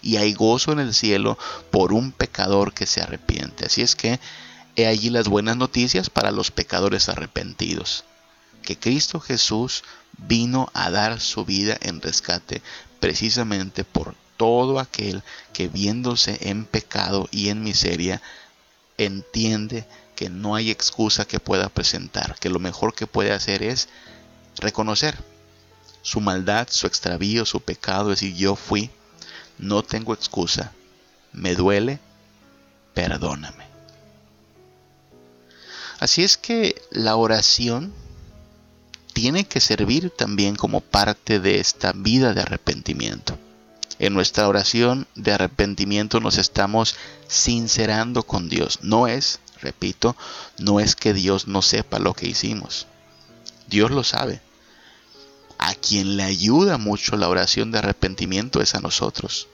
Y 0.00 0.16
hay 0.16 0.32
gozo 0.32 0.72
en 0.72 0.80
el 0.80 0.94
cielo 0.94 1.38
por 1.70 1.92
un 1.92 2.12
pecador 2.12 2.72
que 2.72 2.86
se 2.86 3.02
arrepiente. 3.02 3.66
Así 3.66 3.82
es 3.82 3.94
que 3.94 4.18
he 4.74 4.86
allí 4.86 5.10
las 5.10 5.28
buenas 5.28 5.58
noticias 5.58 6.08
para 6.08 6.30
los 6.30 6.50
pecadores 6.50 7.10
arrepentidos 7.10 8.04
que 8.66 8.78
Cristo 8.78 9.20
Jesús 9.20 9.82
vino 10.18 10.68
a 10.74 10.90
dar 10.90 11.20
su 11.20 11.46
vida 11.46 11.78
en 11.80 12.02
rescate 12.02 12.60
precisamente 13.00 13.84
por 13.84 14.14
todo 14.36 14.78
aquel 14.78 15.22
que 15.54 15.68
viéndose 15.68 16.36
en 16.42 16.66
pecado 16.66 17.28
y 17.30 17.48
en 17.48 17.62
miseria 17.62 18.20
entiende 18.98 19.86
que 20.14 20.28
no 20.28 20.54
hay 20.54 20.70
excusa 20.70 21.26
que 21.26 21.40
pueda 21.40 21.68
presentar, 21.68 22.38
que 22.38 22.50
lo 22.50 22.58
mejor 22.58 22.94
que 22.94 23.06
puede 23.06 23.32
hacer 23.32 23.62
es 23.62 23.88
reconocer 24.58 25.16
su 26.02 26.20
maldad, 26.20 26.68
su 26.70 26.86
extravío, 26.86 27.46
su 27.46 27.60
pecado, 27.60 28.10
decir 28.10 28.34
yo 28.34 28.56
fui, 28.56 28.90
no 29.58 29.82
tengo 29.82 30.12
excusa, 30.12 30.72
me 31.32 31.54
duele, 31.54 32.00
perdóname. 32.94 33.64
Así 35.98 36.24
es 36.24 36.36
que 36.36 36.80
la 36.90 37.16
oración 37.16 37.92
tiene 39.16 39.46
que 39.46 39.60
servir 39.60 40.10
también 40.10 40.56
como 40.56 40.82
parte 40.82 41.40
de 41.40 41.58
esta 41.58 41.92
vida 41.92 42.34
de 42.34 42.42
arrepentimiento. 42.42 43.38
En 43.98 44.12
nuestra 44.12 44.46
oración 44.46 45.06
de 45.14 45.32
arrepentimiento 45.32 46.20
nos 46.20 46.36
estamos 46.36 46.96
sincerando 47.26 48.24
con 48.24 48.50
Dios. 48.50 48.80
No 48.82 49.08
es, 49.08 49.40
repito, 49.62 50.16
no 50.58 50.80
es 50.80 50.96
que 50.96 51.14
Dios 51.14 51.48
no 51.48 51.62
sepa 51.62 51.98
lo 51.98 52.12
que 52.12 52.28
hicimos. 52.28 52.88
Dios 53.68 53.90
lo 53.90 54.04
sabe. 54.04 54.42
A 55.56 55.74
quien 55.74 56.18
le 56.18 56.24
ayuda 56.24 56.76
mucho 56.76 57.16
la 57.16 57.30
oración 57.30 57.72
de 57.72 57.78
arrepentimiento 57.78 58.60
es 58.60 58.74
a 58.74 58.80
nosotros. 58.80 59.48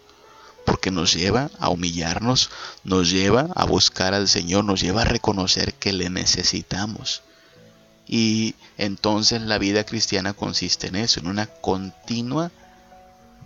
Porque 0.67 0.91
nos 0.91 1.15
lleva 1.15 1.53
a 1.61 1.69
humillarnos, 1.69 2.51
nos 2.83 3.11
lleva 3.11 3.47
a 3.55 3.65
buscar 3.65 4.13
al 4.13 4.27
Señor, 4.27 4.65
nos 4.65 4.81
lleva 4.81 5.03
a 5.03 5.05
reconocer 5.05 5.73
que 5.75 5.93
le 5.93 6.11
necesitamos. 6.11 7.23
Y 8.15 8.57
entonces 8.77 9.41
la 9.41 9.57
vida 9.57 9.85
cristiana 9.85 10.35
consiste 10.35 10.89
en 10.89 10.97
eso, 10.97 11.19
en 11.19 11.29
una 11.29 11.47
continua 11.47 12.51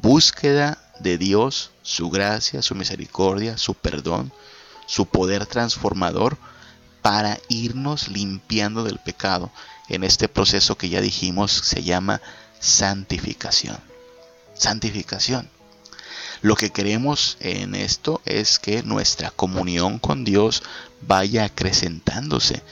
búsqueda 0.03 0.83
de 0.99 1.19
Dios, 1.19 1.71
su 1.83 2.11
gracia, 2.11 2.63
su 2.63 2.75
misericordia, 2.75 3.59
su 3.59 3.75
perdón, 3.75 4.33
su 4.87 5.07
poder 5.07 5.47
transformador 5.47 6.37
para 7.01 7.39
irnos 7.49 8.09
limpiando 8.09 8.83
del 8.83 8.99
pecado 8.99 9.53
en 9.89 10.03
este 10.03 10.27
proceso 10.27 10.77
que 10.77 10.89
ya 10.89 11.01
dijimos 11.01 11.53
se 11.53 11.85
llama 11.85 12.21
santificación. 12.59 13.79
Santificación. 14.55 15.49
Lo 16.43 16.57
que 16.57 16.71
queremos 16.71 17.37
en 17.39 17.77
esto 17.77 18.21
es 18.25 18.59
que 18.59 18.83
nuestra 18.83 19.31
comunión 19.31 20.01
con 20.01 20.25
Dios 20.25 20.65
vaya 21.03 21.45
acrecentándose 21.45 22.65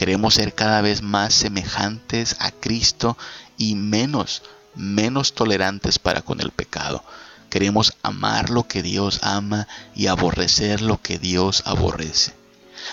Queremos 0.00 0.32
ser 0.32 0.54
cada 0.54 0.80
vez 0.80 1.02
más 1.02 1.34
semejantes 1.34 2.36
a 2.38 2.52
Cristo 2.52 3.18
y 3.58 3.74
menos, 3.74 4.40
menos 4.74 5.34
tolerantes 5.34 5.98
para 5.98 6.22
con 6.22 6.40
el 6.40 6.52
pecado. 6.52 7.04
Queremos 7.50 7.92
amar 8.02 8.48
lo 8.48 8.66
que 8.66 8.82
Dios 8.82 9.18
ama 9.20 9.68
y 9.94 10.06
aborrecer 10.06 10.80
lo 10.80 11.02
que 11.02 11.18
Dios 11.18 11.64
aborrece. 11.66 12.32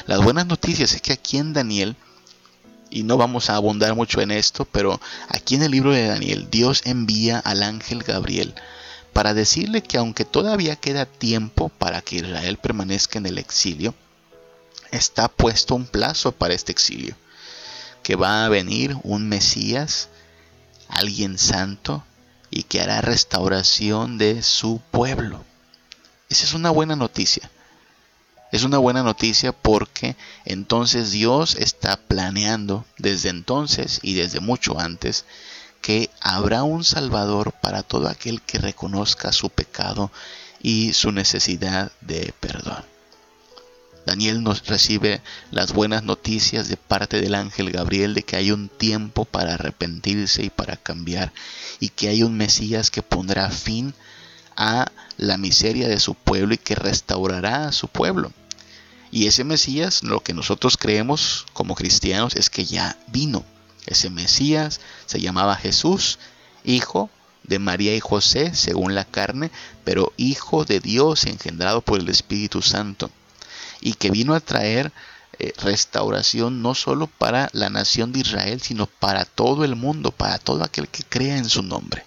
Las 0.05 0.21
buenas 0.21 0.47
noticias 0.47 0.91
es 0.91 1.01
que 1.01 1.13
aquí 1.13 1.37
en 1.37 1.53
Daniel, 1.53 1.95
y 2.89 3.03
no 3.03 3.15
vamos 3.15 3.49
a 3.49 3.55
abundar 3.55 3.95
mucho 3.95 4.19
en 4.19 4.31
esto, 4.31 4.65
pero 4.65 4.99
aquí 5.29 5.55
en 5.55 5.63
el 5.63 5.71
libro 5.71 5.93
de 5.93 6.07
Daniel, 6.07 6.49
Dios 6.51 6.81
envía 6.83 7.39
al 7.39 7.63
ángel 7.63 8.03
Gabriel 8.03 8.53
para 9.13 9.33
decirle 9.33 9.81
que 9.81 9.97
aunque 9.97 10.25
todavía 10.25 10.75
queda 10.75 11.05
tiempo 11.05 11.69
para 11.69 12.01
que 12.01 12.17
Israel 12.17 12.57
permanezca 12.57 13.17
en 13.17 13.27
el 13.27 13.37
exilio, 13.37 13.95
está 14.91 15.27
puesto 15.27 15.75
un 15.75 15.85
plazo 15.85 16.31
para 16.31 16.53
este 16.53 16.71
exilio, 16.71 17.15
que 18.03 18.15
va 18.15 18.45
a 18.45 18.49
venir 18.49 18.97
un 19.03 19.27
Mesías, 19.27 20.09
alguien 20.87 21.37
santo, 21.37 22.03
y 22.49 22.63
que 22.63 22.81
hará 22.81 23.01
restauración 23.01 24.17
de 24.17 24.41
su 24.41 24.81
pueblo. 24.91 25.43
Esa 26.29 26.45
es 26.45 26.53
una 26.53 26.69
buena 26.69 26.95
noticia. 26.95 27.49
Es 28.51 28.63
una 28.63 28.77
buena 28.77 29.03
noticia 29.03 29.51
porque 29.51 30.15
entonces 30.45 31.11
Dios 31.11 31.55
está 31.55 31.97
planeando 31.97 32.85
desde 32.97 33.29
entonces 33.29 33.99
y 34.01 34.13
desde 34.13 34.39
mucho 34.39 34.79
antes 34.79 35.25
que 35.81 36.09
habrá 36.21 36.63
un 36.63 36.83
Salvador 36.83 37.53
para 37.61 37.83
todo 37.83 38.07
aquel 38.07 38.41
que 38.41 38.57
reconozca 38.57 39.33
su 39.33 39.49
pecado 39.49 40.11
y 40.61 40.93
su 40.93 41.11
necesidad 41.11 41.91
de 42.01 42.33
perdón. 42.39 42.83
Daniel 44.07 44.41
nos 44.41 44.65
recibe 44.65 45.19
las 45.51 45.73
buenas 45.73 46.01
noticias 46.01 46.69
de 46.69 46.77
parte 46.77 47.19
del 47.19 47.35
ángel 47.35 47.71
Gabriel 47.71 48.13
de 48.13 48.23
que 48.23 48.37
hay 48.37 48.51
un 48.51 48.69
tiempo 48.69 49.25
para 49.25 49.55
arrepentirse 49.55 50.45
y 50.45 50.49
para 50.49 50.77
cambiar 50.77 51.33
y 51.81 51.89
que 51.89 52.07
hay 52.07 52.23
un 52.23 52.37
Mesías 52.37 52.89
que 52.89 53.01
pondrá 53.01 53.49
fin 53.49 53.93
a 54.55 54.89
la 55.17 55.35
miseria 55.35 55.89
de 55.89 55.99
su 55.99 56.15
pueblo 56.15 56.53
y 56.53 56.57
que 56.57 56.73
restaurará 56.73 57.67
a 57.67 57.73
su 57.73 57.89
pueblo. 57.89 58.31
Y 59.11 59.27
ese 59.27 59.43
Mesías, 59.43 60.03
lo 60.03 60.23
que 60.23 60.33
nosotros 60.33 60.77
creemos 60.77 61.45
como 61.51 61.75
cristianos 61.75 62.37
es 62.37 62.49
que 62.49 62.63
ya 62.63 62.97
vino. 63.07 63.43
Ese 63.87 64.09
Mesías 64.09 64.79
se 65.05 65.19
llamaba 65.19 65.57
Jesús, 65.57 66.17
hijo 66.63 67.09
de 67.43 67.59
María 67.59 67.93
y 67.93 67.99
José, 67.99 68.55
según 68.55 68.95
la 68.95 69.03
carne, 69.03 69.51
pero 69.83 70.13
hijo 70.15 70.63
de 70.63 70.79
Dios 70.79 71.25
engendrado 71.25 71.81
por 71.81 71.99
el 71.99 72.07
Espíritu 72.07 72.61
Santo 72.61 73.11
y 73.81 73.93
que 73.93 74.11
vino 74.11 74.33
a 74.33 74.39
traer 74.39 74.91
eh, 75.39 75.53
restauración 75.57 76.61
no 76.61 76.73
solo 76.73 77.07
para 77.07 77.49
la 77.53 77.69
nación 77.69 78.11
de 78.11 78.19
Israel, 78.19 78.61
sino 78.61 78.87
para 78.87 79.25
todo 79.25 79.63
el 79.63 79.75
mundo, 79.75 80.11
para 80.11 80.39
todo 80.39 80.63
aquel 80.63 80.87
que 80.87 81.03
crea 81.03 81.37
en 81.37 81.49
su 81.49 81.61
nombre. 81.61 82.05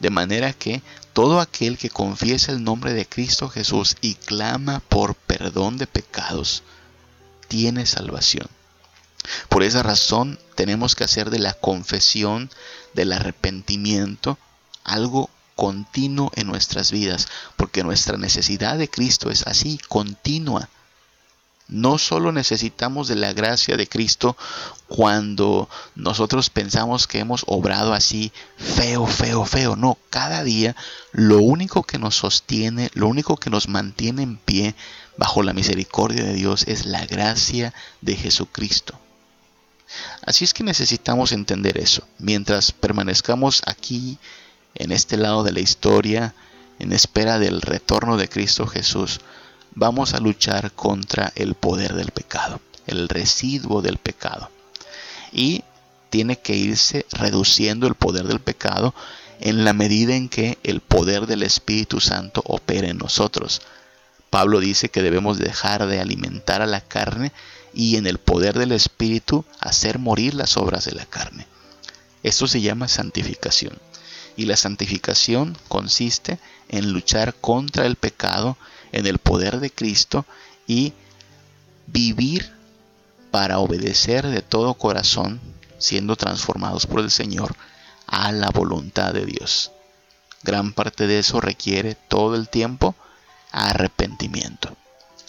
De 0.00 0.10
manera 0.10 0.52
que 0.52 0.82
todo 1.12 1.40
aquel 1.40 1.78
que 1.78 1.90
confiesa 1.90 2.52
el 2.52 2.62
nombre 2.62 2.92
de 2.92 3.06
Cristo 3.06 3.48
Jesús 3.48 3.96
y 4.00 4.14
clama 4.14 4.80
por 4.88 5.14
perdón 5.14 5.78
de 5.78 5.86
pecados, 5.86 6.62
tiene 7.48 7.86
salvación. 7.86 8.48
Por 9.48 9.62
esa 9.62 9.82
razón 9.82 10.38
tenemos 10.54 10.94
que 10.94 11.04
hacer 11.04 11.30
de 11.30 11.38
la 11.38 11.54
confesión, 11.54 12.50
del 12.94 13.12
arrepentimiento, 13.12 14.38
algo 14.84 15.30
continuo 15.56 16.30
en 16.36 16.46
nuestras 16.46 16.92
vidas, 16.92 17.28
porque 17.56 17.82
nuestra 17.82 18.16
necesidad 18.16 18.78
de 18.78 18.88
Cristo 18.88 19.30
es 19.30 19.46
así, 19.46 19.78
continua. 19.88 20.68
No 21.68 21.98
solo 21.98 22.32
necesitamos 22.32 23.08
de 23.08 23.16
la 23.16 23.34
gracia 23.34 23.76
de 23.76 23.86
Cristo 23.86 24.36
cuando 24.86 25.68
nosotros 25.94 26.48
pensamos 26.48 27.06
que 27.06 27.18
hemos 27.18 27.44
obrado 27.46 27.92
así 27.92 28.32
feo, 28.56 29.06
feo, 29.06 29.44
feo. 29.44 29.76
No, 29.76 29.98
cada 30.08 30.42
día 30.44 30.74
lo 31.12 31.40
único 31.40 31.82
que 31.82 31.98
nos 31.98 32.16
sostiene, 32.16 32.90
lo 32.94 33.06
único 33.06 33.36
que 33.36 33.50
nos 33.50 33.68
mantiene 33.68 34.22
en 34.22 34.38
pie 34.38 34.74
bajo 35.18 35.42
la 35.42 35.52
misericordia 35.52 36.24
de 36.24 36.32
Dios 36.32 36.64
es 36.66 36.86
la 36.86 37.04
gracia 37.04 37.74
de 38.00 38.16
Jesucristo. 38.16 38.98
Así 40.24 40.44
es 40.44 40.54
que 40.54 40.64
necesitamos 40.64 41.32
entender 41.32 41.78
eso. 41.78 42.02
Mientras 42.18 42.72
permanezcamos 42.72 43.62
aquí, 43.66 44.18
en 44.74 44.92
este 44.92 45.16
lado 45.16 45.42
de 45.42 45.52
la 45.52 45.60
historia, 45.60 46.34
en 46.78 46.92
espera 46.92 47.38
del 47.38 47.60
retorno 47.60 48.16
de 48.16 48.28
Cristo 48.28 48.66
Jesús, 48.66 49.20
vamos 49.74 50.14
a 50.14 50.20
luchar 50.20 50.72
contra 50.72 51.32
el 51.34 51.54
poder 51.54 51.94
del 51.94 52.10
pecado, 52.10 52.60
el 52.86 53.08
residuo 53.08 53.82
del 53.82 53.98
pecado. 53.98 54.50
Y 55.32 55.62
tiene 56.10 56.38
que 56.38 56.56
irse 56.56 57.06
reduciendo 57.10 57.86
el 57.86 57.94
poder 57.94 58.26
del 58.26 58.40
pecado 58.40 58.94
en 59.40 59.64
la 59.64 59.72
medida 59.72 60.14
en 60.14 60.28
que 60.28 60.58
el 60.62 60.80
poder 60.80 61.26
del 61.26 61.42
Espíritu 61.42 62.00
Santo 62.00 62.42
opere 62.44 62.88
en 62.88 62.98
nosotros. 62.98 63.62
Pablo 64.30 64.60
dice 64.60 64.88
que 64.88 65.02
debemos 65.02 65.38
dejar 65.38 65.86
de 65.86 66.00
alimentar 66.00 66.60
a 66.60 66.66
la 66.66 66.80
carne 66.80 67.32
y 67.72 67.96
en 67.96 68.06
el 68.06 68.18
poder 68.18 68.58
del 68.58 68.72
Espíritu 68.72 69.44
hacer 69.60 69.98
morir 69.98 70.34
las 70.34 70.56
obras 70.56 70.84
de 70.84 70.92
la 70.92 71.06
carne. 71.06 71.46
Esto 72.22 72.46
se 72.46 72.60
llama 72.60 72.88
santificación. 72.88 73.78
Y 74.36 74.46
la 74.46 74.56
santificación 74.56 75.56
consiste 75.68 76.38
en 76.68 76.92
luchar 76.92 77.34
contra 77.34 77.86
el 77.86 77.96
pecado 77.96 78.56
en 78.92 79.06
el 79.06 79.18
poder 79.18 79.60
de 79.60 79.70
Cristo 79.70 80.26
y 80.66 80.92
vivir 81.86 82.52
para 83.30 83.58
obedecer 83.58 84.26
de 84.26 84.42
todo 84.42 84.74
corazón 84.74 85.40
siendo 85.78 86.16
transformados 86.16 86.86
por 86.86 87.00
el 87.00 87.10
Señor 87.10 87.54
a 88.06 88.32
la 88.32 88.50
voluntad 88.50 89.12
de 89.12 89.24
Dios. 89.24 89.70
Gran 90.42 90.72
parte 90.72 91.06
de 91.06 91.18
eso 91.18 91.40
requiere 91.40 91.94
todo 91.94 92.36
el 92.36 92.48
tiempo 92.48 92.94
arrepentimiento. 93.50 94.76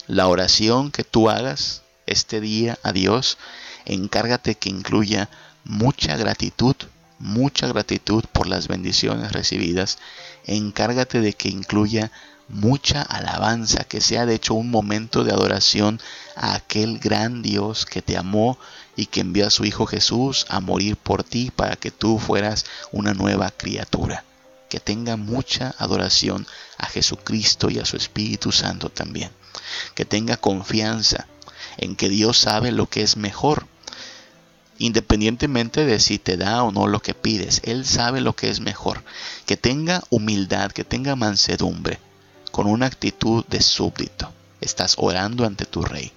La 0.07 0.27
oración 0.27 0.91
que 0.91 1.03
tú 1.03 1.29
hagas 1.29 1.83
este 2.05 2.41
día 2.41 2.79
a 2.83 2.91
Dios, 2.91 3.37
encárgate 3.85 4.55
que 4.55 4.69
incluya 4.69 5.29
mucha 5.63 6.17
gratitud, 6.17 6.75
mucha 7.19 7.67
gratitud 7.67 8.23
por 8.31 8.47
las 8.47 8.67
bendiciones 8.67 9.31
recibidas. 9.31 9.99
Encárgate 10.45 11.21
de 11.21 11.33
que 11.33 11.49
incluya 11.49 12.11
mucha 12.49 13.01
alabanza, 13.03 13.83
que 13.83 14.01
sea 14.01 14.25
de 14.25 14.35
hecho 14.35 14.55
un 14.55 14.69
momento 14.71 15.23
de 15.23 15.31
adoración 15.31 16.01
a 16.35 16.55
aquel 16.55 16.99
gran 16.99 17.41
Dios 17.41 17.85
que 17.85 18.01
te 18.01 18.17
amó 18.17 18.57
y 18.95 19.05
que 19.05 19.21
envió 19.21 19.47
a 19.47 19.51
su 19.51 19.65
Hijo 19.65 19.85
Jesús 19.85 20.45
a 20.49 20.59
morir 20.59 20.97
por 20.97 21.23
ti 21.23 21.51
para 21.55 21.75
que 21.75 21.91
tú 21.91 22.19
fueras 22.19 22.65
una 22.91 23.13
nueva 23.13 23.51
criatura. 23.51 24.25
Que 24.67 24.79
tenga 24.79 25.15
mucha 25.15 25.73
adoración 25.77 26.45
a 26.77 26.87
Jesucristo 26.87 27.69
y 27.69 27.79
a 27.79 27.85
su 27.85 27.97
Espíritu 27.97 28.51
Santo 28.51 28.89
también. 28.89 29.31
Que 29.95 30.05
tenga 30.05 30.37
confianza 30.37 31.27
en 31.77 31.95
que 31.95 32.09
Dios 32.09 32.37
sabe 32.37 32.71
lo 32.71 32.87
que 32.87 33.01
es 33.01 33.15
mejor. 33.15 33.67
Independientemente 34.77 35.85
de 35.85 35.99
si 35.99 36.19
te 36.19 36.37
da 36.37 36.63
o 36.63 36.71
no 36.71 36.87
lo 36.87 37.01
que 37.01 37.13
pides, 37.13 37.61
Él 37.63 37.85
sabe 37.85 38.21
lo 38.21 38.35
que 38.35 38.49
es 38.49 38.59
mejor. 38.59 39.03
Que 39.45 39.57
tenga 39.57 40.03
humildad, 40.09 40.71
que 40.71 40.83
tenga 40.83 41.15
mansedumbre, 41.15 41.99
con 42.51 42.67
una 42.67 42.85
actitud 42.85 43.45
de 43.45 43.61
súbdito. 43.61 44.31
Estás 44.61 44.95
orando 44.97 45.45
ante 45.45 45.65
tu 45.65 45.81
rey. 45.81 46.11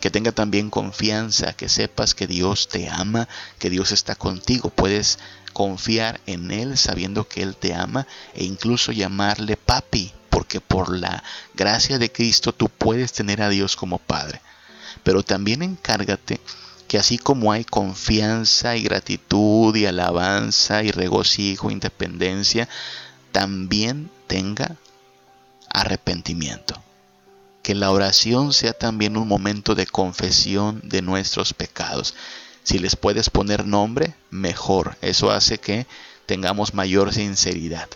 Que 0.00 0.10
tenga 0.10 0.32
también 0.32 0.70
confianza, 0.70 1.52
que 1.54 1.68
sepas 1.68 2.14
que 2.14 2.26
Dios 2.26 2.68
te 2.68 2.88
ama, 2.88 3.28
que 3.58 3.70
Dios 3.70 3.92
está 3.92 4.14
contigo. 4.14 4.70
Puedes 4.70 5.18
confiar 5.52 6.20
en 6.26 6.50
Él 6.50 6.78
sabiendo 6.78 7.28
que 7.28 7.42
Él 7.42 7.56
te 7.56 7.74
ama 7.74 8.06
e 8.34 8.44
incluso 8.44 8.92
llamarle 8.92 9.56
papi, 9.56 10.12
porque 10.30 10.60
por 10.60 10.96
la 10.96 11.22
gracia 11.54 11.98
de 11.98 12.10
Cristo 12.10 12.52
tú 12.52 12.68
puedes 12.68 13.12
tener 13.12 13.42
a 13.42 13.48
Dios 13.48 13.76
como 13.76 13.98
Padre. 13.98 14.40
Pero 15.02 15.22
también 15.22 15.62
encárgate 15.62 16.40
que 16.88 16.98
así 16.98 17.18
como 17.18 17.52
hay 17.52 17.64
confianza 17.64 18.76
y 18.76 18.82
gratitud 18.82 19.74
y 19.74 19.86
alabanza 19.86 20.82
y 20.82 20.90
regocijo, 20.90 21.70
independencia, 21.70 22.68
también 23.32 24.10
tenga 24.26 24.76
arrepentimiento. 25.72 26.80
Que 27.62 27.74
la 27.74 27.90
oración 27.90 28.52
sea 28.52 28.72
también 28.72 29.16
un 29.16 29.28
momento 29.28 29.74
de 29.74 29.86
confesión 29.86 30.80
de 30.84 31.02
nuestros 31.02 31.54
pecados. 31.54 32.14
Si 32.64 32.78
les 32.78 32.96
puedes 32.96 33.30
poner 33.30 33.66
nombre, 33.66 34.14
mejor. 34.30 34.96
Eso 35.00 35.30
hace 35.30 35.58
que 35.58 35.86
tengamos 36.26 36.74
mayor 36.74 37.12
sinceridad. 37.12 37.88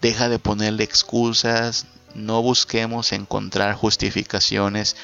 Deja 0.00 0.28
de 0.28 0.38
ponerle 0.38 0.84
excusas, 0.84 1.86
no 2.14 2.42
busquemos 2.42 3.12
encontrar 3.12 3.74
justificaciones. 3.74 4.96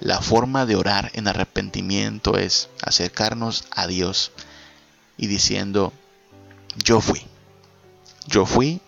La 0.00 0.20
forma 0.20 0.66
de 0.66 0.76
orar 0.76 1.10
en 1.14 1.26
arrepentimiento 1.26 2.36
es 2.38 2.68
acercarnos 2.82 3.64
a 3.70 3.86
Dios 3.86 4.32
y 5.16 5.26
diciendo, 5.26 5.92
yo 6.76 7.00
fui, 7.00 7.22
yo 8.26 8.44
fui, 8.46 8.80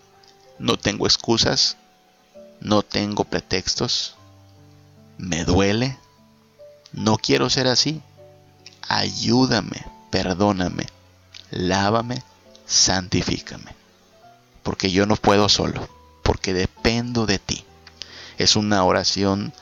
no 0.59 0.77
tengo 0.77 1.07
excusas, 1.07 1.77
no 2.59 2.83
tengo 2.83 3.23
pretextos, 3.23 4.15
me 5.17 5.43
duele, 5.43 5.97
no 6.91 7.17
quiero 7.17 7.49
ser 7.49 7.67
así, 7.67 8.01
ayúdame, 8.87 9.85
perdóname, 10.09 10.87
lávame, 11.51 12.23
santifícame, 12.65 13.75
porque 14.63 14.91
yo 14.91 15.05
no 15.05 15.15
puedo 15.15 15.49
solo, 15.49 15.87
porque 16.23 16.53
dependo 16.53 17.25
de 17.25 17.39
ti. 17.39 17.65
Es 18.37 18.55
una 18.55 18.83
oración 18.83 19.53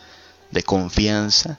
de 0.52 0.64
confianza 0.64 1.58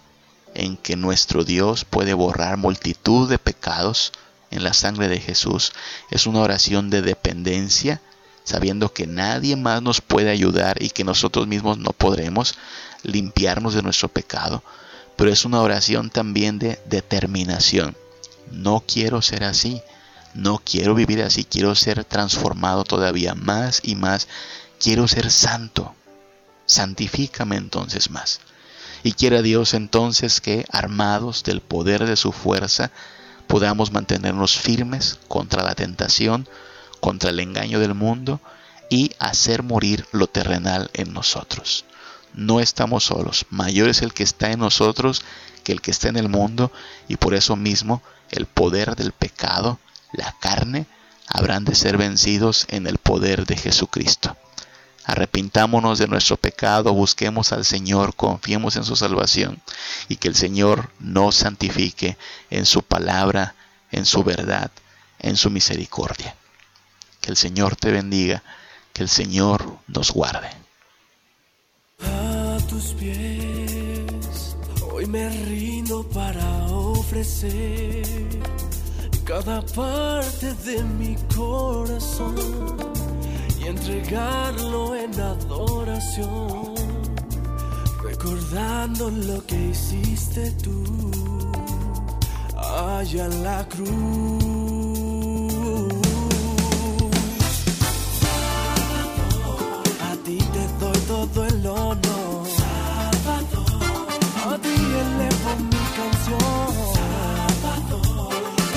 en 0.55 0.77
que 0.77 0.97
nuestro 0.97 1.45
Dios 1.45 1.85
puede 1.85 2.15
borrar 2.15 2.57
multitud 2.57 3.29
de 3.29 3.39
pecados 3.39 4.13
en 4.51 4.65
la 4.65 4.73
sangre 4.73 5.09
de 5.09 5.21
Jesús. 5.21 5.73
Es 6.11 6.27
una 6.27 6.41
oración 6.41 6.91
de 6.91 7.03
dependencia, 7.03 8.01
sabiendo 8.49 8.93
que 8.95 9.07
nadie 9.07 9.57
más 9.57 9.83
nos 9.83 10.01
puede 10.01 10.31
ayudar 10.31 10.83
y 10.83 10.89
que 10.89 11.05
nosotros 11.05 11.47
mismos 11.47 11.77
no 11.77 11.93
podremos 11.93 12.55
limpiarnos 13.03 13.75
de 13.75 13.83
nuestro 13.83 14.09
pecado. 14.09 14.65
Pero 15.17 15.31
es 15.31 15.45
una 15.45 15.61
oración 15.61 16.09
también 16.09 16.59
de 16.59 16.81
determinación. 16.87 17.95
No 18.51 18.83
quiero 18.87 19.21
ser 19.21 19.45
así. 19.45 19.83
No 20.33 20.63
quiero 20.65 20.95
vivir 20.95 21.23
así. 21.23 21.45
Quiero 21.45 21.75
ser 21.75 22.05
transformado 22.05 22.85
todavía 22.85 23.35
más 23.35 23.81
y 23.83 23.97
más. 23.97 24.29
Quiero 24.81 25.07
ser 25.09 25.31
santo. 25.31 25.95
Santifícame 26.65 27.57
entonces 27.57 28.11
más. 28.11 28.41
Y 29.03 29.13
quiera 29.13 29.43
Dios 29.43 29.75
entonces 29.75 30.41
que, 30.41 30.65
armados 30.71 31.45
del 31.45 31.61
poder 31.61 32.07
de 32.07 32.17
su 32.17 32.33
fuerza, 32.33 32.91
podamos 33.47 33.93
mantenernos 33.93 34.57
firmes 34.57 35.19
contra 35.29 35.63
la 35.63 35.75
tentación, 35.75 36.49
contra 37.01 37.31
el 37.31 37.41
engaño 37.41 37.81
del 37.81 37.95
mundo 37.95 38.41
y 38.91 39.13
hacer 39.19 39.63
morir 39.63 40.07
lo 40.13 40.27
terrenal 40.27 40.91
en 40.95 41.13
nosotros. 41.13 41.85
No 42.35 42.61
estamos 42.61 43.05
solos, 43.05 43.47
mayor 43.51 43.89
es 43.89 44.03
el 44.03 44.13
que 44.13 44.23
está 44.23 44.51
en 44.51 44.61
nosotros 44.61 45.23
que 45.65 45.73
el 45.73 45.81
que 45.81 45.91
está 45.91 46.09
en 46.09 46.17
el 46.17 46.29
mundo 46.29 46.73
y 47.09 47.17
por 47.17 47.35
eso 47.35 47.57
mismo 47.57 48.03
el 48.31 48.47
poder 48.47 48.97
del 48.97 49.13
pecado, 49.13 49.79
la 50.13 50.35
carne, 50.41 50.87
habrán 51.27 51.65
de 51.65 51.75
ser 51.75 51.97
vencidos 51.97 52.67
en 52.71 52.87
el 52.87 52.99
poder 52.99 53.47
de 53.47 53.57
Jesucristo. 53.57 54.37
Arrepintámonos 55.05 55.99
de 55.99 56.07
nuestro 56.07 56.37
pecado, 56.37 56.93
busquemos 56.93 57.53
al 57.53 57.65
Señor, 57.65 58.15
confiemos 58.15 58.77
en 58.77 58.85
su 58.85 58.95
salvación 58.95 59.61
y 60.09 60.17
que 60.17 60.29
el 60.29 60.35
Señor 60.35 60.91
nos 61.01 61.37
santifique 61.37 62.19
en 62.51 62.67
su 62.67 62.83
palabra, 62.83 63.55
en 63.91 64.05
su 64.05 64.23
verdad, 64.23 64.71
en 65.19 65.37
su 65.37 65.51
misericordia. 65.51 66.37
Que 67.29 67.33
el 67.33 67.37
Señor 67.37 67.77
te 67.77 67.93
bendiga, 67.93 68.43
que 68.95 69.03
el 69.03 69.11
Señor 69.11 69.63
nos 69.87 70.13
guarde. 70.13 70.49
A 72.01 72.57
tus 72.71 72.95
pies, 72.95 74.57
hoy 74.91 75.05
me 75.05 75.29
rindo 75.45 76.09
para 76.09 76.65
ofrecer 76.69 78.03
cada 79.27 79.61
parte 79.61 80.55
de 80.55 80.83
mi 80.83 81.17
corazón 81.37 82.35
entregarlo 83.61 84.95
en 84.95 85.13
adoración, 85.21 86.77
recordando 88.05 89.11
lo 89.11 89.45
que 89.45 89.67
hiciste 89.67 90.51
tú 90.53 91.53
allá 92.57 93.27
en 93.27 93.45
la 93.45 93.69
cruz. 93.69 94.58
todo 101.27 101.45
el 101.47 101.67
honor. 101.67 102.47
A 104.51 104.57
ti 104.59 104.77
elevo 105.03 105.51
mi 105.71 105.83
canción. 105.99 106.71
Salvador, 106.95 108.35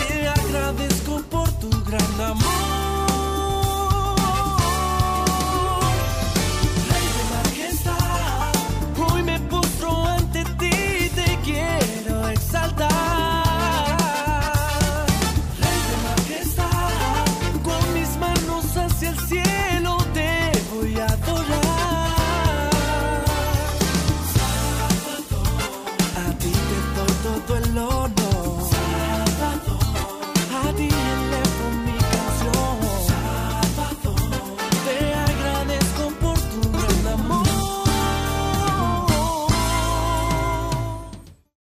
te 0.07 0.27
agradezco 0.27 1.21
por 1.29 1.47
tu 1.59 1.69
gran 1.85 2.21
amor. 2.31 2.90